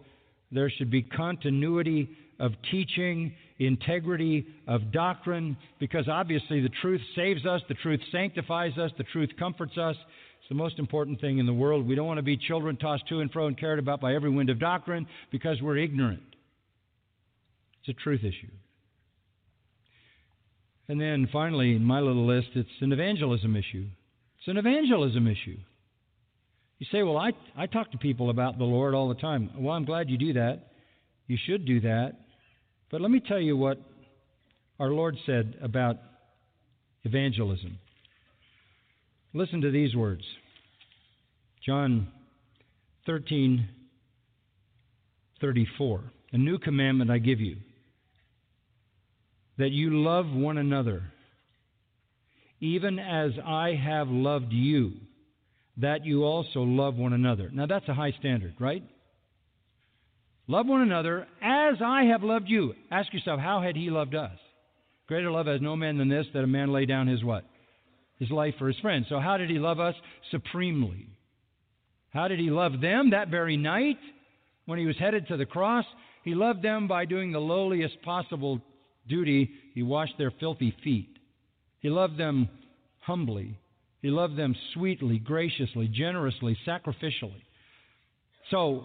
there 0.51 0.69
should 0.69 0.91
be 0.91 1.03
continuity 1.03 2.11
of 2.41 2.51
teaching, 2.69 3.33
integrity 3.61 4.45
of 4.67 4.91
doctrine, 4.91 5.57
because 5.79 6.09
obviously 6.09 6.61
the 6.61 6.73
truth 6.83 7.01
saves 7.15 7.47
us, 7.47 7.61
the 7.69 7.75
truth 7.75 8.01
sanctifies 8.11 8.77
us, 8.77 8.91
the 8.99 9.05
truth 9.05 9.31
comforts 9.39 9.79
us. 9.79 9.95
It's 10.41 10.49
the 10.49 10.57
most 10.57 10.81
important 10.81 11.21
thing 11.21 11.39
in 11.39 11.47
the 11.47 11.55
world. 11.55 11.87
We 11.87 11.95
don't 11.95 12.09
want 12.09 12.19
to 12.19 12.25
be 12.25 12.37
children 12.37 12.77
tossed 12.77 13.07
to 13.11 13.21
and 13.21 13.31
fro 13.31 13.47
and 13.47 13.57
carried 13.57 13.79
about 13.79 14.01
by 14.01 14.17
every 14.17 14.31
wind 14.31 14.51
of 14.51 14.59
doctrine 14.59 15.07
because 15.31 15.63
we're 15.63 15.79
ignorant. 15.79 16.35
It's 17.85 17.97
a 17.97 18.03
truth 18.03 18.25
issue. 18.25 18.51
And 20.89 21.01
then 21.01 21.29
finally, 21.33 21.77
in 21.77 21.85
my 21.85 22.01
little 22.01 22.27
list, 22.27 22.49
it's 22.57 22.69
an 22.81 22.93
evangelism 22.93 23.55
issue. 23.55 23.87
It's 24.41 24.49
an 24.49 24.57
evangelism 24.57 25.29
issue. 25.29 25.59
You 26.79 26.87
say, 26.91 27.03
Well, 27.03 27.17
I, 27.17 27.33
I 27.57 27.67
talk 27.67 27.93
to 27.93 27.99
people 27.99 28.31
about 28.31 28.59
the 28.59 28.65
Lord 28.65 28.95
all 28.95 29.09
the 29.09 29.15
time. 29.15 29.51
Well, 29.57 29.75
I'm 29.75 29.85
glad 29.85 30.11
you 30.11 30.19
do 30.19 30.35
that. 30.35 30.71
You 31.27 31.39
should 31.47 31.67
do 31.67 31.81
that. 31.81 32.13
But 32.91 33.01
let 33.01 33.11
me 33.11 33.21
tell 33.21 33.41
you 33.41 33.57
what 33.57 33.79
our 34.79 34.91
Lord 34.91 35.17
said 35.25 35.57
about 35.63 35.97
evangelism. 37.05 37.79
Listen 39.33 39.61
to 39.63 39.71
these 39.71 39.95
words 39.95 40.23
John 41.65 42.09
13 43.07 43.69
34. 45.41 46.01
A 46.33 46.39
new 46.39 46.59
commandment 46.59 47.11
I 47.11 47.19
give 47.19 47.41
you 47.41 47.57
that 49.59 49.71
you 49.71 50.03
love 50.03 50.27
one 50.27 50.59
another, 50.59 51.03
even 52.61 52.99
as 52.99 53.33
I 53.45 53.75
have 53.75 54.09
loved 54.09 54.53
you, 54.53 54.95
that 55.79 56.05
you 56.05 56.25
also 56.25 56.61
love 56.61 56.97
one 56.97 57.13
another. 57.13 57.51
Now, 57.53 57.67
that's 57.67 57.89
a 57.89 57.95
high 57.95 58.13
standard, 58.19 58.55
right? 58.59 58.83
Love 60.47 60.67
one 60.67 60.83
another 60.83 61.27
as 61.43 61.77
I 61.85 62.05
have 62.05 62.23
loved 62.23 62.49
you. 62.49 62.75
Ask 62.91 63.13
yourself, 63.13 63.41
how 63.41 63.63
had 63.63 63.77
he 63.77 63.91
loved 63.91 64.15
us? 64.15 64.39
Greater 65.07 65.31
love 65.31 65.47
has 65.47 65.61
no 65.61 65.77
man 65.77 65.99
than 65.99 66.09
this, 66.09 66.27
that 66.33 66.45
a 66.45 66.47
man 66.47 66.73
lay 66.73 66.87
down 66.87 67.07
his 67.07 67.25
what? 67.25 67.45
His 68.19 68.31
life 68.31 68.55
for 68.59 68.69
his 68.69 68.79
friends. 68.79 69.07
So, 69.09 69.19
how 69.19 69.37
did 69.37 69.51
he 69.51 69.59
love 69.59 69.81
us? 69.81 69.95
Supremely. 70.31 71.09
How 72.11 72.29
did 72.29 72.39
he 72.39 72.51
love 72.51 72.81
them 72.81 73.11
that 73.11 73.29
very 73.29 73.57
night 73.57 73.99
when 74.67 74.79
he 74.79 74.87
was 74.87 74.97
headed 74.99 75.27
to 75.29 75.37
the 75.37 75.47
cross? 75.47 75.85
He 76.23 76.35
loved 76.35 76.63
them 76.63 76.89
by 76.89 77.05
doing 77.05 77.33
the 77.33 77.41
lowliest 77.41 78.01
possible 78.03 78.63
duty, 79.09 79.51
he 79.75 79.83
washed 79.83 80.15
their 80.19 80.33
filthy 80.41 80.75
feet. 80.83 81.17
He 81.81 81.91
loved 81.91 82.19
them 82.19 82.49
humbly. 83.01 83.59
He 84.05 84.11
loved 84.11 84.37
them 84.37 84.55
sweetly, 84.75 85.19
graciously, 85.19 85.89
generously, 85.89 86.59
sacrificially. 86.67 87.41
So 88.51 88.85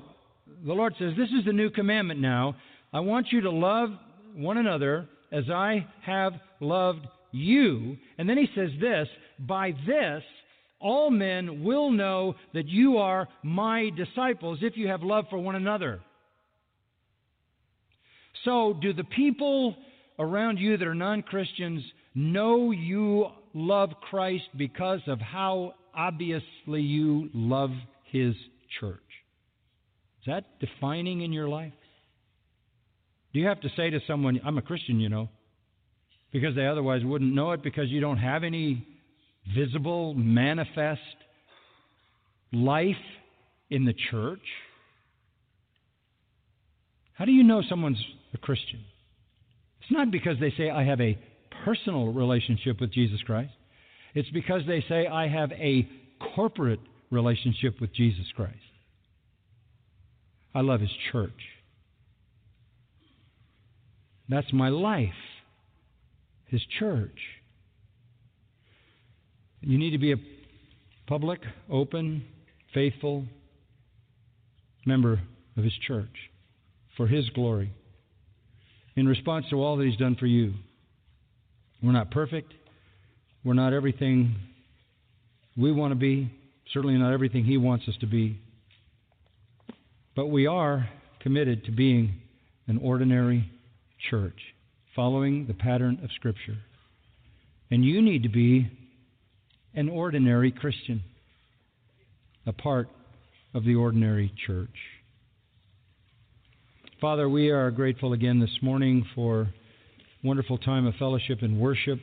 the 0.65 0.71
Lord 0.71 0.93
says, 0.97 1.11
This 1.17 1.27
is 1.37 1.43
the 1.45 1.51
new 1.51 1.69
commandment 1.69 2.21
now. 2.21 2.55
I 2.93 3.01
want 3.01 3.27
you 3.29 3.41
to 3.41 3.51
love 3.51 3.89
one 4.33 4.57
another 4.57 5.09
as 5.33 5.43
I 5.49 5.85
have 6.05 6.35
loved 6.61 7.05
you. 7.33 7.97
And 8.17 8.29
then 8.29 8.37
he 8.37 8.47
says 8.55 8.69
this 8.79 9.09
By 9.39 9.73
this, 9.85 10.23
all 10.79 11.11
men 11.11 11.65
will 11.65 11.91
know 11.91 12.35
that 12.53 12.69
you 12.69 12.95
are 12.95 13.27
my 13.43 13.89
disciples 13.97 14.59
if 14.61 14.77
you 14.77 14.87
have 14.87 15.03
love 15.03 15.25
for 15.29 15.37
one 15.37 15.55
another. 15.55 15.99
So, 18.45 18.79
do 18.81 18.93
the 18.93 19.03
people 19.03 19.75
around 20.17 20.59
you 20.59 20.77
that 20.77 20.87
are 20.87 20.95
non 20.95 21.23
Christians 21.23 21.83
know 22.15 22.71
you 22.71 23.27
love 23.53 23.91
Christ 24.09 24.45
because 24.57 25.01
of 25.07 25.19
how 25.19 25.73
obviously 25.95 26.81
you 26.81 27.29
love 27.33 27.71
His 28.11 28.35
church? 28.79 28.99
Is 30.21 30.27
that 30.27 30.59
defining 30.59 31.21
in 31.21 31.31
your 31.31 31.47
life? 31.47 31.73
Do 33.33 33.39
you 33.39 33.47
have 33.47 33.61
to 33.61 33.69
say 33.75 33.89
to 33.89 33.99
someone, 34.07 34.39
I'm 34.43 34.57
a 34.57 34.61
Christian, 34.61 34.99
you 34.99 35.09
know, 35.09 35.29
because 36.31 36.55
they 36.55 36.65
otherwise 36.65 37.03
wouldn't 37.03 37.33
know 37.33 37.51
it 37.51 37.63
because 37.63 37.89
you 37.89 38.01
don't 38.01 38.17
have 38.17 38.43
any 38.43 38.85
visible, 39.55 40.13
manifest 40.13 41.01
life 42.51 42.95
in 43.69 43.85
the 43.85 43.93
church? 44.11 44.41
How 47.13 47.25
do 47.25 47.31
you 47.31 47.43
know 47.43 47.61
someone's 47.67 48.03
a 48.33 48.37
Christian? 48.37 48.83
It's 49.81 49.91
not 49.91 50.11
because 50.11 50.37
they 50.39 50.53
say, 50.57 50.69
I 50.69 50.83
have 50.83 51.01
a 51.01 51.17
personal 51.65 52.11
relationship 52.11 52.79
with 52.79 52.91
Jesus 52.91 53.21
Christ. 53.21 53.53
It's 54.13 54.29
because 54.29 54.61
they 54.67 54.83
say, 54.89 55.07
I 55.07 55.27
have 55.27 55.51
a 55.51 55.87
corporate 56.35 56.79
relationship 57.11 57.79
with 57.79 57.93
Jesus 57.93 58.25
Christ. 58.35 58.55
I 60.53 60.61
love 60.61 60.81
His 60.81 60.91
church. 61.11 61.31
That's 64.27 64.51
my 64.53 64.69
life, 64.69 65.09
His 66.47 66.61
church. 66.79 67.17
You 69.61 69.77
need 69.77 69.91
to 69.91 69.97
be 69.97 70.13
a 70.13 70.17
public, 71.07 71.41
open, 71.69 72.23
faithful 72.73 73.25
member 74.85 75.19
of 75.57 75.63
His 75.63 75.73
church 75.87 76.15
for 76.95 77.07
His 77.07 77.29
glory 77.31 77.73
in 78.95 79.07
response 79.07 79.45
to 79.49 79.61
all 79.63 79.77
that 79.77 79.85
He's 79.85 79.97
done 79.97 80.15
for 80.15 80.27
you. 80.27 80.53
We're 81.81 81.91
not 81.93 82.11
perfect. 82.11 82.53
We're 83.43 83.53
not 83.53 83.73
everything 83.73 84.35
we 85.57 85.71
want 85.71 85.91
to 85.91 85.95
be, 85.95 86.31
certainly 86.73 86.97
not 86.97 87.13
everything 87.13 87.45
He 87.45 87.57
wants 87.57 87.87
us 87.87 87.95
to 88.01 88.05
be. 88.05 88.37
But 90.15 90.27
we 90.27 90.47
are 90.47 90.89
committed 91.21 91.65
to 91.65 91.71
being 91.71 92.15
an 92.67 92.77
ordinary 92.77 93.49
church. 94.09 94.39
following 94.95 95.47
the 95.47 95.53
pattern 95.53 95.99
of 96.03 96.09
Scripture. 96.15 96.57
And 97.71 97.85
you 97.85 98.01
need 98.01 98.23
to 98.23 98.29
be 98.29 98.69
an 99.73 99.87
ordinary 99.87 100.51
Christian, 100.51 101.03
a 102.45 102.51
part 102.51 102.89
of 103.53 103.63
the 103.63 103.75
ordinary 103.75 104.33
church. 104.45 104.75
Father, 106.99 107.29
we 107.29 107.49
are 107.49 107.71
grateful 107.71 108.11
again 108.11 108.39
this 108.39 108.57
morning 108.61 109.05
for 109.15 109.47
wonderful 110.23 110.57
time 110.57 110.85
of 110.85 110.93
fellowship 110.95 111.41
and 111.41 111.59
worship. 111.59 111.99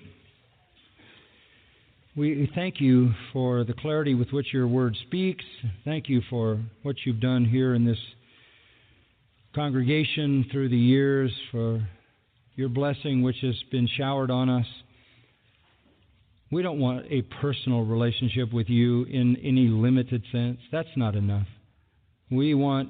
We 2.16 2.50
thank 2.54 2.80
you 2.80 3.12
for 3.30 3.62
the 3.62 3.74
clarity 3.74 4.14
with 4.14 4.30
which 4.30 4.54
your 4.54 4.66
word 4.66 4.96
speaks. 5.06 5.44
Thank 5.84 6.08
you 6.08 6.22
for 6.30 6.58
what 6.82 6.96
you've 7.04 7.20
done 7.20 7.44
here 7.44 7.74
in 7.74 7.84
this 7.84 7.98
congregation 9.54 10.46
through 10.50 10.70
the 10.70 10.78
years, 10.78 11.30
for 11.50 11.86
your 12.54 12.70
blessing 12.70 13.22
which 13.22 13.36
has 13.42 13.54
been 13.70 13.86
showered 13.98 14.30
on 14.30 14.48
us. 14.48 14.66
We 16.50 16.62
don't 16.62 16.80
want 16.80 17.04
a 17.10 17.20
personal 17.42 17.84
relationship 17.84 18.50
with 18.50 18.70
you 18.70 19.04
in 19.04 19.36
any 19.42 19.68
limited 19.68 20.22
sense. 20.32 20.58
That's 20.72 20.88
not 20.96 21.16
enough. 21.16 21.48
We 22.30 22.54
want 22.54 22.88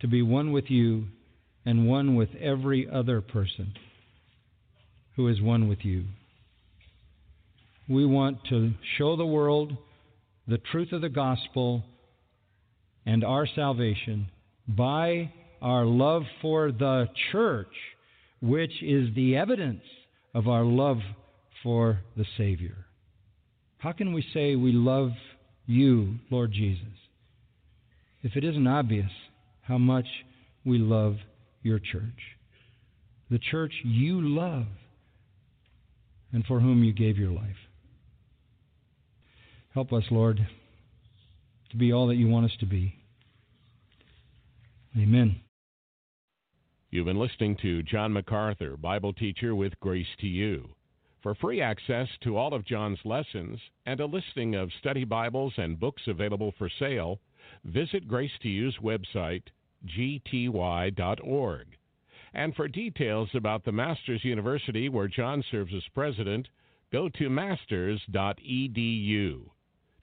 to 0.00 0.06
be 0.06 0.22
one 0.22 0.52
with 0.52 0.70
you 0.70 1.06
and 1.64 1.88
one 1.88 2.14
with 2.14 2.28
every 2.40 2.88
other 2.88 3.20
person 3.20 3.74
who 5.16 5.28
is 5.28 5.40
one 5.40 5.68
with 5.68 5.84
you. 5.84 6.04
We 7.88 8.04
want 8.04 8.38
to 8.50 8.72
show 8.98 9.16
the 9.16 9.26
world 9.26 9.76
the 10.46 10.58
truth 10.58 10.92
of 10.92 11.00
the 11.00 11.08
gospel 11.08 11.84
and 13.04 13.24
our 13.24 13.46
salvation 13.46 14.28
by 14.68 15.32
our 15.62 15.84
love 15.84 16.22
for 16.42 16.70
the 16.70 17.08
church, 17.32 17.72
which 18.42 18.82
is 18.82 19.14
the 19.14 19.36
evidence 19.36 19.82
of 20.34 20.48
our 20.48 20.64
love 20.64 20.98
for 21.62 22.00
the 22.16 22.26
Savior. 22.36 22.76
How 23.78 23.92
can 23.92 24.12
we 24.12 24.24
say 24.34 24.56
we 24.56 24.72
love 24.72 25.12
you, 25.66 26.16
Lord 26.30 26.52
Jesus, 26.52 26.84
if 28.22 28.36
it 28.36 28.44
isn't 28.44 28.66
obvious 28.66 29.10
how 29.62 29.78
much 29.78 30.06
we 30.64 30.78
love 30.78 31.16
your 31.62 31.78
church? 31.78 32.36
The 33.30 33.38
church 33.38 33.72
you 33.84 34.20
love 34.20 34.66
and 36.36 36.44
for 36.44 36.60
whom 36.60 36.84
you 36.84 36.92
gave 36.92 37.16
your 37.16 37.30
life. 37.30 37.56
Help 39.72 39.90
us, 39.90 40.02
Lord, 40.10 40.46
to 41.70 41.76
be 41.78 41.94
all 41.94 42.08
that 42.08 42.16
you 42.16 42.28
want 42.28 42.44
us 42.44 42.56
to 42.60 42.66
be. 42.66 42.94
Amen. 44.98 45.40
You've 46.90 47.06
been 47.06 47.18
listening 47.18 47.56
to 47.62 47.82
John 47.84 48.12
MacArthur, 48.12 48.76
Bible 48.76 49.14
teacher 49.14 49.54
with 49.54 49.80
Grace 49.80 50.06
to 50.20 50.26
You. 50.26 50.68
For 51.22 51.34
free 51.34 51.62
access 51.62 52.08
to 52.24 52.36
all 52.36 52.52
of 52.52 52.66
John's 52.66 53.00
lessons 53.06 53.58
and 53.86 54.00
a 54.00 54.04
listing 54.04 54.56
of 54.56 54.68
study 54.78 55.04
Bibles 55.04 55.54
and 55.56 55.80
books 55.80 56.02
available 56.06 56.52
for 56.58 56.68
sale, 56.78 57.18
visit 57.64 58.06
Grace 58.06 58.30
to 58.42 58.50
You's 58.50 58.76
website, 58.82 59.44
gty.org. 59.86 61.66
And 62.34 62.54
for 62.54 62.68
details 62.68 63.28
about 63.34 63.64
the 63.64 63.72
Masters 63.72 64.24
University 64.24 64.88
where 64.88 65.08
John 65.08 65.42
serves 65.50 65.72
as 65.74 65.82
president, 65.94 66.48
go 66.92 67.08
to 67.08 67.28
masters.edu. 67.30 68.06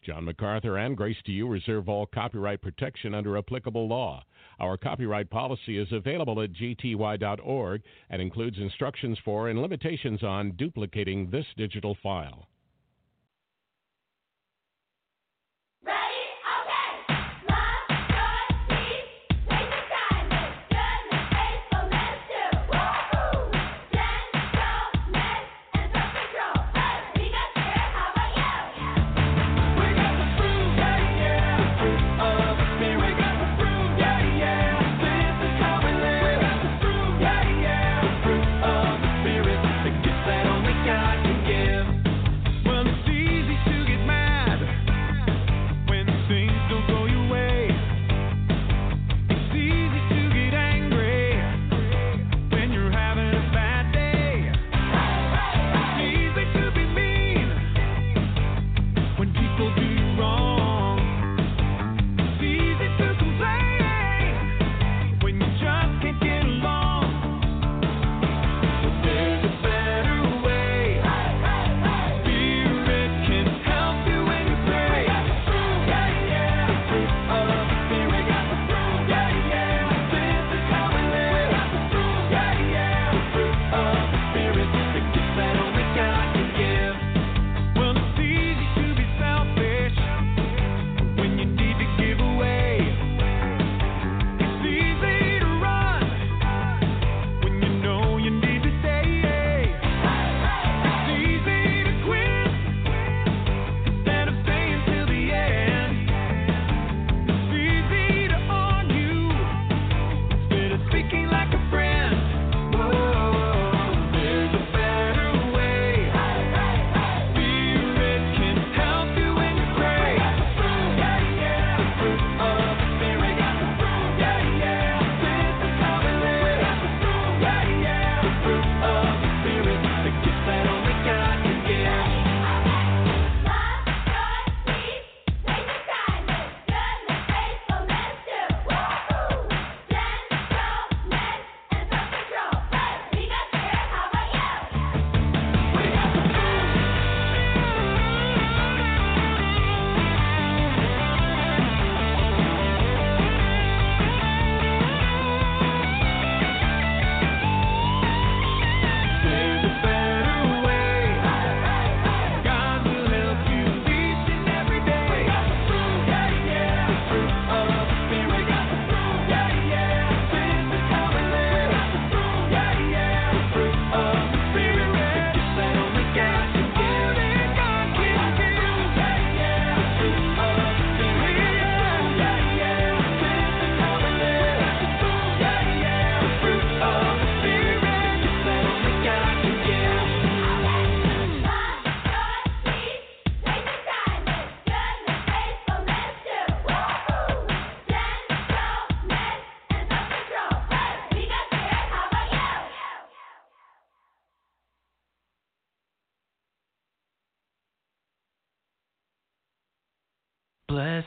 John 0.04 0.26
MacArthur 0.26 0.78
and 0.78 0.98
Grace 0.98 1.22
to 1.26 1.32
You 1.32 1.48
reserve 1.48 1.88
all 1.88 2.06
copyright 2.06 2.62
protection 2.62 3.14
under 3.14 3.38
applicable 3.38 3.88
law. 3.88 4.24
Our 4.60 4.78
copyright 4.78 5.30
policy 5.30 5.78
is 5.78 5.92
available 5.92 6.42
at 6.42 6.52
gty.org 6.54 7.82
and 8.10 8.22
includes 8.22 8.58
instructions 8.60 9.18
for 9.24 9.48
and 9.48 9.62
limitations 9.62 10.22
on 10.22 10.52
duplicating 10.58 11.30
this 11.30 11.46
digital 11.56 11.96
file. 12.04 12.48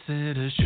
Blessed 0.07 0.66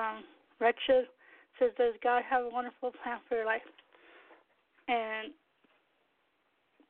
Um, 0.00 0.24
from 0.24 0.24
Wretched. 0.60 1.12
Says, 1.60 1.76
Does 1.76 1.92
God 2.00 2.24
have 2.24 2.48
a 2.48 2.48
wonderful 2.48 2.88
plan 3.04 3.20
for 3.28 3.36
your 3.36 3.44
life? 3.44 3.60
And 4.88 5.28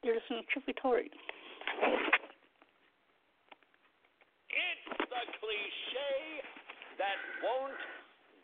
you're 0.07 0.15
listening 0.15 0.47
to 0.47 0.51
Trippy 0.55 0.79
Tory. 0.79 1.11
It's 4.47 4.87
the 5.11 5.25
cliche 5.43 6.15
that 7.03 7.19
won't 7.43 7.83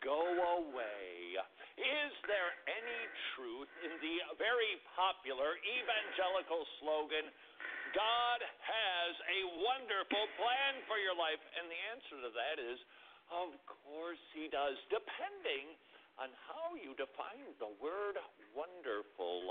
go 0.03 0.19
away. 0.59 1.39
Is 1.79 2.11
there 2.27 2.51
any 2.67 3.01
truth 3.37 3.71
in 3.87 3.95
the 4.03 4.15
very 4.35 4.83
popular 4.99 5.55
evangelical 5.63 6.67
slogan, 6.83 7.31
God 7.95 8.39
has 8.43 9.13
a 9.31 9.39
wonderful 9.63 10.25
plan 10.35 10.83
for 10.91 10.99
your 10.99 11.15
life? 11.15 11.39
And 11.55 11.71
the 11.71 11.81
answer 11.95 12.15
to 12.27 12.31
that 12.35 12.59
is, 12.59 12.77
of 13.31 13.53
course 13.65 14.21
he 14.33 14.47
does, 14.47 14.75
depending 14.87 15.75
on 16.17 16.33
how 16.49 16.73
you 16.73 16.97
define 16.97 17.45
the 17.61 17.69
word 17.77 18.17
wonderful. 18.57 19.45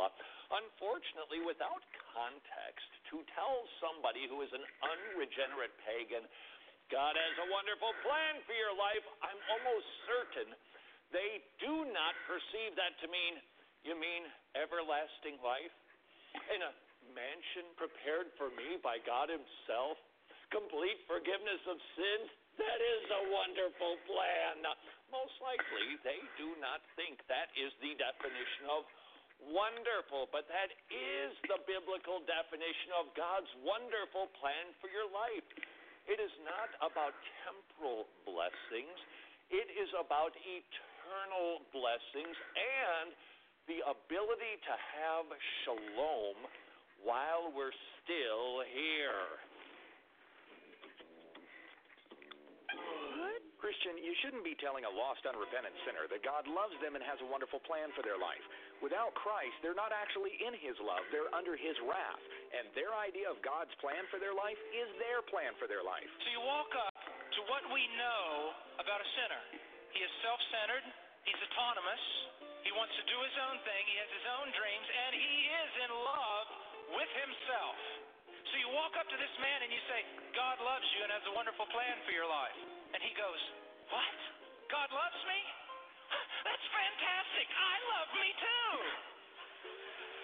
Unfortunately, 0.51 1.43
without 1.47 1.83
context, 2.11 2.91
to 3.15 3.23
tell 3.39 3.63
somebody 3.79 4.27
who 4.27 4.43
is 4.43 4.51
an 4.51 4.67
unregenerate 4.83 5.75
pagan, 5.87 6.27
God 6.91 7.15
has 7.15 7.35
a 7.43 7.51
wonderful 7.51 7.95
plan 8.03 8.43
for 8.47 8.55
your 8.55 8.75
life, 8.75 9.03
I'm 9.23 9.41
almost 9.59 9.87
certain 10.07 10.55
they 11.15 11.43
do 11.63 11.87
not 11.95 12.15
perceive 12.27 12.75
that 12.75 12.99
to 13.03 13.07
mean, 13.07 13.39
you 13.87 13.95
mean 13.95 14.27
everlasting 14.59 15.39
life? 15.39 15.75
In 16.51 16.61
a 16.67 16.73
mansion 17.15 17.71
prepared 17.79 18.35
for 18.35 18.51
me 18.51 18.83
by 18.83 18.99
God 19.07 19.31
Himself? 19.31 19.97
Complete 20.51 20.99
forgiveness 21.07 21.63
of 21.71 21.79
sins? 21.95 22.29
That 22.57 22.81
is 22.81 23.05
a 23.13 23.23
wonderful 23.33 24.01
plan. 24.09 24.65
Most 25.13 25.37
likely, 25.45 26.01
they 26.03 26.21
do 26.41 26.57
not 26.59 26.81
think 26.97 27.21
that 27.29 27.53
is 27.55 27.71
the 27.85 27.95
definition 28.01 28.67
of 28.73 28.89
wonderful, 29.53 30.29
but 30.33 30.49
that 30.49 30.73
is 30.89 31.31
the 31.47 31.61
biblical 31.69 32.25
definition 32.25 32.97
of 32.97 33.13
God's 33.13 33.49
wonderful 33.61 34.33
plan 34.41 34.73
for 34.81 34.89
your 34.89 35.07
life. 35.13 35.45
It 36.09 36.17
is 36.17 36.33
not 36.49 36.73
about 36.81 37.13
temporal 37.45 38.09
blessings. 38.25 38.97
It 39.53 39.69
is 39.77 39.91
about 39.99 40.33
eternal 40.41 41.63
blessings 41.71 42.37
and 42.57 43.13
the 43.69 43.83
ability 43.85 44.55
to 44.65 44.75
have 44.97 45.27
shalom 45.63 46.39
while 47.03 47.53
we're 47.53 47.75
still 48.03 48.63
here. 48.71 49.46
Christian, 53.67 53.99
you 53.99 54.15
shouldn't 54.23 54.47
be 54.47 54.55
telling 54.63 54.87
a 54.87 54.93
lost, 54.95 55.27
unrepentant 55.27 55.75
sinner 55.83 56.07
that 56.15 56.23
God 56.23 56.47
loves 56.47 56.79
them 56.79 56.95
and 56.95 57.03
has 57.03 57.19
a 57.19 57.27
wonderful 57.27 57.59
plan 57.67 57.91
for 57.99 58.07
their 58.07 58.15
life. 58.15 58.39
Without 58.79 59.11
Christ, 59.19 59.59
they're 59.59 59.75
not 59.75 59.91
actually 59.91 60.39
in 60.39 60.55
His 60.55 60.79
love, 60.79 61.03
they're 61.11 61.27
under 61.35 61.59
His 61.59 61.75
wrath. 61.83 62.23
And 62.55 62.71
their 62.79 62.95
idea 62.95 63.27
of 63.27 63.43
God's 63.43 63.75
plan 63.83 64.07
for 64.07 64.23
their 64.23 64.39
life 64.39 64.55
is 64.71 64.87
their 65.03 65.19
plan 65.27 65.51
for 65.59 65.67
their 65.67 65.83
life. 65.83 66.07
So 66.23 66.31
you 66.31 66.39
walk 66.47 66.71
up 66.79 66.95
to 66.95 67.41
what 67.51 67.67
we 67.75 67.91
know 67.99 68.55
about 68.79 69.03
a 69.03 69.09
sinner. 69.19 69.43
He 69.91 69.99
is 69.99 70.15
self 70.23 70.39
centered, 70.55 70.87
he's 71.27 71.43
autonomous, 71.51 72.05
he 72.63 72.71
wants 72.71 72.95
to 73.03 73.05
do 73.11 73.19
his 73.19 73.35
own 73.51 73.59
thing, 73.67 73.83
he 73.91 73.99
has 73.99 74.11
his 74.15 74.27
own 74.31 74.47
dreams, 74.55 74.87
and 74.95 75.11
he 75.11 75.39
is 75.51 75.73
in 75.83 75.93
love 76.07 76.47
with 77.03 77.11
himself. 77.19 77.75
So 78.47 78.63
you 78.63 78.71
walk 78.79 78.95
up 78.95 79.11
to 79.11 79.19
this 79.19 79.35
man 79.43 79.59
and 79.67 79.75
you 79.75 79.83
say, 79.91 80.07
God 80.39 80.63
loves 80.63 80.87
you 80.95 81.03
and 81.03 81.11
has 81.11 81.27
a 81.27 81.35
wonderful 81.35 81.67
plan 81.75 81.99
for 82.07 82.15
your 82.15 82.31
life. 82.31 82.76
And 82.97 83.05
he 83.05 83.13
goes, 83.13 83.43
What? 83.93 84.19
God 84.73 84.89
loves 84.89 85.21
me? 85.29 85.41
That's 86.49 86.67
fantastic. 86.73 87.45
I 87.45 87.77
love 87.93 88.09
me 88.17 88.31
too. 88.41 88.73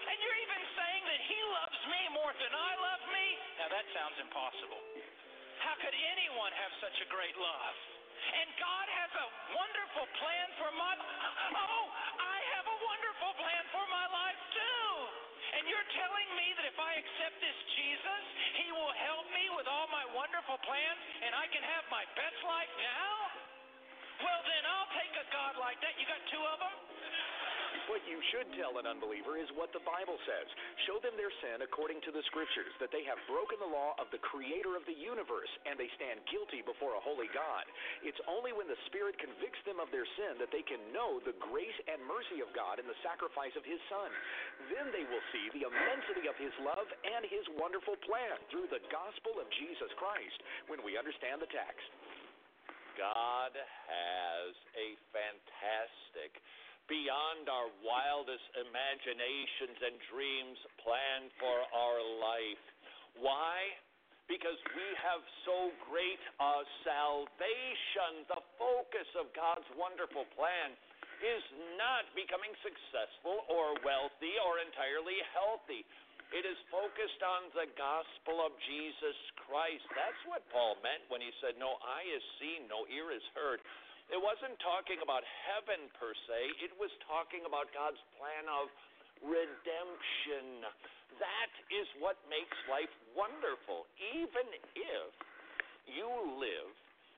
And 0.09 0.17
you're 0.17 0.41
even 0.41 0.61
saying 0.73 1.03
that 1.05 1.21
he 1.21 1.37
loves 1.53 1.81
me 1.85 2.01
more 2.17 2.33
than 2.33 2.49
I 2.49 2.71
love 2.81 3.03
me? 3.13 3.25
Now 3.61 3.69
that 3.69 3.85
sounds 3.93 4.17
impossible. 4.17 4.81
How 5.61 5.77
could 5.85 5.93
anyone 5.93 6.49
have 6.49 6.73
such 6.81 6.97
a 6.97 7.07
great 7.13 7.37
love? 7.37 7.75
And 8.41 8.49
God 8.57 8.87
has 8.89 9.11
a 9.21 9.27
wonderful 9.53 10.09
plan 10.17 10.47
for 10.57 10.73
my 10.73 10.97
Oh, 10.97 11.85
I 12.17 12.37
have 12.57 12.65
a 12.73 12.77
wonderful 12.89 13.37
plan 13.37 13.63
for 13.69 13.85
my 13.85 14.05
life 14.09 14.41
too. 14.49 14.89
And 15.61 15.69
you're 15.69 15.89
telling 15.93 16.29
me 16.41 16.57
that 16.57 16.65
if 16.73 16.79
I 16.81 16.97
accept 16.97 17.37
this 17.37 17.59
Jesus, 17.77 18.23
he 18.57 18.73
will 18.73 18.93
help 18.97 19.29
me 19.29 19.45
with 19.53 19.69
all 19.69 19.85
my 19.93 20.09
wonderful 20.17 20.32
plans 20.61 21.01
and 21.25 21.33
I 21.33 21.49
can 21.49 21.63
have 21.65 21.85
my 21.89 22.05
best 22.13 22.37
life 22.45 22.73
now? 22.77 23.15
Well, 24.21 24.41
then 24.45 24.63
I'll 24.69 24.91
take 24.93 25.13
a 25.17 25.25
God 25.33 25.53
like 25.57 25.81
that. 25.81 25.97
You 25.97 26.05
got 26.05 26.21
two 26.29 26.43
of 26.43 26.57
them? 26.61 26.92
What 27.91 27.99
you 28.07 28.15
should 28.31 28.47
tell 28.55 28.79
an 28.79 28.87
unbeliever 28.87 29.35
is 29.35 29.51
what 29.59 29.75
the 29.75 29.83
Bible 29.83 30.15
says. 30.23 30.47
Show 30.87 31.03
them 31.03 31.19
their 31.19 31.31
sin 31.43 31.61
according 31.61 31.99
to 32.07 32.15
the 32.15 32.23
Scriptures, 32.31 32.71
that 32.79 32.95
they 32.95 33.03
have 33.03 33.19
broken 33.27 33.59
the 33.59 33.67
law 33.67 33.93
of 33.99 34.07
the 34.09 34.23
Creator 34.23 34.79
of 34.79 34.87
the 34.87 34.95
universe, 34.95 35.51
and 35.67 35.75
they 35.75 35.91
stand 35.99 36.23
guilty 36.31 36.63
before 36.63 36.95
a 36.95 37.03
holy 37.03 37.27
God. 37.35 37.67
It's 38.01 38.19
only 38.25 38.55
when 38.55 38.71
the 38.71 38.79
Spirit 38.87 39.19
convicts 39.19 39.59
them 39.67 39.83
of 39.83 39.91
their 39.91 40.07
sin 40.15 40.39
that 40.39 40.49
they 40.55 40.63
can 40.63 40.79
know 40.95 41.19
the 41.27 41.35
grace 41.43 41.75
and 41.91 41.99
mercy 42.07 42.39
of 42.39 42.49
God 42.55 42.79
in 42.79 42.87
the 42.87 42.97
sacrifice 43.03 43.53
of 43.59 43.67
His 43.67 43.83
Son. 43.91 44.09
Then 44.71 44.87
they 44.95 45.03
will 45.03 45.25
see 45.35 45.51
the 45.51 45.67
immensity 45.67 46.31
of 46.31 46.39
His 46.39 46.55
love 46.63 46.87
and 46.87 47.27
His 47.27 47.43
wonderful 47.59 47.99
plan 48.07 48.39
through 48.47 48.71
the 48.71 48.83
gospel 48.87 49.37
of 49.43 49.47
Jesus 49.59 49.91
Christ 49.99 50.39
when 50.71 50.79
we 50.87 50.95
understand 50.95 51.43
the 51.43 51.51
text. 51.51 51.87
God 52.97 53.53
has 53.57 54.53
a 54.77 54.93
fantastic, 55.09 56.37
beyond 56.91 57.47
our 57.47 57.69
wildest 57.83 58.43
imaginations 58.59 59.79
and 59.79 59.95
dreams 60.11 60.59
planned 60.83 61.31
for 61.39 61.57
our 61.71 61.99
life. 62.19 62.63
Why? 63.19 63.71
Because 64.27 64.57
we 64.75 64.87
have 65.03 65.21
so 65.43 65.71
great 65.87 66.21
a 66.39 66.63
salvation. 66.83 68.23
The 68.27 68.41
focus 68.59 69.09
of 69.19 69.31
God's 69.35 69.67
wonderful 69.75 70.27
plan 70.35 70.75
is 71.23 71.43
not 71.79 72.07
becoming 72.15 72.51
successful 72.59 73.47
or 73.47 73.79
wealthy 73.83 74.35
or 74.43 74.59
entirely 74.59 75.19
healthy. 75.31 75.87
It 76.33 76.49
is 76.49 76.57
focused 76.73 77.21
on 77.21 77.53
the 77.53 77.69
gospel 77.77 78.41
of 78.41 78.57
Jesus 78.65 79.17
Christ. 79.45 79.85
That's 79.93 80.17
what 80.25 80.41
Paul 80.49 80.81
meant 80.81 81.05
when 81.13 81.21
he 81.21 81.29
said, 81.37 81.61
No 81.61 81.77
eye 81.77 82.09
is 82.09 82.25
seen, 82.41 82.65
no 82.65 82.89
ear 82.89 83.13
is 83.13 83.21
heard. 83.37 83.61
It 84.13 84.21
wasn't 84.21 84.53
talking 84.61 85.01
about 85.01 85.25
heaven 85.25 85.89
per 85.97 86.13
se, 86.13 86.61
it 86.61 86.69
was 86.77 86.93
talking 87.09 87.49
about 87.49 87.73
God's 87.73 87.97
plan 88.21 88.45
of 88.45 88.69
redemption. 89.25 90.69
That 91.17 91.49
is 91.73 91.89
what 91.97 92.21
makes 92.29 92.53
life 92.69 92.93
wonderful. 93.17 93.89
Even 94.13 94.45
if 94.77 95.09
you 95.89 96.09
live 96.37 96.69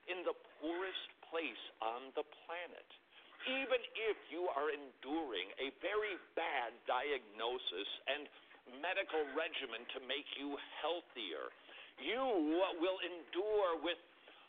in 0.08 0.24
the 0.24 0.32
poorest 0.56 1.08
place 1.28 1.64
on 1.84 2.16
the 2.16 2.24
planet, 2.48 2.88
even 3.44 3.80
if 3.92 4.16
you 4.32 4.48
are 4.56 4.72
enduring 4.72 5.52
a 5.60 5.76
very 5.84 6.16
bad 6.32 6.72
diagnosis 6.88 7.88
and 8.08 8.24
medical 8.80 9.20
regimen 9.36 9.84
to 9.92 10.00
make 10.08 10.26
you 10.40 10.56
healthier. 10.80 11.52
You 12.00 12.24
will 12.80 12.98
endure 13.04 13.84
with 13.84 14.00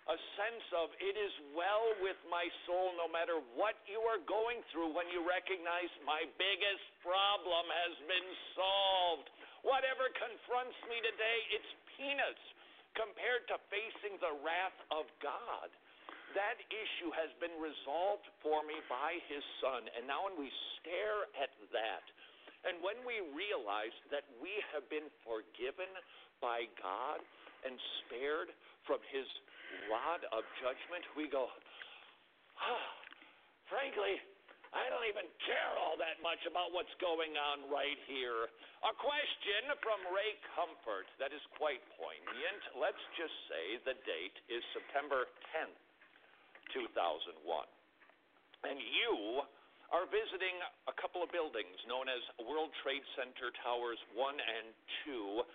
a 0.07 0.17
sense 0.39 0.67
of 0.71 0.87
it 1.03 1.19
is 1.19 1.35
well 1.51 1.91
with 1.99 2.15
my 2.31 2.47
soul 2.63 2.95
no 2.95 3.11
matter 3.11 3.43
what 3.59 3.75
you 3.83 3.99
are 4.07 4.23
going 4.23 4.63
through 4.71 4.95
when 4.95 5.07
you 5.11 5.19
recognize 5.27 5.91
my 6.07 6.23
biggest 6.39 6.85
problem 7.03 7.67
has 7.67 7.95
been 8.07 8.29
solved. 8.55 9.27
Whatever 9.67 10.07
confronts 10.15 10.79
me 10.87 11.03
today, 11.03 11.39
it's 11.51 11.71
peanuts 11.99 12.45
compared 12.95 13.51
to 13.51 13.59
facing 13.67 14.15
the 14.23 14.31
wrath 14.39 14.79
of 14.95 15.11
God. 15.19 15.67
That 16.39 16.55
issue 16.71 17.11
has 17.11 17.27
been 17.43 17.55
resolved 17.59 18.27
for 18.39 18.63
me 18.63 18.79
by 18.87 19.19
His 19.27 19.43
Son. 19.59 19.91
And 19.91 20.07
now, 20.07 20.23
when 20.31 20.39
we 20.39 20.47
stare 20.79 21.27
at 21.35 21.51
that, 21.75 22.05
and 22.63 22.79
when 22.79 22.99
we 23.03 23.19
realize 23.35 23.95
that 24.11 24.23
we 24.39 24.55
have 24.71 24.87
been 24.87 25.07
forgiven 25.23 25.91
by 26.39 26.67
God 26.79 27.19
and 27.65 27.75
spared 28.03 28.53
from 28.85 29.03
his 29.11 29.27
rod 29.91 30.21
of 30.31 30.43
judgment, 30.59 31.03
we 31.15 31.27
go, 31.27 31.47
ah, 32.59 32.89
frankly, 33.67 34.19
I 34.75 34.83
don't 34.91 35.07
even 35.07 35.27
care 35.47 35.73
all 35.79 35.95
that 35.95 36.19
much 36.19 36.43
about 36.43 36.75
what's 36.75 36.91
going 36.99 37.39
on 37.39 37.71
right 37.71 37.97
here. 38.05 38.51
A 38.83 38.93
question 38.93 39.71
from 39.79 39.99
Ray 40.11 40.35
Comfort 40.53 41.07
that 41.23 41.31
is 41.31 41.41
quite 41.55 41.79
poignant. 41.95 42.61
Let's 42.75 42.99
just 43.15 43.33
say 43.47 43.79
the 43.87 43.95
date 44.03 44.37
is 44.51 44.59
September 44.75 45.31
10th, 45.55 45.79
2001. 46.75 47.41
And 48.67 48.77
you 48.81 49.45
are 49.95 50.03
visiting 50.11 50.59
a 50.91 50.95
couple 50.99 51.23
of 51.23 51.31
buildings 51.31 51.79
known 51.87 52.11
as 52.11 52.19
World 52.43 52.75
Trade 52.83 53.05
Center 53.15 53.55
Towers 53.63 53.99
1 54.11 54.35
and 54.35 54.67
2, 55.07 55.47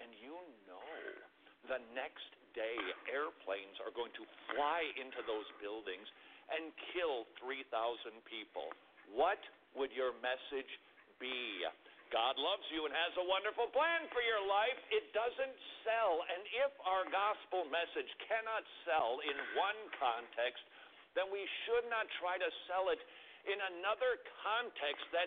and 0.00 0.08
you 0.24 0.40
know 0.64 0.80
the 1.68 1.80
next 1.92 2.32
day 2.54 2.78
airplanes 3.10 3.76
are 3.82 3.92
going 3.92 4.14
to 4.14 4.24
fly 4.54 4.86
into 4.96 5.20
those 5.26 5.46
buildings 5.58 6.06
and 6.48 6.70
kill 6.94 7.26
3,000 7.42 7.68
people. 8.24 8.70
What 9.12 9.42
would 9.74 9.90
your 9.92 10.14
message 10.22 10.70
be? 11.18 11.66
God 12.14 12.38
loves 12.38 12.62
you 12.70 12.86
and 12.86 12.94
has 12.94 13.10
a 13.18 13.26
wonderful 13.26 13.66
plan 13.74 14.06
for 14.14 14.22
your 14.22 14.38
life. 14.46 14.78
It 14.94 15.10
doesn't 15.10 15.56
sell. 15.82 16.22
And 16.30 16.42
if 16.62 16.72
our 16.86 17.02
gospel 17.10 17.66
message 17.74 18.06
cannot 18.30 18.62
sell 18.86 19.18
in 19.24 19.34
one 19.58 19.80
context, 19.98 20.62
then 21.18 21.26
we 21.34 21.42
should 21.66 21.86
not 21.90 22.06
try 22.22 22.38
to 22.38 22.50
sell 22.70 22.94
it 22.94 23.02
in 23.50 23.58
another 23.58 24.22
context 24.46 25.04
that 25.10 25.26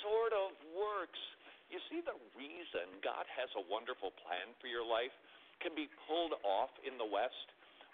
sort 0.00 0.32
of 0.32 0.56
works. 0.72 1.20
You 1.68 1.80
see, 1.92 2.00
the 2.00 2.16
reason 2.38 2.88
God 3.04 3.28
has 3.28 3.52
a 3.60 3.64
wonderful 3.68 4.14
plan 4.24 4.56
for 4.64 4.72
your 4.72 4.86
life 4.86 5.12
can 5.58 5.74
be 5.74 5.90
pulled 6.06 6.34
off 6.42 6.70
in 6.86 6.98
the 6.98 7.06
West. 7.06 7.48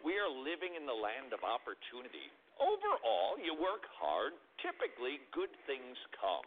We 0.05 0.21
are 0.21 0.29
living 0.29 0.77
in 0.77 0.85
the 0.85 0.97
land 0.97 1.33
of 1.33 1.41
opportunity. 1.41 2.29
Overall, 2.61 3.41
you 3.41 3.57
work 3.57 3.89
hard, 3.97 4.37
typically 4.61 5.25
good 5.33 5.51
things 5.65 5.97
come. 6.15 6.45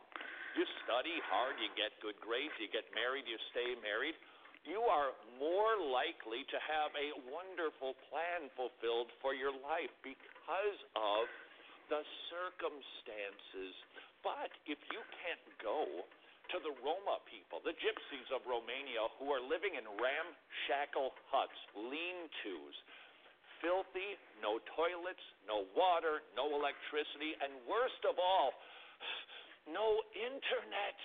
You 0.55 0.63
study 0.85 1.17
hard, 1.29 1.57
you 1.61 1.69
get 1.77 1.93
good 2.01 2.17
grades, 2.21 2.53
you 2.57 2.69
get 2.69 2.85
married, 2.93 3.29
you 3.29 3.37
stay 3.53 3.77
married. 3.81 4.17
You 4.65 4.83
are 4.89 5.13
more 5.37 5.77
likely 5.79 6.43
to 6.49 6.57
have 6.59 6.91
a 6.97 7.13
wonderful 7.29 7.95
plan 8.09 8.49
fulfilled 8.57 9.13
for 9.21 9.37
your 9.37 9.53
life 9.53 9.93
because 10.01 10.79
of 10.97 11.29
the 11.87 12.03
circumstances. 12.27 13.73
But 14.25 14.51
if 14.67 14.81
you 14.91 15.01
can't 15.23 15.47
go 15.61 16.03
to 16.51 16.59
the 16.63 16.73
Roma 16.83 17.19
people, 17.27 17.59
the 17.63 17.75
gypsies 17.75 18.29
of 18.31 18.43
Romania, 18.47 19.07
who 19.19 19.31
are 19.31 19.43
living 19.43 19.75
in 19.75 19.85
ramshackle 19.97 21.11
huts, 21.31 21.59
lean 21.75 22.27
tos, 22.43 22.75
filthy, 23.59 24.15
no 24.39 24.61
toilets, 24.77 25.23
no 25.49 25.65
water, 25.73 26.21
no 26.37 26.53
electricity, 26.53 27.33
and 27.41 27.51
worst 27.65 28.01
of 28.05 28.21
all, 28.21 28.53
no 29.67 29.99
internet. 30.13 30.97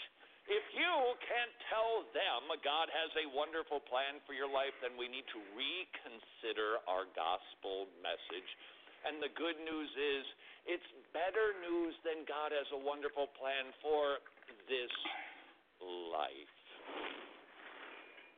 If 0.50 0.66
you 0.74 0.94
can't 1.22 1.54
tell 1.70 2.02
them 2.10 2.50
God 2.66 2.90
has 2.90 3.10
a 3.14 3.30
wonderful 3.30 3.78
plan 3.86 4.18
for 4.26 4.34
your 4.34 4.50
life, 4.50 4.74
then 4.82 4.98
we 4.98 5.06
need 5.06 5.26
to 5.30 5.40
reconsider 5.54 6.82
our 6.90 7.06
gospel 7.14 7.86
message 8.02 8.50
And 9.06 9.22
the 9.22 9.30
good 9.34 9.58
news 9.62 9.90
is, 9.98 10.24
it's 10.66 10.90
better 11.10 11.58
news 11.62 11.94
than 12.06 12.22
God 12.26 12.54
has 12.54 12.66
a 12.70 12.78
wonderful 12.78 13.26
plan 13.34 13.70
for 13.82 14.22
this 14.70 14.92
life. 15.82 16.54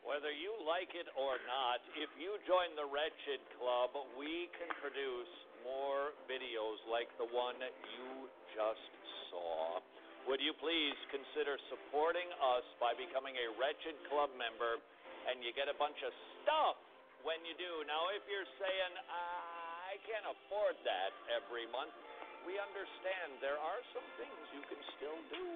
Whether 0.05 0.28
you 0.28 0.53
like 0.68 0.92
it 0.92 1.09
or 1.16 1.40
not, 1.49 1.80
if 1.97 2.12
you 2.20 2.36
join 2.45 2.76
the 2.76 2.84
Wretched 2.84 3.40
Club, 3.57 3.97
we 4.20 4.53
can 4.53 4.68
produce 4.80 5.32
more 5.64 6.12
videos 6.28 6.76
like 6.92 7.09
the 7.16 7.24
one 7.32 7.57
you 7.57 8.28
just 8.53 8.92
saw. 9.32 9.80
Would 10.28 10.45
you 10.45 10.53
please 10.61 10.97
consider 11.09 11.57
supporting 11.72 12.28
us 12.57 12.64
by 12.80 12.92
becoming 12.97 13.32
a 13.36 13.49
Wretched 13.57 13.97
Club 14.12 14.28
member? 14.36 14.80
And 15.24 15.40
you 15.40 15.57
get 15.57 15.72
a 15.72 15.76
bunch 15.80 15.97
of 16.05 16.12
stuff 16.45 16.76
when 17.24 17.40
you 17.49 17.57
do. 17.57 17.72
Now, 17.88 18.12
if 18.12 18.20
you're 18.28 18.49
saying, 18.61 18.92
I 19.09 19.97
can't 20.05 20.28
afford 20.28 20.76
that 20.84 21.16
every 21.32 21.64
month, 21.72 21.97
we 22.45 22.61
understand 22.61 23.40
there 23.40 23.57
are 23.57 23.80
some 23.97 24.05
things 24.20 24.36
you 24.53 24.61
can 24.68 24.80
still 25.01 25.20
do 25.32 25.49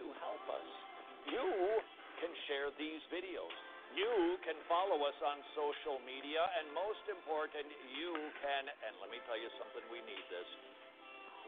to 0.00 0.04
help 0.24 0.44
us. 0.48 0.85
You 1.26 1.82
can 2.22 2.32
share 2.46 2.70
these 2.78 3.02
videos. 3.10 3.54
You 3.96 4.36
can 4.44 4.56
follow 4.68 5.02
us 5.08 5.16
on 5.24 5.40
social 5.56 5.98
media, 6.04 6.44
and 6.60 6.68
most 6.76 7.00
important, 7.08 7.64
you 7.96 8.12
can, 8.44 8.64
and 8.68 8.92
let 9.00 9.08
me 9.08 9.18
tell 9.24 9.40
you 9.40 9.48
something, 9.56 9.80
we 9.88 10.04
need 10.04 10.24
this, 10.28 10.48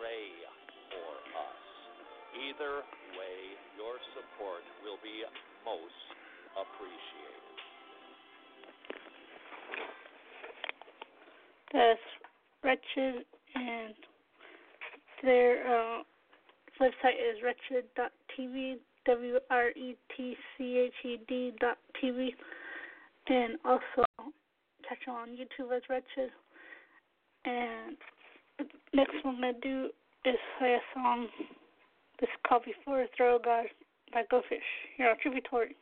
pray 0.00 0.32
for 0.90 1.12
us. 1.36 1.62
Either 2.48 2.84
way, 3.18 3.38
your 3.76 4.00
support 4.16 4.64
will 4.80 4.96
be 5.04 5.24
most 5.64 6.04
appreciated. 6.56 7.56
That's 11.72 12.08
Wretched, 12.64 13.24
and 13.54 13.94
their 15.22 15.66
uh, 15.66 16.02
website 16.80 17.18
is 17.20 17.42
wretched.tv, 17.42 18.78
W 19.08 19.38
R 19.50 19.70
E 19.70 19.96
T 20.14 20.36
C 20.56 20.78
H 20.86 20.92
E 21.02 21.16
D 21.26 21.52
dot 21.58 21.78
TV, 21.96 22.28
and 23.28 23.56
also 23.64 24.04
catch 24.86 25.08
on 25.08 25.30
YouTube 25.30 25.74
as 25.74 25.82
Wretched. 25.88 26.30
And 27.46 27.96
next 28.92 29.14
one 29.24 29.36
I'm 29.36 29.40
gonna 29.40 29.52
do 29.62 29.88
is 30.26 30.36
play 30.58 30.74
a 30.74 30.80
song. 30.94 31.26
This 32.20 32.28
is 32.28 32.40
called 32.46 32.64
Before 32.66 33.06
Throw 33.16 33.38
God 33.42 33.64
by 34.12 34.24
Go 34.30 34.42
Fish. 34.46 34.60
Here 34.98 35.08
on 35.08 35.16
Tributary. 35.22 35.74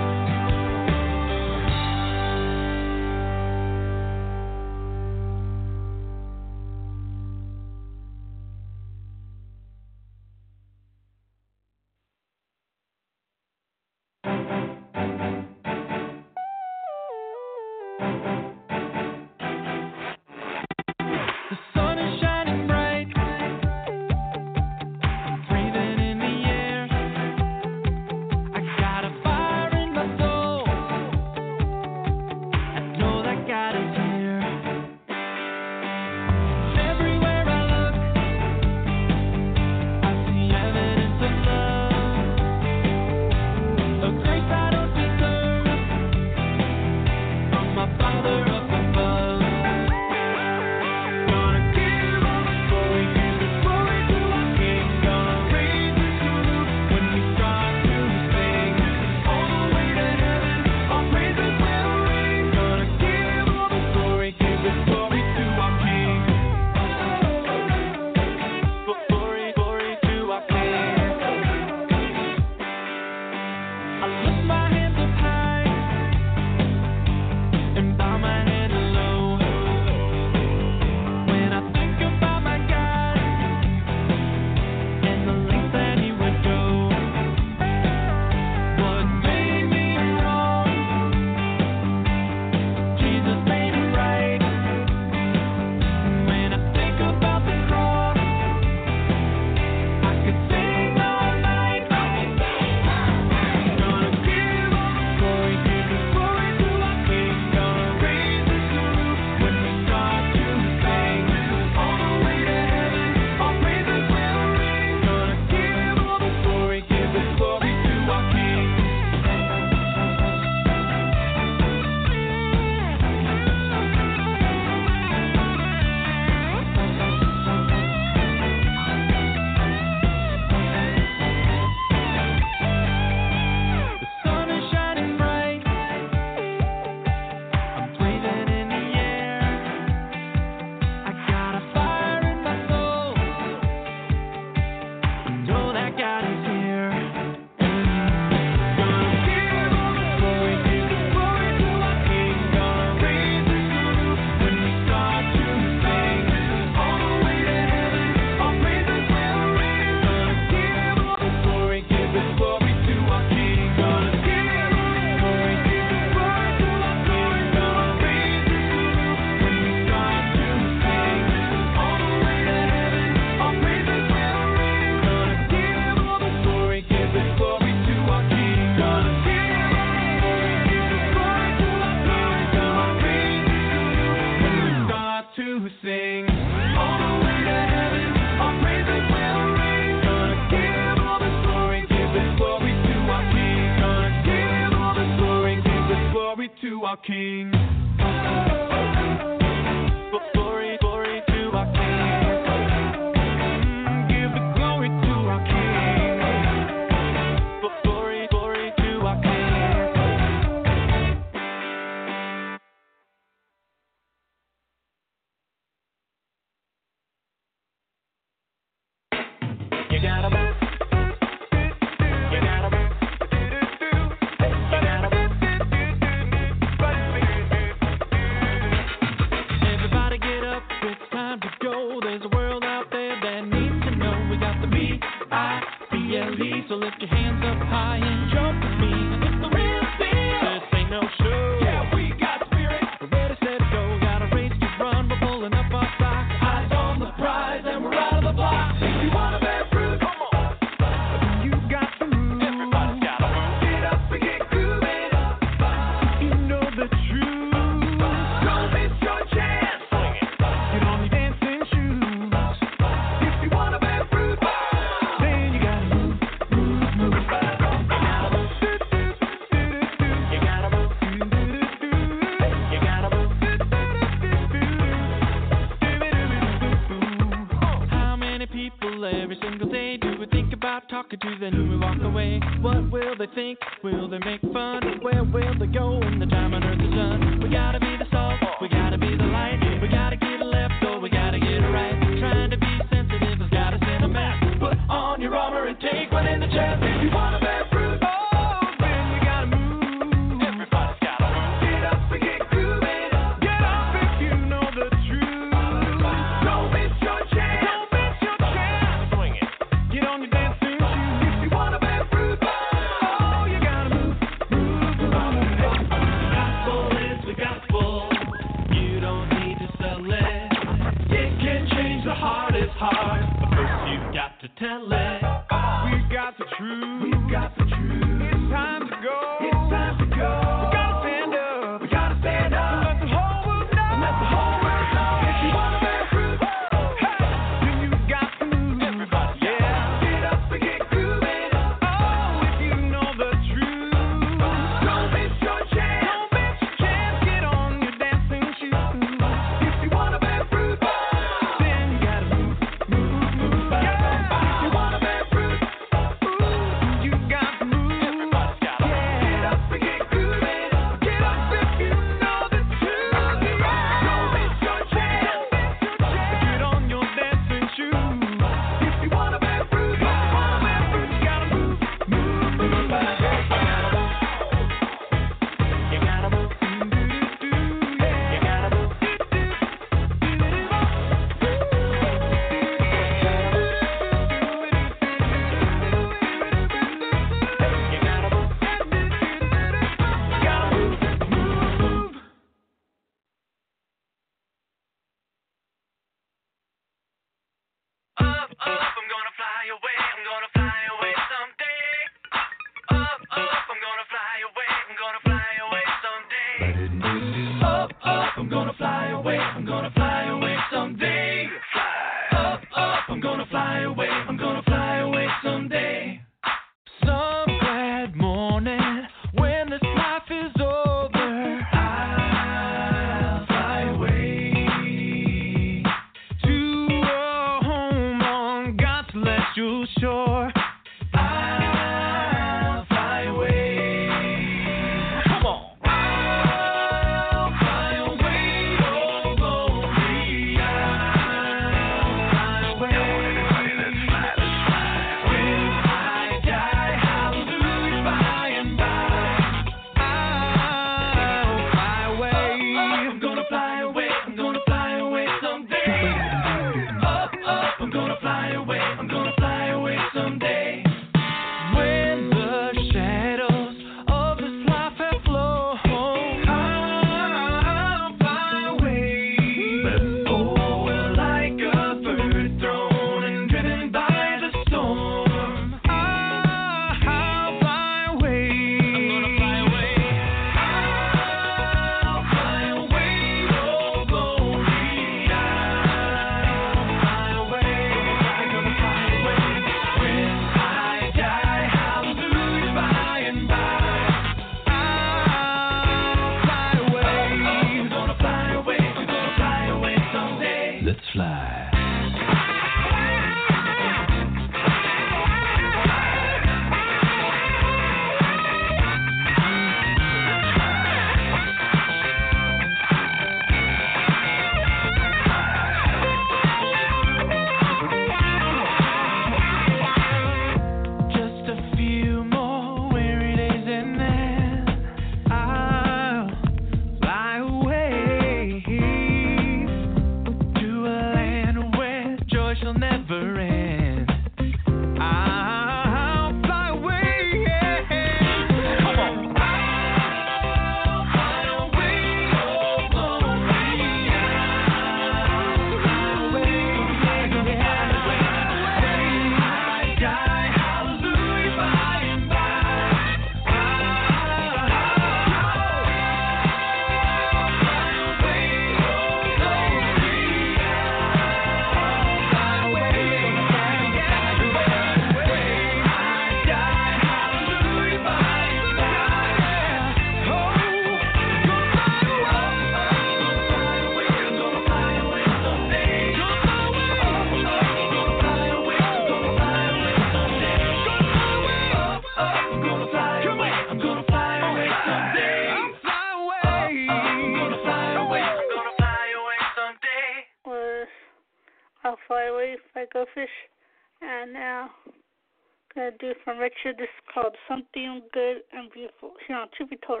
Be 599.38 599.78
Told. 599.86 600.00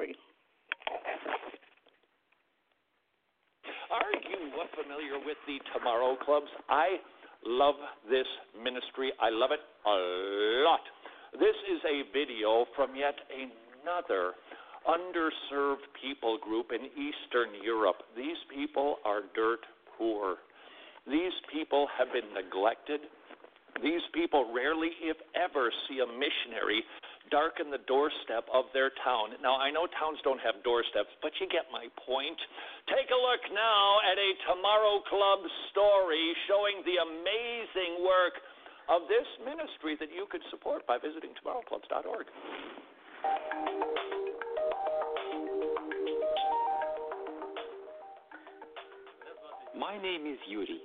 Are 3.88 4.12
you 4.26 4.50
familiar 4.74 5.24
with 5.24 5.36
the 5.46 5.58
Tomorrow 5.72 6.16
Clubs? 6.24 6.48
I 6.68 6.96
love 7.46 7.76
this 8.10 8.26
ministry. 8.60 9.12
I 9.22 9.30
love 9.30 9.50
it 9.52 9.60
a 9.86 9.94
lot. 10.66 10.80
This 11.34 11.54
is 11.70 11.78
a 11.86 12.02
video 12.12 12.66
from 12.74 12.96
yet 12.96 13.14
another 13.30 14.32
underserved 14.88 15.86
people 16.02 16.38
group 16.42 16.72
in 16.74 16.86
Eastern 16.98 17.62
Europe. 17.62 18.02
These 18.16 18.42
people 18.52 18.96
are 19.04 19.20
dirt 19.36 19.60
poor. 19.96 20.36
These 21.06 21.36
people 21.52 21.86
have 21.96 22.08
been 22.12 22.34
neglected. 22.34 23.02
These 23.84 24.02
people 24.12 24.50
rarely, 24.52 24.90
if 25.00 25.16
ever, 25.36 25.70
see 25.88 26.00
a 26.00 26.06
missionary 26.06 26.82
darken 27.30 27.70
the 27.70 27.82
doorstep 27.86 28.48
of 28.52 28.66
their 28.72 28.90
town. 29.04 29.36
Now, 29.42 29.56
I 29.56 29.70
know 29.70 29.86
towns 30.00 30.18
don't 30.24 30.40
have 30.40 30.60
doorsteps, 30.64 31.12
but 31.22 31.32
you 31.40 31.48
get 31.48 31.68
my 31.72 31.88
point. 32.04 32.38
Take 32.88 33.08
a 33.08 33.20
look 33.20 33.42
now 33.52 34.00
at 34.04 34.16
a 34.16 34.30
Tomorrow 34.48 35.04
Club 35.08 35.40
story 35.70 36.32
showing 36.48 36.84
the 36.84 37.00
amazing 37.00 38.04
work 38.04 38.40
of 38.88 39.04
this 39.08 39.28
ministry 39.44 39.96
that 40.00 40.08
you 40.08 40.24
could 40.30 40.42
support 40.50 40.86
by 40.88 40.96
visiting 40.96 41.36
tomorrowclubs.org. 41.40 42.26
My 49.78 50.00
name 50.00 50.26
is 50.26 50.38
Yuri. 50.48 50.80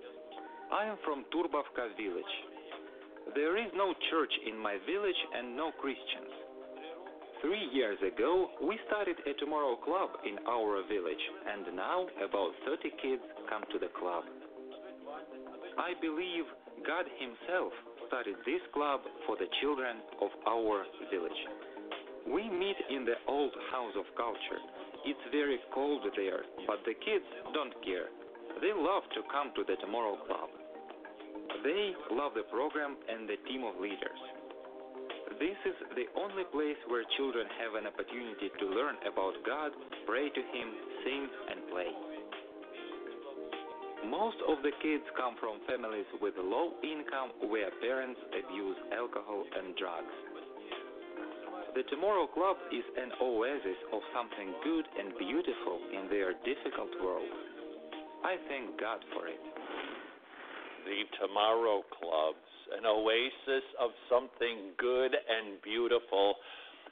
I 0.72 0.86
am 0.86 0.98
from 1.04 1.26
Turbavka 1.34 1.96
village. 1.98 2.53
There 3.32 3.56
is 3.56 3.72
no 3.74 3.96
church 4.12 4.34
in 4.46 4.60
my 4.60 4.76
village 4.86 5.22
and 5.32 5.56
no 5.56 5.72
Christians. 5.80 6.34
Three 7.42 7.72
years 7.72 7.98
ago, 8.04 8.52
we 8.62 8.78
started 8.88 9.16
a 9.26 9.34
Tomorrow 9.40 9.76
Club 9.84 10.12
in 10.28 10.40
our 10.48 10.84
village, 10.88 11.24
and 11.48 11.76
now 11.76 12.06
about 12.20 12.52
30 12.68 12.92
kids 13.02 13.24
come 13.50 13.64
to 13.72 13.80
the 13.80 13.92
club. 14.00 14.24
I 15.80 15.96
believe 16.00 16.46
God 16.86 17.06
Himself 17.20 17.74
started 18.08 18.36
this 18.46 18.62
club 18.74 19.02
for 19.26 19.36
the 19.36 19.50
children 19.60 19.98
of 20.22 20.30
our 20.48 20.86
village. 21.10 21.42
We 22.28 22.48
meet 22.48 22.80
in 22.92 23.04
the 23.04 23.20
old 23.28 23.52
House 23.72 23.96
of 23.98 24.06
Culture. 24.16 24.62
It's 25.04 25.26
very 25.32 25.60
cold 25.74 26.04
there, 26.16 26.44
but 26.68 26.80
the 26.86 26.94
kids 26.94 27.28
don't 27.54 27.76
care. 27.84 28.08
They 28.62 28.72
love 28.72 29.04
to 29.16 29.22
come 29.32 29.52
to 29.56 29.64
the 29.68 29.76
Tomorrow 29.82 30.16
Club. 30.28 30.63
They 31.64 31.96
love 32.12 32.36
the 32.36 32.44
program 32.52 33.00
and 33.08 33.24
the 33.24 33.40
team 33.48 33.64
of 33.64 33.80
leaders. 33.80 34.20
This 35.40 35.56
is 35.66 35.78
the 35.96 36.12
only 36.20 36.44
place 36.52 36.78
where 36.92 37.08
children 37.16 37.48
have 37.64 37.80
an 37.80 37.88
opportunity 37.88 38.52
to 38.60 38.66
learn 38.68 39.00
about 39.08 39.34
God, 39.48 39.72
pray 40.06 40.28
to 40.30 40.42
Him, 40.44 40.68
sing, 41.04 41.24
and 41.24 41.60
play. 41.72 41.92
Most 44.12 44.38
of 44.52 44.60
the 44.62 44.76
kids 44.84 45.08
come 45.16 45.40
from 45.40 45.64
families 45.64 46.06
with 46.20 46.36
low 46.36 46.76
income 46.84 47.32
where 47.48 47.72
parents 47.80 48.20
abuse 48.36 48.78
alcohol 48.92 49.48
and 49.48 49.72
drugs. 49.80 50.16
The 51.74 51.88
Tomorrow 51.90 52.28
Club 52.28 52.58
is 52.70 52.84
an 53.00 53.16
oasis 53.24 53.80
of 53.96 54.04
something 54.12 54.54
good 54.68 54.86
and 55.00 55.18
beautiful 55.18 55.80
in 55.96 56.12
their 56.12 56.36
difficult 56.44 56.92
world. 57.02 57.32
I 58.24 58.36
thank 58.52 58.78
God 58.80 59.00
for 59.16 59.26
it. 59.28 59.42
The 60.84 61.08
Tomorrow 61.20 61.84
Clubs, 61.96 62.50
an 62.76 62.86
oasis 62.86 63.64
of 63.80 63.92
something 64.12 64.76
good 64.78 65.16
and 65.16 65.62
beautiful 65.64 66.36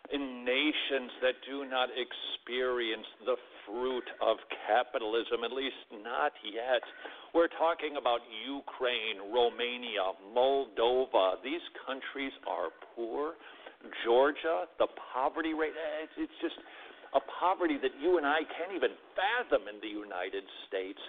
in 0.10 0.44
nations 0.44 1.12
that 1.22 1.36
do 1.48 1.68
not 1.68 1.90
experience 1.94 3.06
the 3.26 3.36
fruit 3.68 4.08
of 4.20 4.38
capitalism, 4.68 5.44
at 5.46 5.52
least 5.52 5.78
not 6.04 6.32
yet. 6.44 6.82
We're 7.36 7.52
talking 7.60 7.96
about 8.00 8.20
Ukraine, 8.44 9.32
Romania, 9.32 10.16
Moldova. 10.36 11.40
These 11.44 11.64
countries 11.86 12.34
are 12.48 12.72
poor. 12.96 13.36
Georgia, 14.04 14.72
the 14.80 14.88
poverty 15.14 15.54
rate, 15.54 15.74
eh, 15.74 16.06
it's, 16.06 16.30
it's 16.30 16.40
just 16.42 16.60
a 17.14 17.22
poverty 17.40 17.78
that 17.82 17.92
you 18.00 18.18
and 18.18 18.26
I 18.26 18.44
can't 18.56 18.76
even 18.76 18.92
fathom 19.16 19.68
in 19.68 19.80
the 19.84 19.92
United 19.92 20.44
States. 20.68 21.00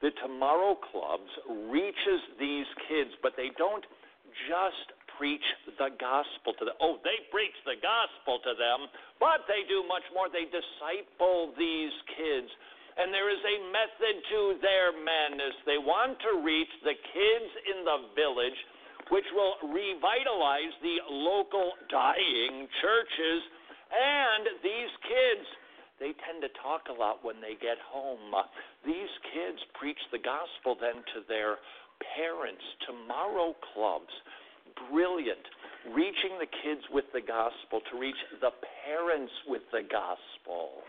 The 0.00 0.10
Tomorrow 0.22 0.78
Clubs 0.92 1.30
reaches 1.70 2.22
these 2.38 2.66
kids, 2.86 3.10
but 3.22 3.34
they 3.36 3.50
don't 3.58 3.84
just 4.46 4.94
preach 5.18 5.42
the 5.66 5.90
gospel 5.98 6.54
to 6.54 6.64
them. 6.64 6.78
Oh, 6.78 7.02
they 7.02 7.26
preach 7.34 7.54
the 7.66 7.74
gospel 7.82 8.38
to 8.46 8.54
them, 8.54 8.86
but 9.18 9.42
they 9.50 9.66
do 9.66 9.82
much 9.90 10.06
more. 10.14 10.30
They 10.30 10.46
disciple 10.46 11.50
these 11.58 11.90
kids. 12.14 12.46
And 12.98 13.10
there 13.10 13.30
is 13.30 13.42
a 13.42 13.56
method 13.74 14.14
to 14.30 14.40
their 14.62 14.94
madness. 14.94 15.54
They 15.66 15.78
want 15.78 16.18
to 16.22 16.42
reach 16.42 16.70
the 16.86 16.94
kids 16.94 17.50
in 17.66 17.82
the 17.82 17.98
village, 18.14 18.58
which 19.10 19.26
will 19.34 19.58
revitalize 19.66 20.74
the 20.82 21.02
local 21.10 21.74
dying 21.90 22.70
churches. 22.82 23.40
And 23.90 24.62
these 24.62 24.92
kids, 25.02 25.46
they 25.98 26.14
tend 26.22 26.42
to 26.46 26.50
talk 26.62 26.86
a 26.88 26.94
lot 26.94 27.22
when 27.26 27.42
they 27.42 27.58
get 27.58 27.78
home. 27.82 28.30
Uh, 28.30 28.46
these 28.86 29.10
kids 29.34 29.58
preach 29.78 29.98
the 30.14 30.22
gospel 30.22 30.78
then 30.78 31.02
to 31.14 31.26
their 31.26 31.58
parents. 32.14 32.62
Tomorrow 32.86 33.54
clubs, 33.74 34.12
brilliant. 34.90 35.42
Reaching 35.90 36.38
the 36.38 36.50
kids 36.62 36.82
with 36.90 37.06
the 37.14 37.22
gospel 37.22 37.82
to 37.90 37.98
reach 37.98 38.18
the 38.40 38.54
parents 38.86 39.32
with 39.46 39.62
the 39.72 39.82
gospel. 39.86 40.82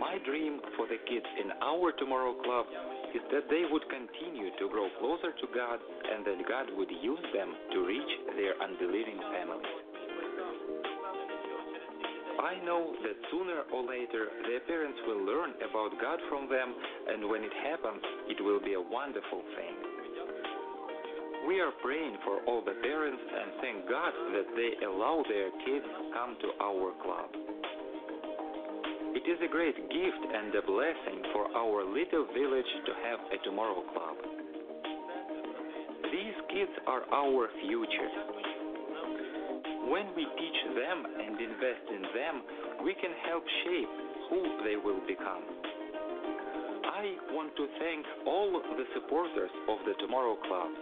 My 0.00 0.16
dream 0.24 0.60
for 0.76 0.86
the 0.88 0.96
kids 1.04 1.26
in 1.40 1.52
our 1.60 1.92
Tomorrow 1.92 2.34
Club 2.42 2.66
is 3.14 3.22
that 3.30 3.48
they 3.50 3.64
would 3.68 3.84
continue 3.92 4.50
to 4.56 4.68
grow 4.68 4.88
closer 4.98 5.32
to 5.36 5.46
God 5.54 5.78
and 5.80 6.24
that 6.24 6.48
God 6.48 6.66
would 6.76 6.90
use 6.90 7.24
them 7.34 7.52
to 7.72 7.86
reach 7.86 8.12
their 8.36 8.56
unbelieving 8.62 9.20
families. 9.32 9.81
I 12.40 12.56
know 12.64 12.94
that 13.02 13.16
sooner 13.30 13.68
or 13.72 13.82
later 13.84 14.28
their 14.48 14.60
parents 14.64 14.98
will 15.06 15.24
learn 15.24 15.52
about 15.60 15.92
God 16.00 16.18
from 16.28 16.48
them, 16.48 16.74
and 17.08 17.28
when 17.28 17.44
it 17.44 17.52
happens, 17.64 18.02
it 18.28 18.40
will 18.40 18.60
be 18.60 18.74
a 18.74 18.80
wonderful 18.80 19.42
thing. 19.56 19.76
We 21.46 21.60
are 21.60 21.74
praying 21.82 22.16
for 22.24 22.38
all 22.46 22.62
the 22.62 22.78
parents 22.80 23.20
and 23.20 23.50
thank 23.60 23.88
God 23.90 24.12
that 24.32 24.48
they 24.54 24.86
allow 24.86 25.24
their 25.26 25.50
kids 25.66 25.86
come 26.14 26.36
to 26.38 26.48
our 26.62 26.94
club. 27.02 27.34
It 29.18 29.26
is 29.26 29.38
a 29.44 29.50
great 29.50 29.76
gift 29.76 30.22
and 30.22 30.54
a 30.54 30.62
blessing 30.62 31.20
for 31.34 31.50
our 31.58 31.84
little 31.84 32.26
village 32.32 32.72
to 32.86 32.92
have 33.04 33.20
a 33.34 33.38
Tomorrow 33.44 33.82
Club. 33.92 34.16
These 36.10 36.38
kids 36.48 36.72
are 36.86 37.02
our 37.12 37.48
future. 37.60 38.51
When 39.92 40.08
we 40.16 40.24
teach 40.24 40.60
them 40.72 41.04
and 41.04 41.36
invest 41.36 41.84
in 41.92 42.00
them, 42.16 42.40
we 42.80 42.96
can 42.96 43.12
help 43.28 43.44
shape 43.60 43.92
who 44.32 44.40
they 44.64 44.80
will 44.80 45.04
become. 45.04 45.44
I 46.88 47.12
want 47.28 47.52
to 47.60 47.68
thank 47.76 48.00
all 48.24 48.56
the 48.56 48.88
supporters 48.96 49.52
of 49.68 49.84
the 49.84 49.92
Tomorrow 50.00 50.40
Clubs. 50.48 50.80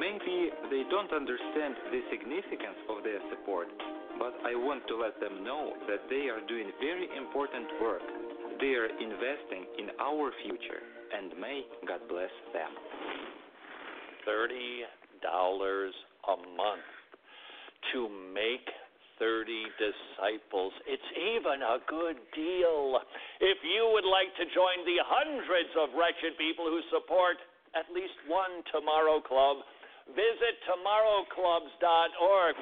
Maybe 0.00 0.56
they 0.72 0.88
don't 0.88 1.12
understand 1.12 1.76
the 1.92 2.00
significance 2.08 2.80
of 2.88 3.04
their 3.04 3.20
support, 3.28 3.68
but 4.16 4.32
I 4.48 4.56
want 4.56 4.88
to 4.88 4.96
let 4.96 5.20
them 5.20 5.44
know 5.44 5.76
that 5.84 6.08
they 6.08 6.32
are 6.32 6.40
doing 6.48 6.72
very 6.80 7.12
important 7.12 7.68
work. 7.76 8.08
They 8.56 8.72
are 8.72 8.88
investing 8.88 9.68
in 9.76 9.92
our 10.00 10.32
future, 10.48 10.80
and 11.12 11.36
may 11.36 11.60
God 11.84 12.00
bless 12.08 12.32
them. 12.56 12.72
$30 14.24 14.48
a 15.28 16.36
month 16.56 16.88
to 17.92 18.08
make 18.34 18.66
30 19.18 19.66
disciples. 19.78 20.72
It's 20.86 21.10
even 21.16 21.62
a 21.62 21.82
good 21.90 22.18
deal. 22.34 23.02
If 23.42 23.58
you 23.66 23.90
would 23.92 24.06
like 24.06 24.30
to 24.38 24.46
join 24.54 24.86
the 24.86 25.02
hundreds 25.02 25.74
of 25.74 25.90
wretched 25.98 26.38
people 26.38 26.70
who 26.70 26.80
support 26.94 27.36
at 27.74 27.90
least 27.92 28.14
one 28.30 28.62
Tomorrow 28.70 29.20
Club, 29.26 29.66
visit 30.14 30.54
tomorrowclubs.org. 30.70 32.54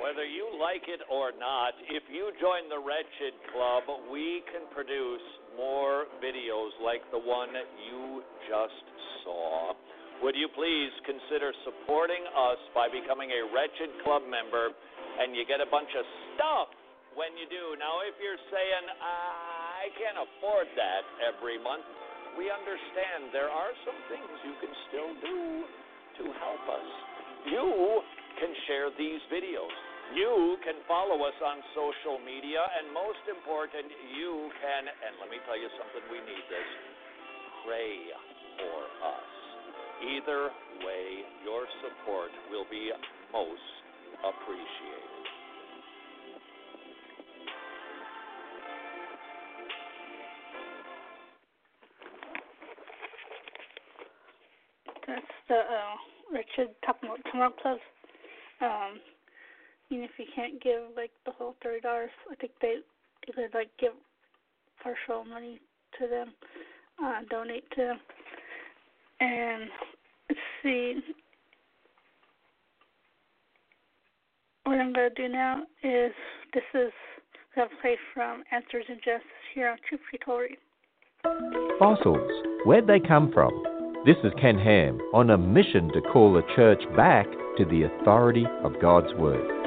Whether 0.00 0.24
you 0.24 0.48
like 0.56 0.88
it 0.88 1.04
or 1.12 1.32
not, 1.36 1.76
if 1.92 2.04
you 2.08 2.32
join 2.40 2.72
the 2.72 2.80
Wretched 2.80 3.36
Club, 3.52 3.84
we 4.08 4.40
can 4.48 4.64
produce 4.72 5.20
more 5.56 6.08
videos 6.24 6.72
like 6.80 7.04
the 7.12 7.20
one 7.20 7.52
you 7.84 8.22
just 8.48 8.84
saw. 9.24 9.76
Would 10.20 10.36
you 10.36 10.52
please 10.52 10.92
consider 11.08 11.48
supporting 11.64 12.20
us 12.28 12.60
by 12.76 12.92
becoming 12.92 13.32
a 13.32 13.40
Wretched 13.56 13.88
Club 14.04 14.20
member? 14.28 14.68
And 15.16 15.32
you 15.32 15.48
get 15.48 15.64
a 15.64 15.68
bunch 15.72 15.88
of 15.96 16.04
stuff 16.36 16.68
when 17.16 17.32
you 17.40 17.48
do. 17.48 17.72
Now, 17.80 18.04
if 18.04 18.20
you're 18.20 18.40
saying, 18.52 18.84
I 19.00 19.88
can't 19.96 20.20
afford 20.20 20.68
that 20.76 21.04
every 21.24 21.56
month, 21.56 21.88
we 22.36 22.52
understand 22.52 23.32
there 23.32 23.48
are 23.48 23.72
some 23.88 23.96
things 24.12 24.28
you 24.44 24.54
can 24.60 24.72
still 24.92 25.12
do 25.24 25.40
to 26.20 26.24
help 26.36 26.64
us. 26.68 26.88
You 27.48 28.04
can 28.36 28.52
share 28.68 28.92
these 29.00 29.24
videos. 29.32 29.72
You 30.12 30.60
can 30.60 30.84
follow 30.84 31.16
us 31.24 31.38
on 31.40 31.64
social 31.72 32.20
media, 32.20 32.60
and 32.60 32.92
most 32.92 33.24
important, 33.24 33.88
you 34.12 34.52
can, 34.60 34.82
and 34.84 35.16
let 35.16 35.32
me 35.32 35.40
tell 35.48 35.56
you 35.56 35.72
something, 35.80 36.02
we 36.12 36.20
need 36.28 36.44
this, 36.52 36.70
pray 37.64 38.10
for 38.60 38.80
us. 39.00 39.39
Either 40.00 40.50
way, 40.84 41.22
your 41.44 41.66
support 41.82 42.30
will 42.50 42.64
be 42.70 42.90
most 43.32 43.60
appreciated. 44.24 45.10
That's 55.06 55.26
the 55.48 55.54
uh, 55.54 55.96
Wretched 56.32 56.74
talking 56.84 57.08
about 57.08 57.18
Tomorrow 57.30 57.52
Club. 57.60 57.78
Um, 58.62 59.00
if 59.90 60.10
you 60.18 60.26
can't 60.34 60.62
give 60.62 60.82
like 60.96 61.10
the 61.26 61.32
whole 61.32 61.56
thirty 61.62 61.80
dollars, 61.80 62.10
I 62.30 62.36
think 62.36 62.52
they 62.62 62.76
could 63.26 63.52
like 63.54 63.70
give 63.78 63.92
partial 64.82 65.24
money 65.24 65.60
to 65.98 66.06
them, 66.06 66.28
uh, 67.04 67.20
donate 67.28 67.68
to 67.72 67.82
them. 67.82 67.98
And 69.20 69.68
see. 70.62 71.00
What 74.64 74.78
I'm 74.78 74.92
gonna 74.92 75.10
do 75.16 75.28
now 75.28 75.62
is 75.82 76.12
this 76.54 76.62
is 76.74 76.92
I'm 77.56 77.68
play 77.80 77.96
from 78.14 78.44
Answers 78.52 78.84
in 78.88 79.00
Genesis 79.04 79.26
here 79.54 79.70
on 79.70 79.78
Be 80.12 80.18
Told. 80.24 80.50
Fossils. 81.78 82.30
Where'd 82.64 82.86
they 82.86 83.00
come 83.00 83.32
from? 83.32 83.50
This 84.06 84.16
is 84.24 84.32
Ken 84.40 84.58
Ham 84.58 84.98
on 85.12 85.30
a 85.30 85.38
mission 85.38 85.90
to 85.92 86.00
call 86.00 86.32
the 86.32 86.42
church 86.56 86.82
back 86.96 87.26
to 87.58 87.64
the 87.64 87.82
authority 87.82 88.46
of 88.62 88.80
God's 88.80 89.12
Word. 89.14 89.59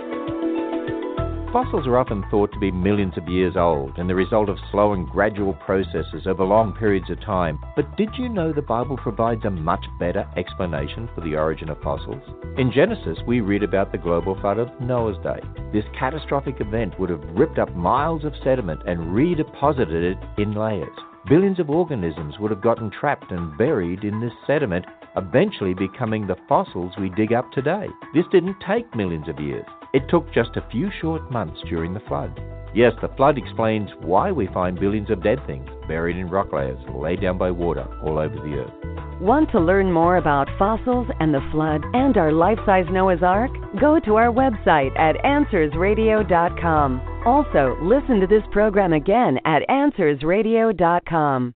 Fossils 1.54 1.86
are 1.86 2.00
often 2.00 2.26
thought 2.32 2.52
to 2.52 2.60
be 2.60 2.72
millions 2.72 3.16
of 3.16 3.28
years 3.28 3.56
old 3.56 4.00
and 4.00 4.10
the 4.10 4.16
result 4.16 4.50
of 4.50 4.58
slow 4.72 4.94
and 4.94 5.08
gradual 5.08 5.54
processes 5.54 6.26
over 6.26 6.44
long 6.44 6.74
periods 6.74 7.12
of 7.12 7.22
time. 7.22 7.60
But 7.76 7.96
did 7.96 8.10
you 8.18 8.28
know 8.28 8.52
the 8.52 8.64
Bible 8.64 8.98
provides 8.98 9.46
a 9.46 9.52
much 9.52 9.86
better 10.00 10.28
explanation 10.36 11.08
for 11.14 11.22
the 11.22 11.36
origin 11.36 11.70
of 11.70 11.80
fossils? 11.84 12.24
In 12.58 12.72
Genesis, 12.72 13.20
we 13.28 13.42
read 13.42 13.62
about 13.62 13.92
the 13.92 14.00
global 14.00 14.34
flood 14.42 14.58
of 14.58 14.70
Noah's 14.82 15.24
day. 15.24 15.40
This 15.72 15.86
catastrophic 15.96 16.60
event 16.60 17.00
would 17.00 17.12
have 17.12 17.24
ripped 17.36 17.60
up 17.60 17.76
miles 17.76 18.26
of 18.26 18.34
sediment 18.44 18.82
and 18.88 19.14
redeposited 19.14 20.14
it 20.14 20.42
in 20.42 20.56
layers. 20.56 20.98
Billions 21.30 21.60
of 21.60 21.70
organisms 21.70 22.34
would 22.40 22.50
have 22.50 22.64
gotten 22.64 22.90
trapped 22.90 23.32
and 23.32 23.56
buried 23.60 24.04
in 24.04 24.20
this 24.20 24.34
sediment, 24.48 24.86
eventually 25.18 25.76
becoming 25.76 26.26
the 26.26 26.36
fossils 26.50 26.94
we 27.00 27.10
dig 27.10 27.32
up 27.32 27.52
today. 27.52 27.86
This 28.16 28.26
didn't 28.32 28.58
take 28.68 28.96
millions 28.96 29.30
of 29.30 29.40
years. 29.40 29.68
It 29.94 30.10
took 30.10 30.26
just 30.34 30.58
a 30.58 30.68
few 30.72 30.90
short 31.00 31.32
months 31.32 31.62
during 31.70 31.94
the 31.94 32.00
flood. 32.08 32.42
Yes, 32.74 32.94
the 33.00 33.10
flood 33.10 33.38
explains 33.38 33.92
why 34.02 34.32
we 34.32 34.48
find 34.48 34.80
billions 34.80 35.12
of 35.12 35.22
dead 35.22 35.40
things 35.46 35.70
buried 35.88 36.18
in 36.18 36.32
rock 36.32 36.52
layers 36.52 36.80
laid 36.96 37.22
down 37.22 37.38
by 37.38 37.52
water 37.52 37.86
all 38.02 38.18
over 38.18 38.34
the 38.34 38.56
earth. 38.56 38.74
Want 39.22 39.52
to 39.52 39.60
learn 39.60 39.92
more 39.92 40.18
about 40.18 40.50
fossils 40.58 41.08
and 41.20 41.32
the 41.32 41.48
flood 41.52 41.84
and 41.94 42.18
our 42.18 42.32
life 42.32 42.58
size 42.66 42.88
Noah's 42.90 43.22
Ark? 43.22 43.52
Go 43.80 44.00
to 44.00 44.16
our 44.16 44.32
website 44.32 44.98
at 44.98 45.16
AnswersRadio.com. 45.24 47.22
Also, 47.28 47.78
listen 47.84 48.20
to 48.20 48.26
this 48.26 48.44
program 48.52 48.94
again 48.94 49.38
at 49.46 49.62
AnswersRadio.com. 49.70 51.54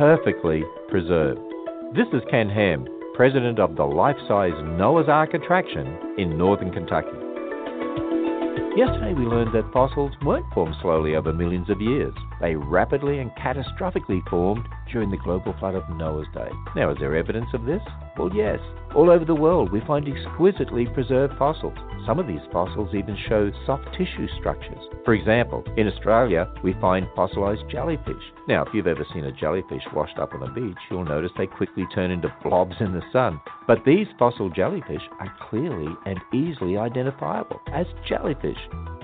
Perfectly 0.00 0.64
preserved. 0.88 1.42
This 1.94 2.06
is 2.14 2.22
Ken 2.30 2.48
Ham, 2.48 2.88
president 3.12 3.58
of 3.58 3.76
the 3.76 3.84
life 3.84 4.16
size 4.26 4.54
Noah's 4.78 5.10
Ark 5.10 5.34
attraction 5.34 6.16
in 6.16 6.38
northern 6.38 6.72
Kentucky. 6.72 7.12
Yesterday 8.78 9.12
we 9.12 9.26
learned 9.26 9.52
that 9.52 9.70
fossils 9.74 10.12
weren't 10.24 10.50
formed 10.54 10.74
slowly 10.80 11.16
over 11.16 11.34
millions 11.34 11.68
of 11.68 11.82
years. 11.82 12.14
They 12.40 12.54
rapidly 12.54 13.18
and 13.18 13.30
catastrophically 13.32 14.26
formed 14.28 14.66
during 14.90 15.10
the 15.10 15.18
global 15.18 15.54
flood 15.58 15.74
of 15.74 15.88
Noah's 15.90 16.26
day. 16.34 16.48
Now, 16.74 16.90
is 16.90 16.98
there 16.98 17.16
evidence 17.16 17.48
of 17.52 17.64
this? 17.64 17.82
Well, 18.18 18.30
yes. 18.34 18.58
All 18.94 19.10
over 19.10 19.24
the 19.24 19.34
world 19.34 19.70
we 19.70 19.80
find 19.86 20.08
exquisitely 20.08 20.86
preserved 20.86 21.34
fossils. 21.38 21.78
Some 22.06 22.18
of 22.18 22.26
these 22.26 22.40
fossils 22.50 22.94
even 22.94 23.16
show 23.28 23.50
soft 23.66 23.86
tissue 23.96 24.26
structures. 24.38 24.82
For 25.04 25.14
example, 25.14 25.62
in 25.76 25.86
Australia 25.86 26.52
we 26.64 26.72
find 26.80 27.06
fossilized 27.14 27.68
jellyfish. 27.70 28.22
Now, 28.48 28.64
if 28.64 28.74
you've 28.74 28.86
ever 28.86 29.06
seen 29.12 29.26
a 29.26 29.32
jellyfish 29.32 29.82
washed 29.94 30.18
up 30.18 30.34
on 30.34 30.42
a 30.42 30.52
beach, 30.52 30.78
you'll 30.90 31.04
notice 31.04 31.30
they 31.36 31.46
quickly 31.46 31.84
turn 31.94 32.10
into 32.10 32.34
blobs 32.42 32.76
in 32.80 32.92
the 32.92 33.02
sun. 33.12 33.40
But 33.66 33.84
these 33.84 34.06
fossil 34.18 34.50
jellyfish 34.50 35.02
are 35.20 35.32
clearly 35.48 35.94
and 36.06 36.18
easily 36.32 36.76
identifiable 36.76 37.60
as 37.72 37.86
jellyfish. 38.08 38.58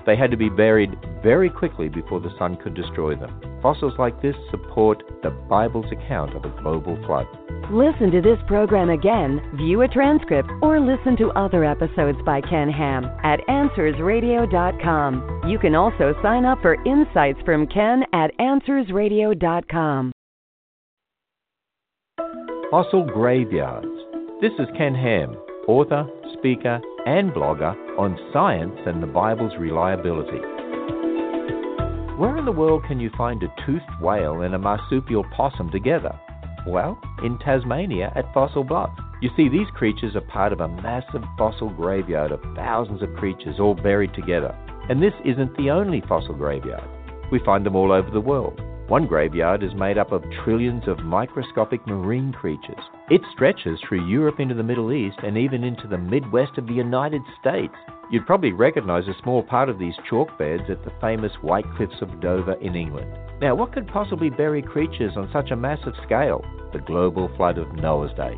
They 0.05 0.15
had 0.15 0.31
to 0.31 0.37
be 0.37 0.49
buried 0.49 0.97
very 1.27 1.49
quickly 1.49 1.89
before 1.89 2.21
the 2.21 2.33
sun 2.39 2.55
could 2.55 2.73
destroy 2.73 3.13
them. 3.13 3.59
Fossils 3.61 3.95
like 3.99 4.21
this 4.21 4.37
support 4.49 5.03
the 5.23 5.29
Bible's 5.49 5.91
account 5.91 6.33
of 6.33 6.45
a 6.45 6.61
global 6.61 6.95
flood. 7.05 7.27
Listen 7.69 8.09
to 8.11 8.21
this 8.21 8.39
program 8.47 8.89
again, 8.89 9.41
view 9.55 9.81
a 9.81 9.89
transcript, 9.89 10.49
or 10.61 10.79
listen 10.79 11.17
to 11.17 11.27
other 11.31 11.65
episodes 11.65 12.17
by 12.25 12.39
Ken 12.39 12.69
Ham 12.69 13.03
at 13.25 13.41
AnswersRadio.com. 13.49 15.41
You 15.49 15.59
can 15.59 15.75
also 15.75 16.15
sign 16.23 16.45
up 16.45 16.61
for 16.61 16.81
insights 16.85 17.39
from 17.43 17.67
Ken 17.67 18.03
at 18.13 18.31
AnswersRadio.com. 18.39 20.13
Fossil 22.71 23.03
graveyards. 23.03 23.85
This 24.39 24.53
is 24.59 24.67
Ken 24.77 24.95
Ham, 24.95 25.35
author, 25.67 26.07
speaker, 26.37 26.79
and 27.05 27.33
blogger 27.33 27.75
on 27.99 28.17
science 28.31 28.79
and 28.85 29.03
the 29.03 29.07
Bible's 29.07 29.57
reliability. 29.59 30.56
Where 32.17 32.35
in 32.35 32.45
the 32.45 32.51
world 32.51 32.83
can 32.87 32.99
you 32.99 33.11
find 33.15 33.43
a 33.43 33.53
toothed 33.63 34.01
whale 34.01 34.41
and 34.41 34.55
a 34.55 34.57
marsupial 34.57 35.23
possum 35.35 35.69
together? 35.69 36.19
Well, 36.65 36.99
in 37.23 37.37
Tasmania 37.37 38.11
at 38.15 38.33
Fossil 38.33 38.63
Bluff. 38.63 38.89
You 39.21 39.29
see, 39.37 39.49
these 39.49 39.67
creatures 39.75 40.15
are 40.15 40.21
part 40.21 40.51
of 40.51 40.59
a 40.59 40.67
massive 40.67 41.21
fossil 41.37 41.69
graveyard 41.69 42.31
of 42.31 42.41
thousands 42.55 43.03
of 43.03 43.13
creatures 43.17 43.59
all 43.59 43.75
buried 43.75 44.15
together. 44.15 44.57
And 44.89 44.99
this 44.99 45.13
isn't 45.25 45.55
the 45.57 45.69
only 45.69 46.01
fossil 46.09 46.33
graveyard. 46.33 46.89
We 47.31 47.37
find 47.45 47.63
them 47.63 47.75
all 47.75 47.91
over 47.91 48.09
the 48.09 48.19
world. 48.19 48.59
One 48.87 49.05
graveyard 49.05 49.63
is 49.63 49.75
made 49.75 49.97
up 49.97 50.13
of 50.13 50.23
trillions 50.45 50.87
of 50.87 50.99
microscopic 50.99 51.85
marine 51.85 52.31
creatures. 52.31 52.81
It 53.09 53.19
stretches 53.33 53.81
through 53.81 54.07
Europe 54.07 54.39
into 54.39 54.55
the 54.55 54.63
Middle 54.63 54.93
East 54.93 55.17
and 55.23 55.37
even 55.37 55.65
into 55.65 55.87
the 55.87 55.97
Midwest 55.97 56.57
of 56.57 56.67
the 56.67 56.73
United 56.73 57.21
States. 57.37 57.73
You'd 58.09 58.25
probably 58.25 58.53
recognize 58.53 59.09
a 59.09 59.21
small 59.21 59.43
part 59.43 59.67
of 59.67 59.77
these 59.77 59.95
chalk 60.09 60.37
beds 60.37 60.69
at 60.69 60.85
the 60.85 60.93
famous 61.01 61.33
White 61.41 61.65
Cliffs 61.75 62.01
of 62.01 62.21
Dover 62.21 62.53
in 62.61 62.77
England. 62.77 63.13
Now, 63.41 63.55
what 63.55 63.73
could 63.73 63.89
possibly 63.89 64.29
bury 64.29 64.61
creatures 64.61 65.17
on 65.17 65.29
such 65.33 65.51
a 65.51 65.57
massive 65.57 65.95
scale? 66.05 66.45
The 66.71 66.79
global 66.79 67.29
flood 67.35 67.57
of 67.57 67.73
Noah's 67.73 68.13
Day. 68.15 68.37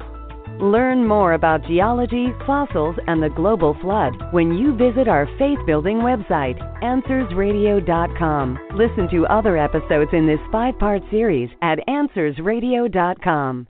Learn 0.59 1.07
more 1.07 1.33
about 1.33 1.65
geology, 1.65 2.27
fossils, 2.45 2.95
and 3.07 3.21
the 3.23 3.29
global 3.29 3.77
flood 3.81 4.13
when 4.31 4.53
you 4.53 4.75
visit 4.75 5.07
our 5.07 5.27
faith 5.37 5.59
building 5.65 5.97
website, 5.97 6.59
AnswersRadio.com. 6.83 8.59
Listen 8.75 9.07
to 9.09 9.25
other 9.27 9.57
episodes 9.57 10.11
in 10.13 10.27
this 10.27 10.39
five 10.51 10.77
part 10.79 11.01
series 11.09 11.49
at 11.61 11.79
AnswersRadio.com. 11.87 13.67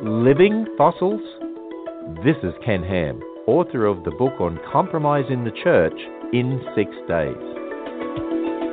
Living 0.00 0.64
fossils? 0.76 1.20
This 2.24 2.36
is 2.44 2.54
Ken 2.64 2.84
Ham, 2.84 3.20
author 3.48 3.84
of 3.84 4.04
the 4.04 4.12
book 4.12 4.40
on 4.40 4.58
compromise 4.72 5.24
in 5.28 5.42
the 5.44 5.50
church 5.64 5.98
in 6.32 6.60
six 6.76 6.90
days. 7.08 7.34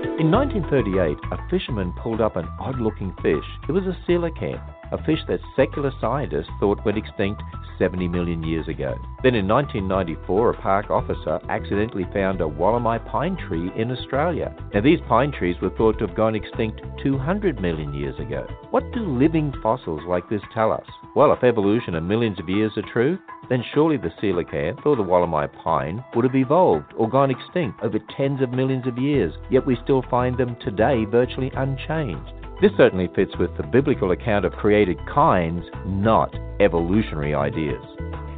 In 0.06 0.30
1938, 0.30 1.18
a 1.32 1.50
fisherman 1.50 1.92
pulled 2.02 2.22
up 2.22 2.36
an 2.36 2.48
odd 2.60 2.80
looking 2.80 3.12
fish. 3.24 3.44
It 3.68 3.72
was 3.72 3.84
a 3.86 3.98
coelacanth, 4.08 4.75
a 4.92 5.04
fish 5.06 5.20
that 5.28 5.40
secular 5.56 5.92
scientists 6.00 6.50
thought 6.60 6.84
went 6.86 6.98
extinct 6.98 7.42
70 7.78 8.08
million 8.08 8.44
years 8.44 8.68
ago. 8.68 8.96
Then 9.24 9.36
in 9.36 9.48
1994, 9.48 10.50
a 10.50 10.62
park 10.62 10.90
officer 10.90 11.40
accidentally 11.50 12.06
found 12.14 12.42
a 12.42 12.46
Wollemi 12.46 13.04
pine 13.08 13.38
tree 13.48 13.72
in 13.76 13.92
Australia. 13.92 14.56
Now, 14.74 14.82
these 14.82 15.00
pine 15.08 15.32
trees 15.32 15.56
were 15.62 15.72
thought 15.72 16.00
to 16.00 16.08
have 16.08 16.16
gone 16.16 16.36
extinct 16.36 16.82
200 17.04 17.62
million 17.62 17.94
years 17.94 18.18
ago. 18.20 18.48
What 18.72 18.84
do 18.94 19.02
living 19.02 19.54
fossils 19.62 20.02
like 20.08 20.30
this 20.30 20.42
tell 20.54 20.72
us? 20.72 20.86
Well, 21.16 21.32
if 21.34 21.44
evolution 21.44 21.96
and 21.96 22.08
millions 22.08 22.40
of 22.40 22.50
years 22.50 22.72
are 22.78 22.92
true, 22.94 23.18
then 23.50 23.64
surely 23.74 23.98
the 23.98 24.12
coelacanth 24.22 24.86
or 24.86 24.96
the 24.96 25.04
Wollemi 25.04 25.48
pine 25.64 26.04
would 26.16 26.26
have 26.26 26.36
evolved 26.36 26.94
or 26.98 27.10
gone 27.10 27.32
extinct 27.32 27.82
over 27.82 28.00
tens 28.18 28.42
of 28.42 28.52
millions 28.52 28.88
of 28.88 28.98
years, 28.98 29.34
yet 29.50 29.66
we 29.66 29.78
still 29.84 30.04
find 30.10 30.38
them 30.38 30.56
today 30.64 31.06
virtually 31.06 31.52
unchanged. 31.56 32.45
This 32.62 32.72
certainly 32.78 33.10
fits 33.16 33.32
with 33.38 33.56
the 33.58 33.64
biblical 33.64 34.12
account 34.12 34.46
of 34.46 34.54
created 34.54 34.98
kinds, 35.14 35.66
not 35.86 36.34
evolutionary 36.62 37.36
ideas. 37.36 37.84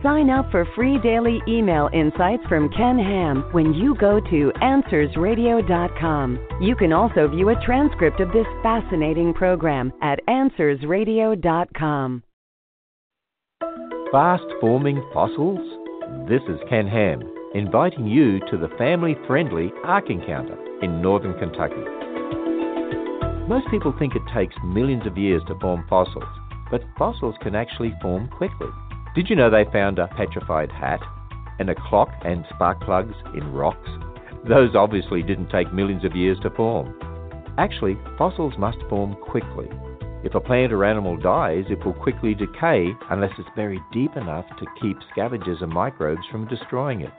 Sign 0.02 0.30
up 0.30 0.50
for 0.52 0.66
free 0.76 1.00
daily 1.00 1.42
email 1.48 1.90
insights 1.94 2.44
from 2.48 2.70
Ken 2.70 2.98
Ham 2.98 3.44
when 3.52 3.74
you 3.74 3.96
go 3.96 4.20
to 4.20 4.52
AnswersRadio.com. 4.62 6.48
You 6.62 6.76
can 6.76 6.94
also 6.94 7.28
view 7.28 7.50
a 7.50 7.66
transcript 7.66 8.20
of 8.20 8.32
this 8.32 8.46
fascinating 8.64 9.34
program 9.34 9.92
at 10.02 10.20
AnswersRadio.com. 10.28 12.24
Fast 14.12 14.46
forming 14.62 15.04
fossils? 15.14 15.60
This 16.30 16.42
is 16.48 16.60
Ken 16.70 16.88
Ham, 16.88 17.22
inviting 17.54 18.08
you 18.08 18.40
to 18.52 18.58
the 18.58 18.70
family 18.78 19.16
friendly 19.28 19.72
Ark 19.84 20.10
Encounter 20.10 20.58
in 20.82 21.02
northern 21.02 21.38
Kentucky. 21.40 21.97
Most 23.48 23.70
people 23.72 23.96
think 23.98 24.14
it 24.14 24.22
takes 24.36 24.56
millions 24.62 25.08
of 25.08 25.18
years 25.18 25.42
to 25.48 25.58
form 25.60 25.86
fossils, 25.88 26.28
but 26.70 26.84
fossils 26.98 27.36
can 27.42 27.56
actually 27.56 27.94
form 28.02 28.28
quickly. 28.28 28.68
Did 29.16 29.30
you 29.30 29.38
know 29.38 29.50
they 29.50 29.64
found 29.72 30.00
a 30.00 30.08
petrified 30.08 30.70
hat 30.70 31.00
and 31.58 31.70
a 31.70 31.76
clock 31.88 32.10
and 32.26 32.44
spark 32.54 32.82
plugs 32.82 33.16
in 33.34 33.54
rocks? 33.54 33.90
Those 34.46 34.76
obviously 34.76 35.24
didn't 35.24 35.50
take 35.50 35.74
millions 35.74 36.04
of 36.04 36.14
years 36.14 36.38
to 36.42 36.50
form. 36.50 36.94
Actually, 37.58 37.98
fossils 38.18 38.58
must 38.58 38.80
form 38.90 39.16
quickly. 39.16 39.70
If 40.26 40.36
a 40.36 40.42
plant 40.42 40.74
or 40.74 40.84
animal 40.84 41.16
dies, 41.16 41.64
it 41.70 41.86
will 41.86 41.94
quickly 41.94 42.36
decay 42.36 42.92
unless 43.10 43.32
it's 43.40 43.48
buried 43.56 43.82
deep 43.94 44.18
enough 44.18 44.46
to 44.60 44.66
keep 44.82 44.98
scavengers 45.12 45.62
and 45.62 45.72
microbes 45.72 46.28
from 46.30 46.50
destroying 46.50 47.00
it. 47.00 47.14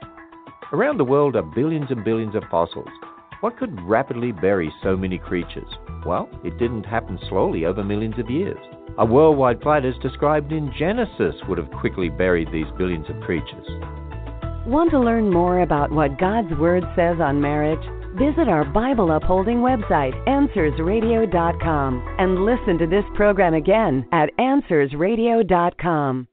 Around 0.74 0.98
the 0.98 1.04
world 1.04 1.36
are 1.36 1.42
billions 1.42 1.90
and 1.90 2.04
billions 2.04 2.34
of 2.34 2.42
fossils. 2.50 2.90
What 3.40 3.56
could 3.56 3.80
rapidly 3.82 4.32
bury 4.32 4.72
so 4.82 4.96
many 4.96 5.16
creatures? 5.16 5.68
Well, 6.04 6.28
it 6.42 6.58
didn't 6.58 6.82
happen 6.82 7.20
slowly 7.28 7.66
over 7.66 7.84
millions 7.84 8.18
of 8.18 8.28
years. 8.28 8.58
A 8.98 9.06
worldwide 9.06 9.62
flood 9.62 9.84
as 9.84 9.94
described 10.02 10.50
in 10.50 10.72
Genesis 10.76 11.36
would 11.48 11.58
have 11.58 11.70
quickly 11.70 12.08
buried 12.08 12.48
these 12.50 12.66
billions 12.76 13.08
of 13.08 13.20
creatures. 13.20 13.64
Want 14.66 14.90
to 14.90 14.98
learn 14.98 15.32
more 15.32 15.60
about 15.60 15.92
what 15.92 16.18
God's 16.18 16.52
Word 16.58 16.82
says 16.96 17.20
on 17.20 17.40
marriage? 17.40 17.78
Visit 18.18 18.48
our 18.48 18.64
Bible 18.64 19.12
upholding 19.12 19.58
website, 19.58 20.14
AnswersRadio.com, 20.26 22.16
and 22.18 22.44
listen 22.44 22.76
to 22.78 22.88
this 22.88 23.04
program 23.14 23.54
again 23.54 24.04
at 24.10 24.36
AnswersRadio.com. 24.38 26.26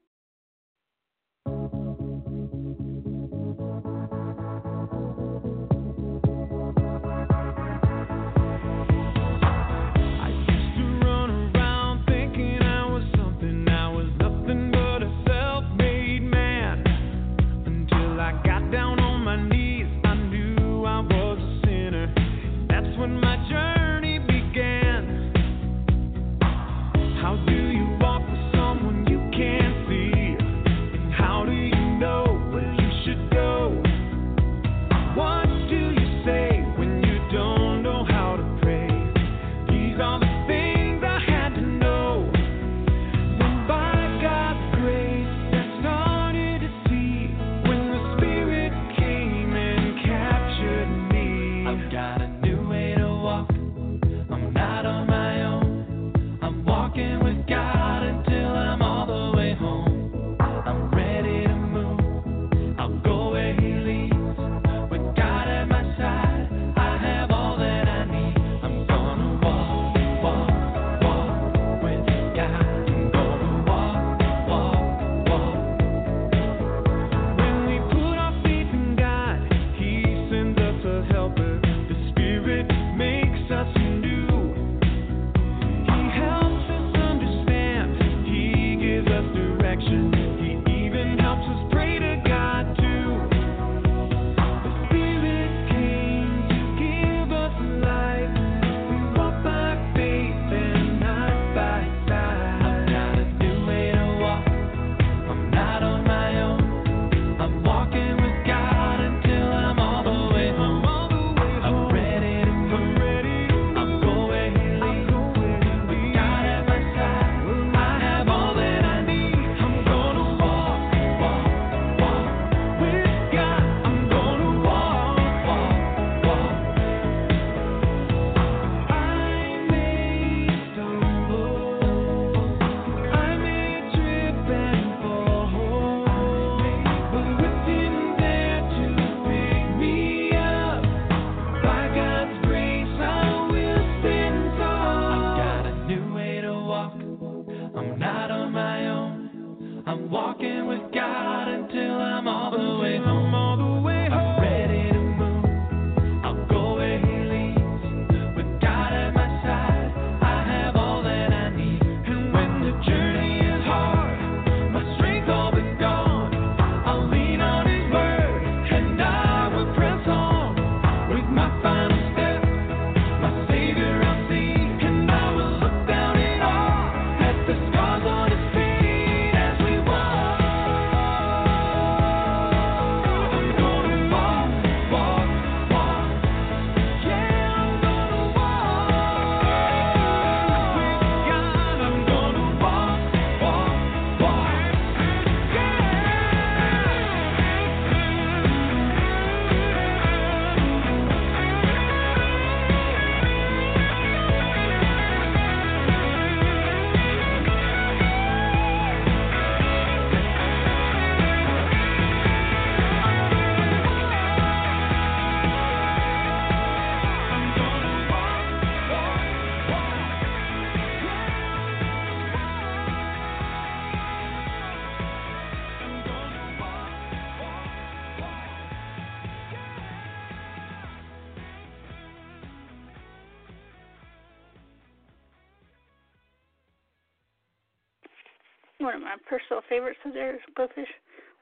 personal 239.26 239.62
favorites 239.68 239.98
of 240.04 240.12
theirs, 240.12 240.40
Go 240.56 240.68
Fish, 240.74 240.88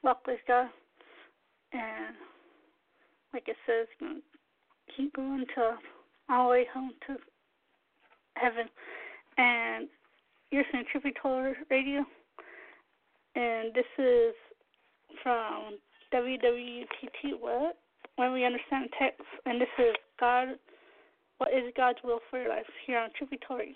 Walk 0.03 0.25
with 0.27 0.39
God. 0.47 0.67
And 1.73 2.15
like 3.33 3.47
it 3.47 3.57
says, 3.65 3.87
keep 4.95 5.15
going 5.15 5.45
to 5.55 5.77
all 6.29 6.45
the 6.45 6.51
way 6.51 6.65
home 6.73 6.91
to 7.07 7.17
heaven. 8.35 8.67
And 9.37 9.87
you're 10.51 10.63
listening 10.63 10.85
to 10.85 10.91
Truth 10.91 11.03
Be 11.03 11.13
Told 11.21 11.55
Radio. 11.69 12.05
And 13.35 13.73
this 13.73 13.85
is 13.97 14.33
from 15.21 15.77
WWUTT, 16.13 17.39
what? 17.39 17.77
When 18.15 18.31
We 18.31 18.45
Understand 18.45 18.89
Text. 18.97 19.21
And 19.45 19.59
this 19.59 19.67
is 19.79 19.95
God, 20.19 20.47
What 21.39 21.49
is 21.53 21.73
God's 21.75 21.99
Will 22.03 22.19
for 22.29 22.39
Your 22.39 22.49
Life 22.49 22.65
here 22.85 22.99
on 22.99 23.09
Trippy. 23.19 23.75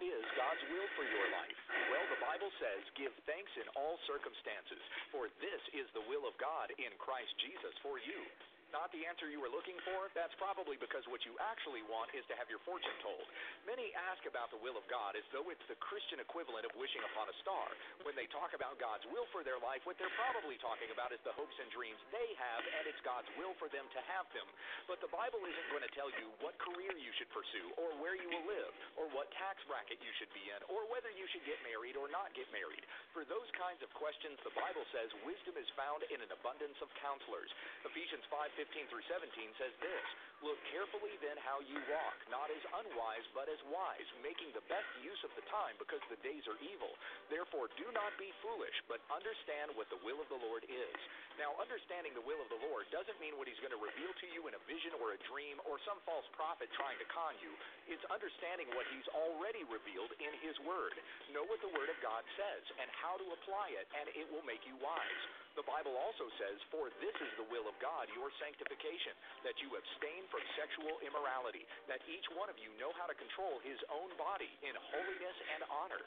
What 0.00 0.08
is 0.16 0.32
God's 0.32 0.64
will 0.72 0.88
for 0.96 1.04
your 1.04 1.28
life? 1.28 1.60
Well, 1.92 2.00
the 2.08 2.24
Bible 2.24 2.48
says, 2.56 2.80
give 2.96 3.12
thanks 3.28 3.52
in 3.60 3.68
all 3.76 4.00
circumstances, 4.08 4.80
for 5.12 5.28
this 5.44 5.60
is 5.76 5.84
the 5.92 6.00
will 6.08 6.24
of 6.24 6.32
God 6.40 6.72
in 6.80 6.88
Christ 6.96 7.28
Jesus 7.36 7.76
for 7.84 8.00
you. 8.00 8.24
Not 8.70 8.94
the 8.94 9.02
answer 9.02 9.26
you 9.26 9.42
were 9.42 9.50
looking 9.50 9.74
for? 9.82 10.14
That's 10.14 10.34
probably 10.38 10.78
because 10.78 11.02
what 11.10 11.26
you 11.26 11.34
actually 11.42 11.82
want 11.90 12.14
is 12.14 12.22
to 12.30 12.38
have 12.38 12.46
your 12.46 12.62
fortune 12.62 12.94
told. 13.02 13.26
Many 13.66 13.90
ask 14.10 14.22
about 14.30 14.54
the 14.54 14.62
will 14.62 14.78
of 14.78 14.86
God 14.86 15.18
as 15.18 15.26
though 15.34 15.50
it's 15.50 15.62
the 15.66 15.74
Christian 15.82 16.22
equivalent 16.22 16.62
of 16.62 16.72
wishing 16.78 17.02
upon 17.10 17.26
a 17.26 17.36
star. 17.42 17.66
When 18.06 18.14
they 18.14 18.30
talk 18.30 18.54
about 18.54 18.78
God's 18.78 19.02
will 19.10 19.26
for 19.34 19.42
their 19.42 19.58
life, 19.58 19.82
what 19.90 19.98
they're 19.98 20.14
probably 20.14 20.54
talking 20.62 20.86
about 20.94 21.10
is 21.10 21.18
the 21.26 21.34
hopes 21.34 21.58
and 21.58 21.66
dreams 21.74 21.98
they 22.14 22.30
have, 22.38 22.62
and 22.62 22.86
it's 22.86 23.02
God's 23.02 23.26
will 23.34 23.58
for 23.58 23.66
them 23.74 23.90
to 23.90 24.00
have 24.06 24.30
them. 24.30 24.46
But 24.86 25.02
the 25.02 25.10
Bible 25.10 25.42
isn't 25.42 25.68
going 25.74 25.82
to 25.82 25.90
tell 25.98 26.08
you 26.14 26.30
what 26.38 26.54
career 26.62 26.94
you 26.94 27.10
should 27.18 27.30
pursue, 27.34 27.74
or 27.74 27.90
where 27.98 28.14
you 28.14 28.30
will 28.30 28.46
live, 28.46 28.72
or 28.94 29.10
what 29.10 29.34
tax 29.34 29.58
bracket 29.66 29.98
you 29.98 30.14
should 30.22 30.30
be 30.30 30.46
in, 30.46 30.62
or 30.70 30.86
whether 30.94 31.10
you 31.10 31.26
should 31.34 31.42
get 31.42 31.58
married 31.66 31.98
or 31.98 32.06
not 32.06 32.30
get 32.38 32.46
married. 32.54 32.86
For 33.10 33.26
those 33.26 33.50
kinds 33.58 33.82
of 33.82 33.90
questions, 33.98 34.38
the 34.46 34.54
Bible 34.54 34.86
says 34.94 35.10
wisdom 35.26 35.58
is 35.58 35.66
found 35.74 36.06
in 36.06 36.22
an 36.22 36.30
abundance 36.30 36.78
of 36.78 36.88
counselors. 37.02 37.50
Ephesians 37.82 38.22
5:15 38.60 38.92
through 38.92 39.00
17 39.08 39.56
says 39.56 39.72
this: 39.80 40.29
Look 40.40 40.56
carefully 40.72 41.20
then 41.20 41.36
how 41.44 41.60
you 41.60 41.76
walk, 41.92 42.16
not 42.32 42.48
as 42.48 42.64
unwise 42.80 43.26
but 43.36 43.52
as 43.52 43.60
wise, 43.68 44.08
making 44.24 44.56
the 44.56 44.64
best 44.72 44.88
use 45.04 45.20
of 45.20 45.32
the 45.36 45.44
time 45.52 45.76
because 45.76 46.00
the 46.08 46.16
days 46.24 46.48
are 46.48 46.56
evil. 46.64 46.96
Therefore 47.28 47.68
do 47.76 47.84
not 47.92 48.16
be 48.16 48.32
foolish, 48.40 48.72
but 48.88 49.04
understand 49.12 49.76
what 49.76 49.92
the 49.92 50.00
will 50.00 50.16
of 50.16 50.32
the 50.32 50.40
Lord 50.40 50.64
is. 50.64 50.98
Now, 51.36 51.52
understanding 51.60 52.16
the 52.16 52.24
will 52.24 52.40
of 52.40 52.48
the 52.48 52.60
Lord 52.64 52.88
doesn't 52.88 53.20
mean 53.20 53.36
what 53.36 53.48
he's 53.48 53.60
going 53.60 53.72
to 53.76 53.80
reveal 53.80 54.12
to 54.12 54.26
you 54.32 54.48
in 54.48 54.56
a 54.56 54.62
vision 54.64 54.96
or 55.00 55.12
a 55.12 55.20
dream 55.28 55.60
or 55.68 55.76
some 55.84 56.00
false 56.08 56.28
prophet 56.32 56.72
trying 56.72 56.96
to 57.00 57.08
con 57.12 57.36
you. 57.44 57.52
It's 57.88 58.04
understanding 58.08 58.68
what 58.72 58.88
he's 58.92 59.08
already 59.12 59.64
revealed 59.68 60.12
in 60.20 60.32
his 60.40 60.56
word. 60.64 60.96
Know 61.36 61.44
what 61.44 61.60
the 61.60 61.72
word 61.72 61.92
of 61.92 62.00
God 62.00 62.24
says 62.40 62.64
and 62.80 62.88
how 62.96 63.20
to 63.20 63.26
apply 63.36 63.76
it, 63.76 63.88
and 63.92 64.08
it 64.16 64.24
will 64.32 64.44
make 64.48 64.64
you 64.64 64.76
wise. 64.80 65.22
The 65.58 65.66
Bible 65.66 65.98
also 65.98 66.30
says, 66.38 66.62
For 66.70 66.88
this 67.02 67.16
is 67.18 67.32
the 67.34 67.48
will 67.50 67.66
of 67.66 67.74
God, 67.82 68.06
your 68.14 68.30
sanctification, 68.38 69.12
that 69.42 69.58
you 69.58 69.74
abstain 69.74 70.29
from 70.30 70.42
sexual 70.54 70.96
immorality, 71.02 71.66
that 71.90 72.00
each 72.06 72.24
one 72.38 72.48
of 72.48 72.56
you 72.56 72.70
know 72.78 72.94
how 72.96 73.10
to 73.10 73.16
control 73.18 73.58
his 73.66 73.78
own 73.90 74.10
body 74.16 74.50
in 74.62 74.72
holiness 74.94 75.36
and 75.54 75.60
honor. 75.68 76.00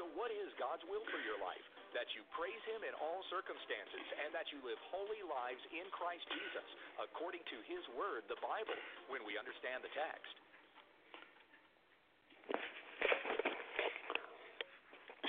So, 0.00 0.08
what 0.18 0.32
is 0.34 0.50
God's 0.58 0.82
will 0.88 1.04
for 1.12 1.20
your 1.22 1.38
life? 1.38 1.62
That 1.94 2.10
you 2.16 2.24
praise 2.36 2.60
him 2.66 2.82
in 2.82 2.92
all 2.98 3.22
circumstances, 3.32 4.06
and 4.24 4.34
that 4.34 4.50
you 4.50 4.58
live 4.64 4.80
holy 4.90 5.22
lives 5.24 5.62
in 5.72 5.86
Christ 5.94 6.26
Jesus, 6.32 6.68
according 7.00 7.44
to 7.48 7.56
his 7.64 7.84
word, 7.94 8.26
the 8.26 8.40
Bible, 8.42 8.76
when 9.08 9.22
we 9.24 9.38
understand 9.38 9.84
the 9.84 9.92
text. 9.94 10.34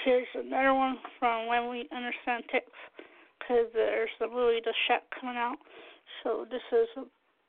Here's 0.08 0.28
another 0.36 0.74
one 0.74 0.96
from 1.20 1.48
When 1.48 1.68
We 1.68 1.84
Understand 1.92 2.44
Text, 2.48 2.72
because 3.40 3.68
there's 3.76 4.10
the 4.20 4.28
movie 4.28 4.62
The 4.64 4.74
Shack 4.88 5.04
coming 5.20 5.36
out. 5.36 5.58
So 6.24 6.46
this 6.50 6.64
is 6.72 6.88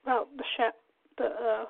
about 0.02 0.26
the 0.36 0.42
Shack. 0.56 0.74
The 1.19 1.24
uh, 1.24 1.65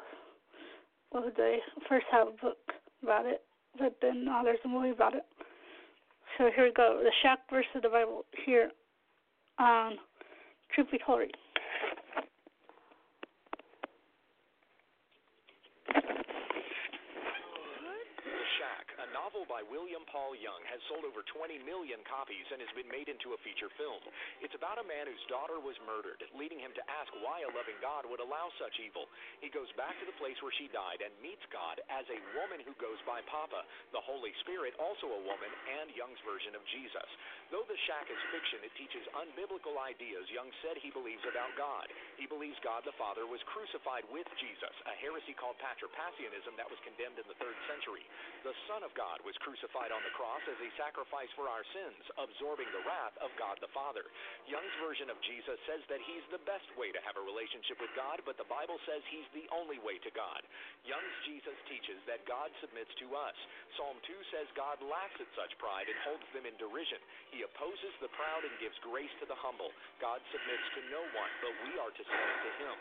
well, 1.12 1.30
they 1.36 1.58
first 1.88 2.06
have 2.12 2.28
a 2.28 2.32
book 2.32 2.58
about 3.02 3.24
it, 3.24 3.42
but 3.78 3.96
then 4.02 4.24
now 4.24 4.42
there's 4.42 4.58
a 4.64 4.68
movie 4.68 4.90
about 4.90 5.14
it. 5.14 5.24
So 6.36 6.50
here 6.54 6.64
we 6.64 6.72
go. 6.72 7.00
The 7.02 7.12
Shack 7.22 7.38
versus 7.50 7.70
the 7.82 7.88
Bible 7.88 8.26
here 8.44 8.70
on 9.58 9.94
Truth 10.74 10.90
Be 10.90 10.98
Told. 11.04 11.22
The 11.22 11.28
Shack, 18.58 18.86
a 19.00 19.08
novel 19.28 19.44
by 19.44 19.60
William 19.68 20.08
Paul 20.08 20.32
Young, 20.40 20.64
has 20.72 20.80
sold 20.88 21.04
over 21.04 21.20
20 21.20 21.60
million 21.68 22.00
copies 22.08 22.48
and 22.48 22.64
has 22.64 22.72
been 22.72 22.88
made 22.88 23.12
into 23.12 23.36
a 23.36 23.42
feature 23.44 23.68
film. 23.76 24.00
It's 24.40 24.56
about 24.56 24.80
a 24.80 24.88
man 24.88 25.04
whose 25.04 25.20
daughter 25.28 25.60
was 25.60 25.76
murdered, 25.84 26.24
leading 26.32 26.56
him 26.56 26.72
to 26.72 26.80
ask 26.88 27.12
why 27.20 27.44
a 27.44 27.52
loving 27.52 27.76
God 27.84 28.08
would 28.08 28.24
allow 28.24 28.48
such 28.56 28.80
evil. 28.80 29.04
He 29.44 29.52
goes 29.52 29.68
back 29.76 30.00
to 30.00 30.08
the 30.08 30.16
place 30.16 30.40
where 30.40 30.56
she 30.56 30.72
died 30.72 31.04
and 31.04 31.12
meets 31.20 31.44
God 31.52 31.76
as 31.92 32.08
a 32.08 32.24
woman 32.40 32.64
who 32.64 32.72
goes 32.80 32.96
by 33.04 33.20
Papa, 33.28 33.68
the 33.92 34.00
Holy 34.00 34.32
Spirit, 34.40 34.72
also 34.80 35.12
a 35.12 35.24
woman, 35.28 35.52
and 35.76 35.92
Young's 35.92 36.24
version 36.24 36.56
of 36.56 36.64
Jesus. 36.72 37.08
Though 37.52 37.68
The 37.68 37.76
Shack 37.84 38.08
is 38.08 38.32
fiction, 38.32 38.64
it 38.64 38.72
teaches 38.80 39.04
unbiblical 39.12 39.76
ideas 39.76 40.24
Young 40.32 40.48
said 40.64 40.80
he 40.80 40.88
believes 40.88 41.28
about 41.28 41.52
God. 41.60 41.84
He 42.16 42.24
believes 42.24 42.56
God 42.64 42.80
the 42.88 42.96
Father 42.96 43.28
was 43.28 43.44
crucified 43.52 44.08
with 44.08 44.28
Jesus, 44.40 44.72
a 44.88 44.96
heresy 45.04 45.36
called 45.36 45.60
Patripassianism 45.60 46.56
that 46.56 46.72
was 46.72 46.80
condemned 46.80 47.20
in 47.20 47.28
the 47.28 47.36
third 47.36 47.56
century. 47.68 48.08
The 48.40 48.56
Son 48.64 48.80
of 48.80 48.96
God 48.96 49.17
was 49.26 49.36
crucified 49.42 49.90
on 49.90 50.02
the 50.04 50.14
cross 50.14 50.42
as 50.46 50.58
a 50.58 50.70
sacrifice 50.78 51.30
for 51.34 51.46
our 51.50 51.64
sins, 51.74 52.02
absorbing 52.18 52.68
the 52.70 52.84
wrath 52.86 53.16
of 53.22 53.30
God 53.38 53.58
the 53.62 53.70
Father. 53.70 54.06
Young's 54.46 54.76
version 54.82 55.08
of 55.08 55.18
Jesus 55.24 55.58
says 55.64 55.82
that 55.90 56.02
he's 56.02 56.24
the 56.30 56.42
best 56.48 56.66
way 56.74 56.90
to 56.90 57.04
have 57.06 57.16
a 57.18 57.24
relationship 57.24 57.78
with 57.82 57.92
God, 57.94 58.22
but 58.22 58.36
the 58.36 58.48
Bible 58.48 58.78
says 58.86 59.00
he's 59.08 59.28
the 59.34 59.46
only 59.54 59.78
way 59.80 59.96
to 60.02 60.10
God. 60.12 60.42
Young's 60.86 61.16
Jesus 61.26 61.56
teaches 61.70 61.98
that 62.04 62.26
God 62.28 62.52
submits 62.62 62.92
to 63.02 63.06
us. 63.14 63.36
Psalm 63.78 63.96
2 64.04 64.32
says 64.34 64.46
God 64.58 64.82
laughs 64.84 65.18
at 65.22 65.30
such 65.38 65.54
pride 65.62 65.86
and 65.86 65.98
holds 66.06 66.26
them 66.34 66.46
in 66.46 66.56
derision. 66.58 67.00
He 67.30 67.46
opposes 67.46 67.94
the 68.02 68.12
proud 68.14 68.42
and 68.44 68.54
gives 68.62 68.78
grace 68.82 69.12
to 69.22 69.26
the 69.26 69.38
humble. 69.38 69.70
God 70.02 70.22
submits 70.34 70.66
to 70.78 70.80
no 70.90 71.02
one, 71.14 71.32
but 71.40 71.54
we 71.68 71.78
are 71.78 71.92
to 71.92 72.02
submit 72.04 72.38
to 72.44 72.52
him. 72.62 72.76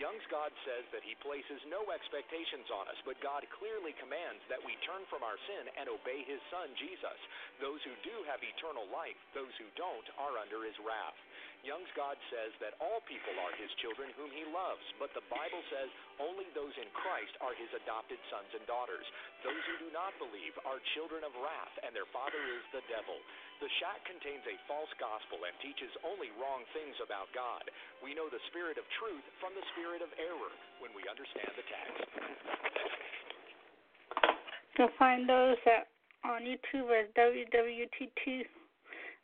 Young's 0.00 0.24
God 0.32 0.50
says 0.64 0.88
that 0.90 1.04
he 1.04 1.12
places 1.20 1.60
no 1.68 1.84
expectations 1.92 2.68
on 2.72 2.88
us, 2.88 2.96
but 3.04 3.20
God 3.20 3.44
clearly 3.60 3.92
commands 4.00 4.40
that 4.48 4.62
we 4.64 4.74
turn 4.88 5.04
from 5.12 5.20
our 5.20 5.36
sin 5.44 5.68
and 5.76 5.88
obey 5.92 6.24
his 6.24 6.40
Son, 6.48 6.72
Jesus. 6.80 7.18
Those 7.60 7.80
who 7.84 7.92
do 8.00 8.16
have 8.26 8.40
eternal 8.40 8.88
life, 8.88 9.18
those 9.36 9.52
who 9.60 9.68
don't 9.76 10.08
are 10.16 10.40
under 10.40 10.64
his 10.64 10.76
wrath. 10.80 11.16
Young's 11.62 11.90
God 11.94 12.18
says 12.26 12.50
that 12.58 12.74
all 12.82 12.98
people 13.06 13.34
are 13.38 13.54
his 13.54 13.70
children 13.78 14.10
whom 14.18 14.34
he 14.34 14.42
loves, 14.50 14.82
but 14.98 15.14
the 15.14 15.22
Bible 15.30 15.62
says 15.70 15.86
only 16.18 16.50
those 16.58 16.74
in 16.74 16.90
Christ 16.90 17.30
are 17.38 17.54
his 17.54 17.70
adopted 17.78 18.18
sons 18.26 18.50
and 18.58 18.66
daughters. 18.66 19.06
Those 19.46 19.62
who 19.70 19.86
do 19.86 19.90
not 19.94 20.10
believe 20.18 20.58
are 20.66 20.82
children 20.98 21.22
of 21.22 21.30
wrath, 21.38 21.74
and 21.86 21.94
their 21.94 22.10
father 22.10 22.42
is 22.50 22.66
the 22.74 22.82
devil. 22.90 23.14
The 23.62 23.70
shack 23.78 24.02
contains 24.10 24.42
a 24.50 24.58
false 24.66 24.90
gospel 24.98 25.46
and 25.46 25.54
teaches 25.62 25.94
only 26.02 26.34
wrong 26.34 26.66
things 26.74 26.98
about 26.98 27.30
God. 27.30 27.62
We 28.02 28.10
know 28.10 28.26
the 28.26 28.42
spirit 28.50 28.74
of 28.74 28.84
truth 28.98 29.22
from 29.38 29.54
the 29.54 29.62
spirit 29.74 30.02
of 30.02 30.10
error 30.18 30.52
when 30.82 30.90
we 30.98 31.06
understand 31.06 31.54
the 31.54 31.66
text. 31.70 32.02
You'll 34.74 34.98
find 34.98 35.30
those 35.30 35.62
at 35.70 35.92
on 36.24 36.42
YouTube 36.42 36.90
as 36.90 37.10
WWUTT 37.18 38.46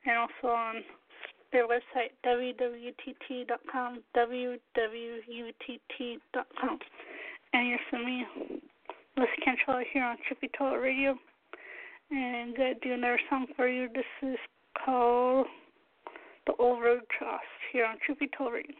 and 0.06 0.18
also 0.18 0.54
on 0.54 0.82
their 1.52 1.66
website 1.66 2.12
www.tt.com, 2.24 4.02
www.utt.com. 4.16 4.58
And 7.52 7.68
you're 7.68 7.78
from 7.88 8.04
me, 8.04 8.26
Liz 9.16 9.28
Cantrell 9.44 9.82
here 9.92 10.04
on 10.04 10.16
Truth 10.26 10.40
Be 10.40 10.48
Told 10.56 10.80
Radio. 10.80 11.18
And 12.10 12.54
to 12.56 12.74
do 12.82 12.92
another 12.92 13.20
song 13.28 13.46
for 13.56 13.68
you. 13.68 13.88
This 13.94 14.04
is 14.22 14.38
called 14.84 15.46
The 16.46 16.54
Old 16.58 16.82
Road 16.82 17.02
Trust 17.18 17.44
here 17.72 17.84
on 17.86 17.96
Truth 18.04 18.18
Be 18.20 18.28
Told 18.36 18.52
Radio. 18.52 18.74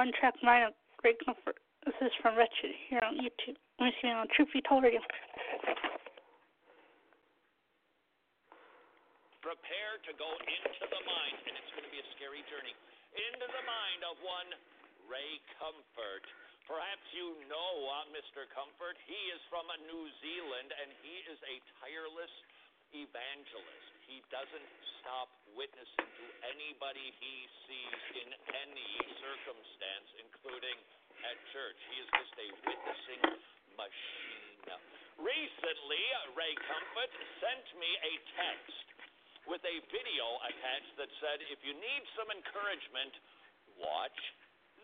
one 0.00 0.16
track 0.16 0.32
mind 0.40 0.64
of 0.64 0.72
great 0.96 1.20
comfort. 1.20 1.60
This 1.84 1.92
is 2.00 2.08
from 2.24 2.32
Wretched 2.32 2.72
here 2.88 3.04
on 3.04 3.20
YouTube. 3.20 3.52
I'm 3.76 3.92
me 4.00 4.08
on 4.08 4.24
Truth 4.32 4.48
Be 4.48 4.64
Told 4.64 4.80
Radio. 4.80 5.04
Prepare 9.44 10.00
to 10.08 10.12
go 10.16 10.24
into 10.40 10.84
the 10.88 11.02
mind, 11.04 11.36
and 11.44 11.52
it's 11.52 11.72
going 11.76 11.84
to 11.84 11.92
be 11.92 12.00
a 12.00 12.08
scary 12.16 12.40
journey. 12.48 12.72
Into 13.12 13.44
the 13.44 13.64
mind 13.68 14.00
of 14.08 14.16
one 14.24 14.48
Ray 15.04 15.36
Comfort. 15.60 16.24
Perhaps 16.64 17.04
you 17.12 17.36
know 17.52 17.72
uh, 17.92 18.08
Mr. 18.16 18.48
Comfort. 18.56 18.96
He 19.04 19.20
is 19.36 19.40
from 19.52 19.68
New 19.84 20.04
Zealand, 20.24 20.72
and 20.80 20.88
he 21.04 21.28
is 21.28 21.36
a 21.44 21.60
tireless 21.84 22.32
evangelist. 22.92 23.88
He 24.06 24.22
doesn't 24.30 24.70
stop 25.00 25.30
witnessing 25.54 26.10
to 26.10 26.26
anybody 26.50 27.14
he 27.22 27.34
sees 27.66 28.02
in 28.26 28.28
any 28.66 28.92
circumstance, 29.22 30.08
including 30.18 30.76
at 31.22 31.36
church. 31.54 31.78
He 31.94 31.96
is 32.02 32.08
just 32.10 32.34
a 32.34 32.48
witnessing 32.66 33.22
machine. 33.78 34.50
Recently, 35.20 36.02
Ray 36.32 36.54
Comfort 36.64 37.12
sent 37.44 37.66
me 37.76 37.90
a 38.02 38.12
text 38.40 38.86
with 39.44 39.60
a 39.68 39.76
video 39.92 40.26
attached 40.48 40.96
that 40.96 41.12
said, 41.20 41.44
if 41.52 41.60
you 41.60 41.76
need 41.76 42.02
some 42.16 42.32
encouragement, 42.32 43.12
watch 43.76 44.20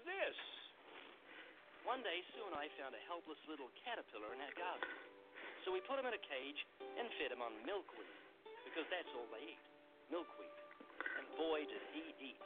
this. 0.04 0.36
One 1.88 2.02
day, 2.04 2.20
Sue 2.34 2.44
and 2.44 2.56
I 2.56 2.68
found 2.76 2.92
a 2.92 3.02
helpless 3.08 3.40
little 3.48 3.70
caterpillar 3.86 4.34
in 4.34 4.40
our 4.42 4.54
garden. 4.58 5.05
So 5.66 5.74
we 5.74 5.82
put 5.82 5.98
him 5.98 6.06
in 6.06 6.14
a 6.14 6.22
cage 6.22 6.62
and 6.94 7.10
fed 7.18 7.34
him 7.34 7.42
on 7.42 7.50
milkweed, 7.66 8.14
because 8.62 8.86
that's 8.86 9.10
all 9.18 9.26
they 9.34 9.50
eat 9.50 9.62
milkweed. 10.14 10.54
And 11.18 11.26
boy, 11.34 11.66
did 11.66 11.82
he 11.90 12.06
eat. 12.22 12.38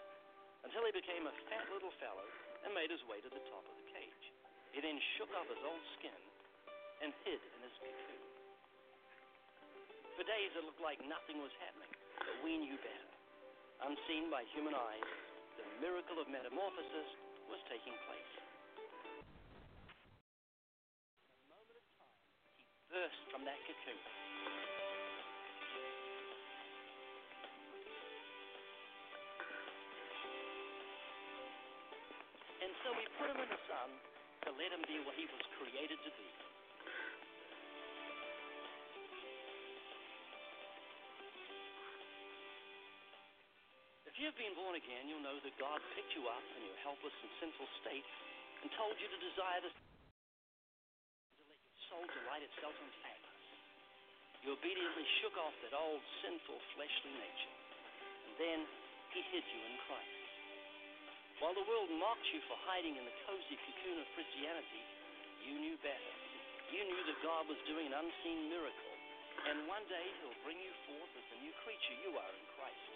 Until 0.65 0.89
he 0.89 0.93
became 0.97 1.29
a 1.29 1.35
fat 1.53 1.69
little 1.69 1.93
fellow 2.01 2.25
and 2.65 2.73
made 2.73 2.89
his 2.89 3.05
way 3.05 3.21
to 3.21 3.29
the 3.29 3.45
top 3.53 3.61
of 3.69 3.77
the 3.77 3.87
cage. 3.93 4.25
He 4.73 4.81
then 4.81 4.97
shook 5.21 5.29
off 5.37 5.45
his 5.53 5.61
old 5.61 5.85
skin 6.01 6.17
and 7.05 7.13
hid 7.29 7.41
in 7.45 7.61
his 7.61 7.77
cocoon. 7.85 8.25
For 10.17 10.25
days 10.25 10.57
it 10.57 10.65
looked 10.65 10.81
like 10.81 11.01
nothing 11.05 11.45
was 11.45 11.53
happening, 11.61 11.93
but 12.25 12.41
we 12.41 12.57
knew 12.57 12.81
better. 12.81 13.11
Unseen 13.85 14.33
by 14.33 14.49
human 14.57 14.73
eyes, 14.73 15.09
the 15.61 15.69
miracle 15.85 16.21
of 16.21 16.29
metamorphosis 16.29 17.09
was 17.53 17.61
taking 17.69 17.97
place. 18.09 18.40
Burst 22.91 23.23
from 23.31 23.47
that 23.47 23.55
cocoon. 23.71 24.03
And 32.67 32.73
so 32.83 32.91
we 32.99 33.07
put 33.15 33.31
him 33.31 33.39
in 33.39 33.47
the 33.47 33.63
sun 33.71 33.89
to 34.43 34.51
let 34.59 34.75
him 34.75 34.83
be 34.91 34.99
what 35.07 35.15
he 35.15 35.31
was 35.31 35.43
created 35.55 36.03
to 36.03 36.11
be. 36.11 36.29
If 44.11 44.19
you've 44.19 44.35
been 44.35 44.59
born 44.59 44.75
again, 44.75 45.07
you'll 45.07 45.23
know 45.23 45.39
that 45.39 45.55
God 45.63 45.79
picked 45.95 46.19
you 46.19 46.27
up 46.27 46.43
in 46.59 46.67
your 46.67 46.79
helpless 46.83 47.15
and 47.23 47.31
sinful 47.39 47.71
state 47.87 48.05
and 48.67 48.69
told 48.75 48.99
you 48.99 49.07
to 49.07 49.19
desire 49.23 49.63
the 49.63 49.71
soul 51.91 52.07
delight 52.07 52.47
itself 52.47 52.73
in 52.79 52.91
fatness. 53.03 53.43
You 54.47 54.55
obediently 54.55 55.05
shook 55.21 55.35
off 55.35 55.53
that 55.67 55.75
old 55.75 56.01
sinful 56.23 56.57
fleshly 56.79 57.13
nature, 57.19 57.57
and 58.31 58.35
then 58.39 58.59
he 59.11 59.21
hid 59.35 59.43
you 59.43 59.61
in 59.67 59.77
Christ. 59.91 60.23
While 61.43 61.59
the 61.59 61.67
world 61.67 61.91
mocked 61.99 62.31
you 62.31 62.39
for 62.47 62.55
hiding 62.71 62.95
in 62.95 63.03
the 63.03 63.17
cozy 63.27 63.59
cocoon 63.59 63.99
of 63.99 64.07
Christianity, 64.15 64.85
you 65.43 65.59
knew 65.59 65.77
better. 65.83 66.15
You 66.71 66.87
knew 66.87 67.03
that 67.11 67.19
God 67.27 67.51
was 67.51 67.59
doing 67.67 67.91
an 67.91 67.97
unseen 67.99 68.47
miracle, 68.47 68.95
and 69.51 69.67
one 69.67 69.83
day 69.91 70.07
he'll 70.23 70.41
bring 70.47 70.63
you 70.63 70.71
forth 70.87 71.11
as 71.19 71.27
the 71.35 71.43
new 71.43 71.53
creature 71.67 71.97
you 72.07 72.15
are 72.15 72.33
in 72.39 72.47
Christ. 72.55 72.91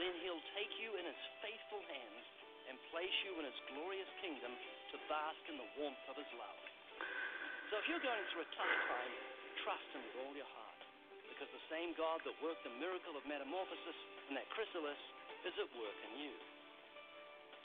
Then 0.00 0.12
he'll 0.24 0.46
take 0.56 0.72
you 0.80 0.96
in 0.96 1.04
his 1.04 1.20
faithful 1.44 1.84
hands 1.92 2.24
and 2.72 2.74
place 2.90 3.14
you 3.22 3.36
in 3.38 3.44
his 3.46 3.58
glorious 3.74 4.10
kingdom 4.24 4.50
to 4.90 4.96
bask 5.06 5.38
in 5.46 5.60
the 5.60 5.70
warmth 5.78 6.02
of 6.10 6.18
his 6.18 6.30
love. 6.34 6.65
So 7.70 7.82
if 7.82 7.86
you're 7.90 8.02
going 8.02 8.24
through 8.30 8.46
a 8.46 8.52
tough 8.54 8.76
time, 8.86 9.12
trust 9.66 9.86
Him 9.90 10.02
with 10.06 10.16
all 10.22 10.34
your 10.38 10.48
heart. 10.48 10.80
Because 11.26 11.50
the 11.52 11.66
same 11.68 11.92
God 11.98 12.22
that 12.24 12.32
worked 12.40 12.62
the 12.62 12.72
miracle 12.78 13.18
of 13.18 13.26
metamorphosis 13.26 13.98
in 14.30 14.38
that 14.38 14.46
chrysalis 14.54 15.00
is 15.44 15.54
at 15.58 15.68
work 15.76 15.98
in 16.08 16.12
you. 16.22 16.32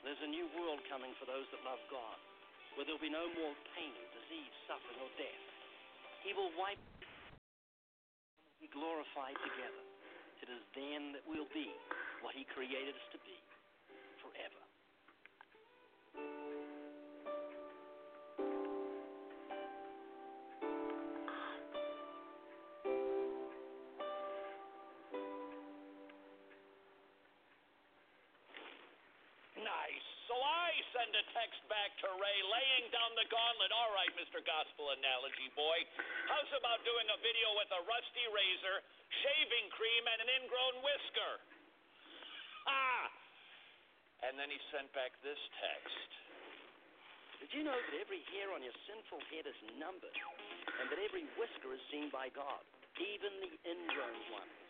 There's 0.01 0.19
a 0.25 0.31
new 0.33 0.49
world 0.57 0.81
coming 0.89 1.13
for 1.21 1.29
those 1.29 1.45
that 1.53 1.61
love 1.61 1.79
God, 1.93 2.17
where 2.73 2.83
there'll 2.83 3.01
be 3.01 3.13
no 3.13 3.29
more 3.37 3.53
pain, 3.77 3.93
disease, 4.17 4.53
suffering, 4.65 4.99
or 4.99 5.11
death. 5.15 5.43
He 6.25 6.33
will 6.33 6.49
wipe 6.57 6.81
be 8.61 8.69
glorified 8.69 9.37
together. 9.41 9.83
It 10.41 10.49
is 10.49 10.61
then 10.77 11.13
that 11.17 11.25
we'll 11.29 11.49
be 11.53 11.69
what 12.25 12.33
He 12.33 12.45
created 12.49 12.93
us 12.93 13.07
to 13.13 13.19
be 13.21 13.37
text 32.01 32.09
back 32.09 32.17
to 32.17 32.21
Ray 32.21 32.39
laying 32.49 32.89
down 32.89 33.13
the 33.13 33.27
gauntlet. 33.29 33.69
All 33.69 33.93
right, 33.93 34.09
Mr. 34.17 34.41
Gospel 34.41 34.89
Analogy 34.97 35.49
Boy. 35.53 35.85
How's 36.25 36.49
about 36.57 36.81
doing 36.81 37.05
a 37.13 37.17
video 37.21 37.53
with 37.61 37.69
a 37.69 37.81
rusty 37.85 38.25
razor, 38.33 38.81
shaving 39.21 39.69
cream, 39.77 40.03
and 40.09 40.19
an 40.25 40.29
ingrown 40.41 40.81
whisker? 40.81 41.33
Ah! 42.65 43.05
And 44.25 44.37
then 44.37 44.49
he 44.49 44.57
sent 44.73 44.89
back 44.97 45.13
this 45.21 45.37
text. 45.61 46.09
Did 47.41 47.49
you 47.57 47.61
know 47.65 47.73
that 47.73 47.95
every 47.97 48.21
hair 48.33 48.53
on 48.53 48.61
your 48.61 48.75
sinful 48.85 49.21
head 49.33 49.49
is 49.49 49.57
numbered, 49.77 50.17
and 50.81 50.85
that 50.89 50.99
every 51.01 51.25
whisker 51.37 51.73
is 51.73 51.81
seen 51.89 52.13
by 52.13 52.29
God, 52.33 52.61
even 52.97 53.33
the 53.45 53.53
ingrown 53.65 54.21
ones? 54.29 54.60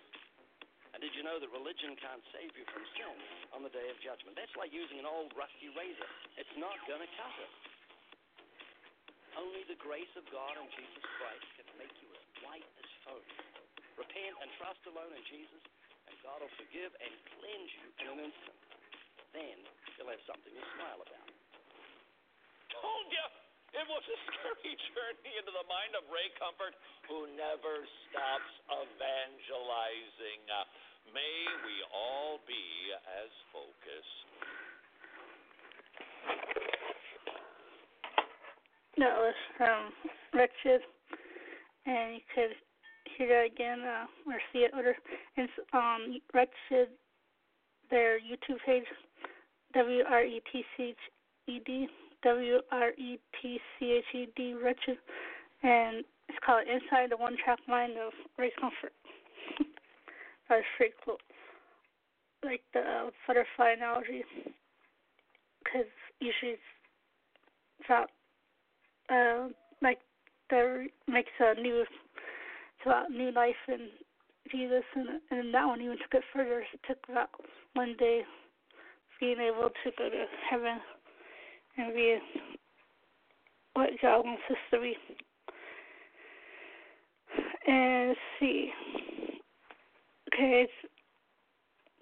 Did 1.02 1.18
you 1.18 1.26
know 1.26 1.41
that 1.41 1.49
religion 1.49 1.98
can't 1.98 2.22
save 2.30 2.53
you 2.53 2.61
from 2.69 2.86
sin 2.94 3.18
on 3.57 3.65
the 3.65 3.73
day 3.73 3.90
of 3.90 3.98
judgment? 4.06 4.38
That's 4.38 4.53
like 4.53 4.69
using 4.69 5.02
an 5.02 5.10
old 5.10 5.34
rusty 5.34 5.73
razor. 5.73 6.06
It's 6.38 6.56
not 6.61 6.78
going 6.86 7.02
to 7.02 7.11
cut 7.18 7.36
it. 7.41 7.53
Only 9.34 9.65
the 9.65 9.80
grace 9.82 10.14
of 10.14 10.28
God 10.30 10.61
and 10.61 10.69
Jesus 10.78 11.02
Christ 11.18 11.48
can 11.57 11.65
make 11.82 11.95
you 12.06 12.10
as 12.14 12.26
white 12.45 12.69
as 12.78 12.90
foam. 13.02 13.26
Repent 13.98 14.36
and 14.45 14.49
trust 14.61 14.86
alone 14.86 15.10
in 15.10 15.23
Jesus, 15.26 15.64
and 16.06 16.14
God 16.22 16.38
will 16.38 16.53
forgive 16.61 16.94
and 17.02 17.14
cleanse 17.34 17.72
you 17.82 17.88
in 17.98 18.06
an 18.06 18.19
instant. 18.22 18.60
Then 19.34 19.57
you'll 19.98 20.11
have 20.14 20.22
something 20.30 20.53
to 20.53 20.64
smile 20.78 21.02
about. 21.02 21.30
Told 22.78 23.07
you! 23.10 23.26
It 23.72 23.88
was 23.88 24.03
a 24.03 24.18
scary 24.28 24.76
journey 24.91 25.34
into 25.40 25.53
the 25.56 25.64
mind 25.72 25.95
of 25.95 26.03
Ray 26.11 26.28
Comfort, 26.36 26.76
who 27.07 27.23
never 27.40 27.88
stops 28.11 28.52
evangelizing. 28.68 30.44
Uh, 30.52 30.68
may 31.15 31.40
we 31.64 31.76
all 31.95 32.44
be 32.44 32.91
as 33.23 33.32
focused. 33.56 34.28
That 39.02 39.18
was 39.18 39.34
from 39.57 39.90
Wretched, 40.32 40.82
and 41.88 42.14
you 42.14 42.22
could 42.36 42.53
hear 43.18 43.28
that 43.30 43.52
again 43.52 43.82
uh, 43.82 44.06
or 44.30 44.38
see 44.53 44.60
it 44.60 44.76
later. 44.76 44.95
It's 45.38 45.52
um 45.73 46.19
Wretched, 46.36 46.90
their 47.90 48.19
YouTube 48.19 48.60
page, 48.64 48.84
W 49.73 50.03
R 50.07 50.23
E 50.23 50.40
T 50.52 50.64
C 50.78 50.84
H 50.84 50.95
E 51.48 51.60
D, 51.65 51.88
W 52.22 52.60
R 52.72 52.90
E 52.91 53.18
T 53.41 53.60
C 53.80 53.91
H 53.91 54.03
E 54.14 54.28
D, 54.36 54.53
Wretched, 54.53 54.99
and 55.64 56.06
it's 56.30 56.38
called 56.45 56.68
Inside 56.68 57.10
the 57.10 57.18
One 57.18 57.36
Track 57.44 57.57
Mind 57.68 57.94
of 57.94 58.14
Ray 58.38 58.52
Comfort. 58.61 58.94
that 60.48 60.57
was 60.57 60.64
pretty 60.78 60.94
cool. 61.03 61.18
Like 62.45 62.61
the 62.76 63.10
butterfly 63.26 63.72
analogy, 63.78 64.23
because 65.64 65.90
usually 66.19 66.52
it's 66.52 66.61
about 67.88 68.11
Um, 69.12 69.54
like 69.82 70.00
the 70.50 70.88
makes 71.08 71.30
a 71.40 71.60
new 71.62 71.82
it's 71.82 72.86
about 72.86 73.12
new 73.12 73.32
life 73.32 73.56
in 73.68 73.90
Jesus, 74.52 74.84
and 74.96 75.08
and 75.30 75.54
that 75.54 75.66
one 75.66 75.82
even 75.82 75.98
took 75.98 76.14
it 76.14 76.24
further. 76.34 76.62
It 76.62 76.80
took 76.88 76.98
about 77.10 77.30
one 77.74 77.96
day 78.00 78.22
being 79.20 79.40
able 79.40 79.70
to 79.70 79.92
go 79.98 80.10
to 80.10 80.26
heaven 80.50 80.80
and 81.78 81.94
be 81.94 82.18
what 83.74 83.90
God 84.02 84.26
wants 84.26 84.42
us 84.50 84.58
to 84.72 84.80
be. 84.80 84.96
And 87.68 88.16
see. 88.40 88.72
Okay, 90.34 90.66
it's 90.66 90.92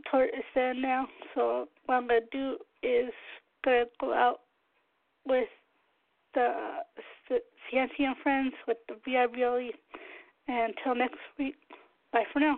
toward 0.10 0.30
it's 0.34 0.45
end 0.56 0.81
now. 0.81 1.07
So 1.36 1.68
what 1.86 1.95
I'm 1.95 2.07
gonna 2.07 2.22
do 2.31 2.57
is 2.84 3.11
gonna 3.65 3.86
go 3.99 4.14
out 4.14 4.41
with 5.26 5.48
the 6.34 6.80
Cianci 7.72 8.01
and 8.01 8.15
Friends 8.23 8.53
with 8.68 8.77
the 8.88 8.95
VIBLE. 9.06 9.72
And 10.47 10.73
until 10.77 10.95
next 10.95 11.19
week, 11.38 11.56
bye 12.11 12.23
for 12.34 12.39
now. 12.39 12.57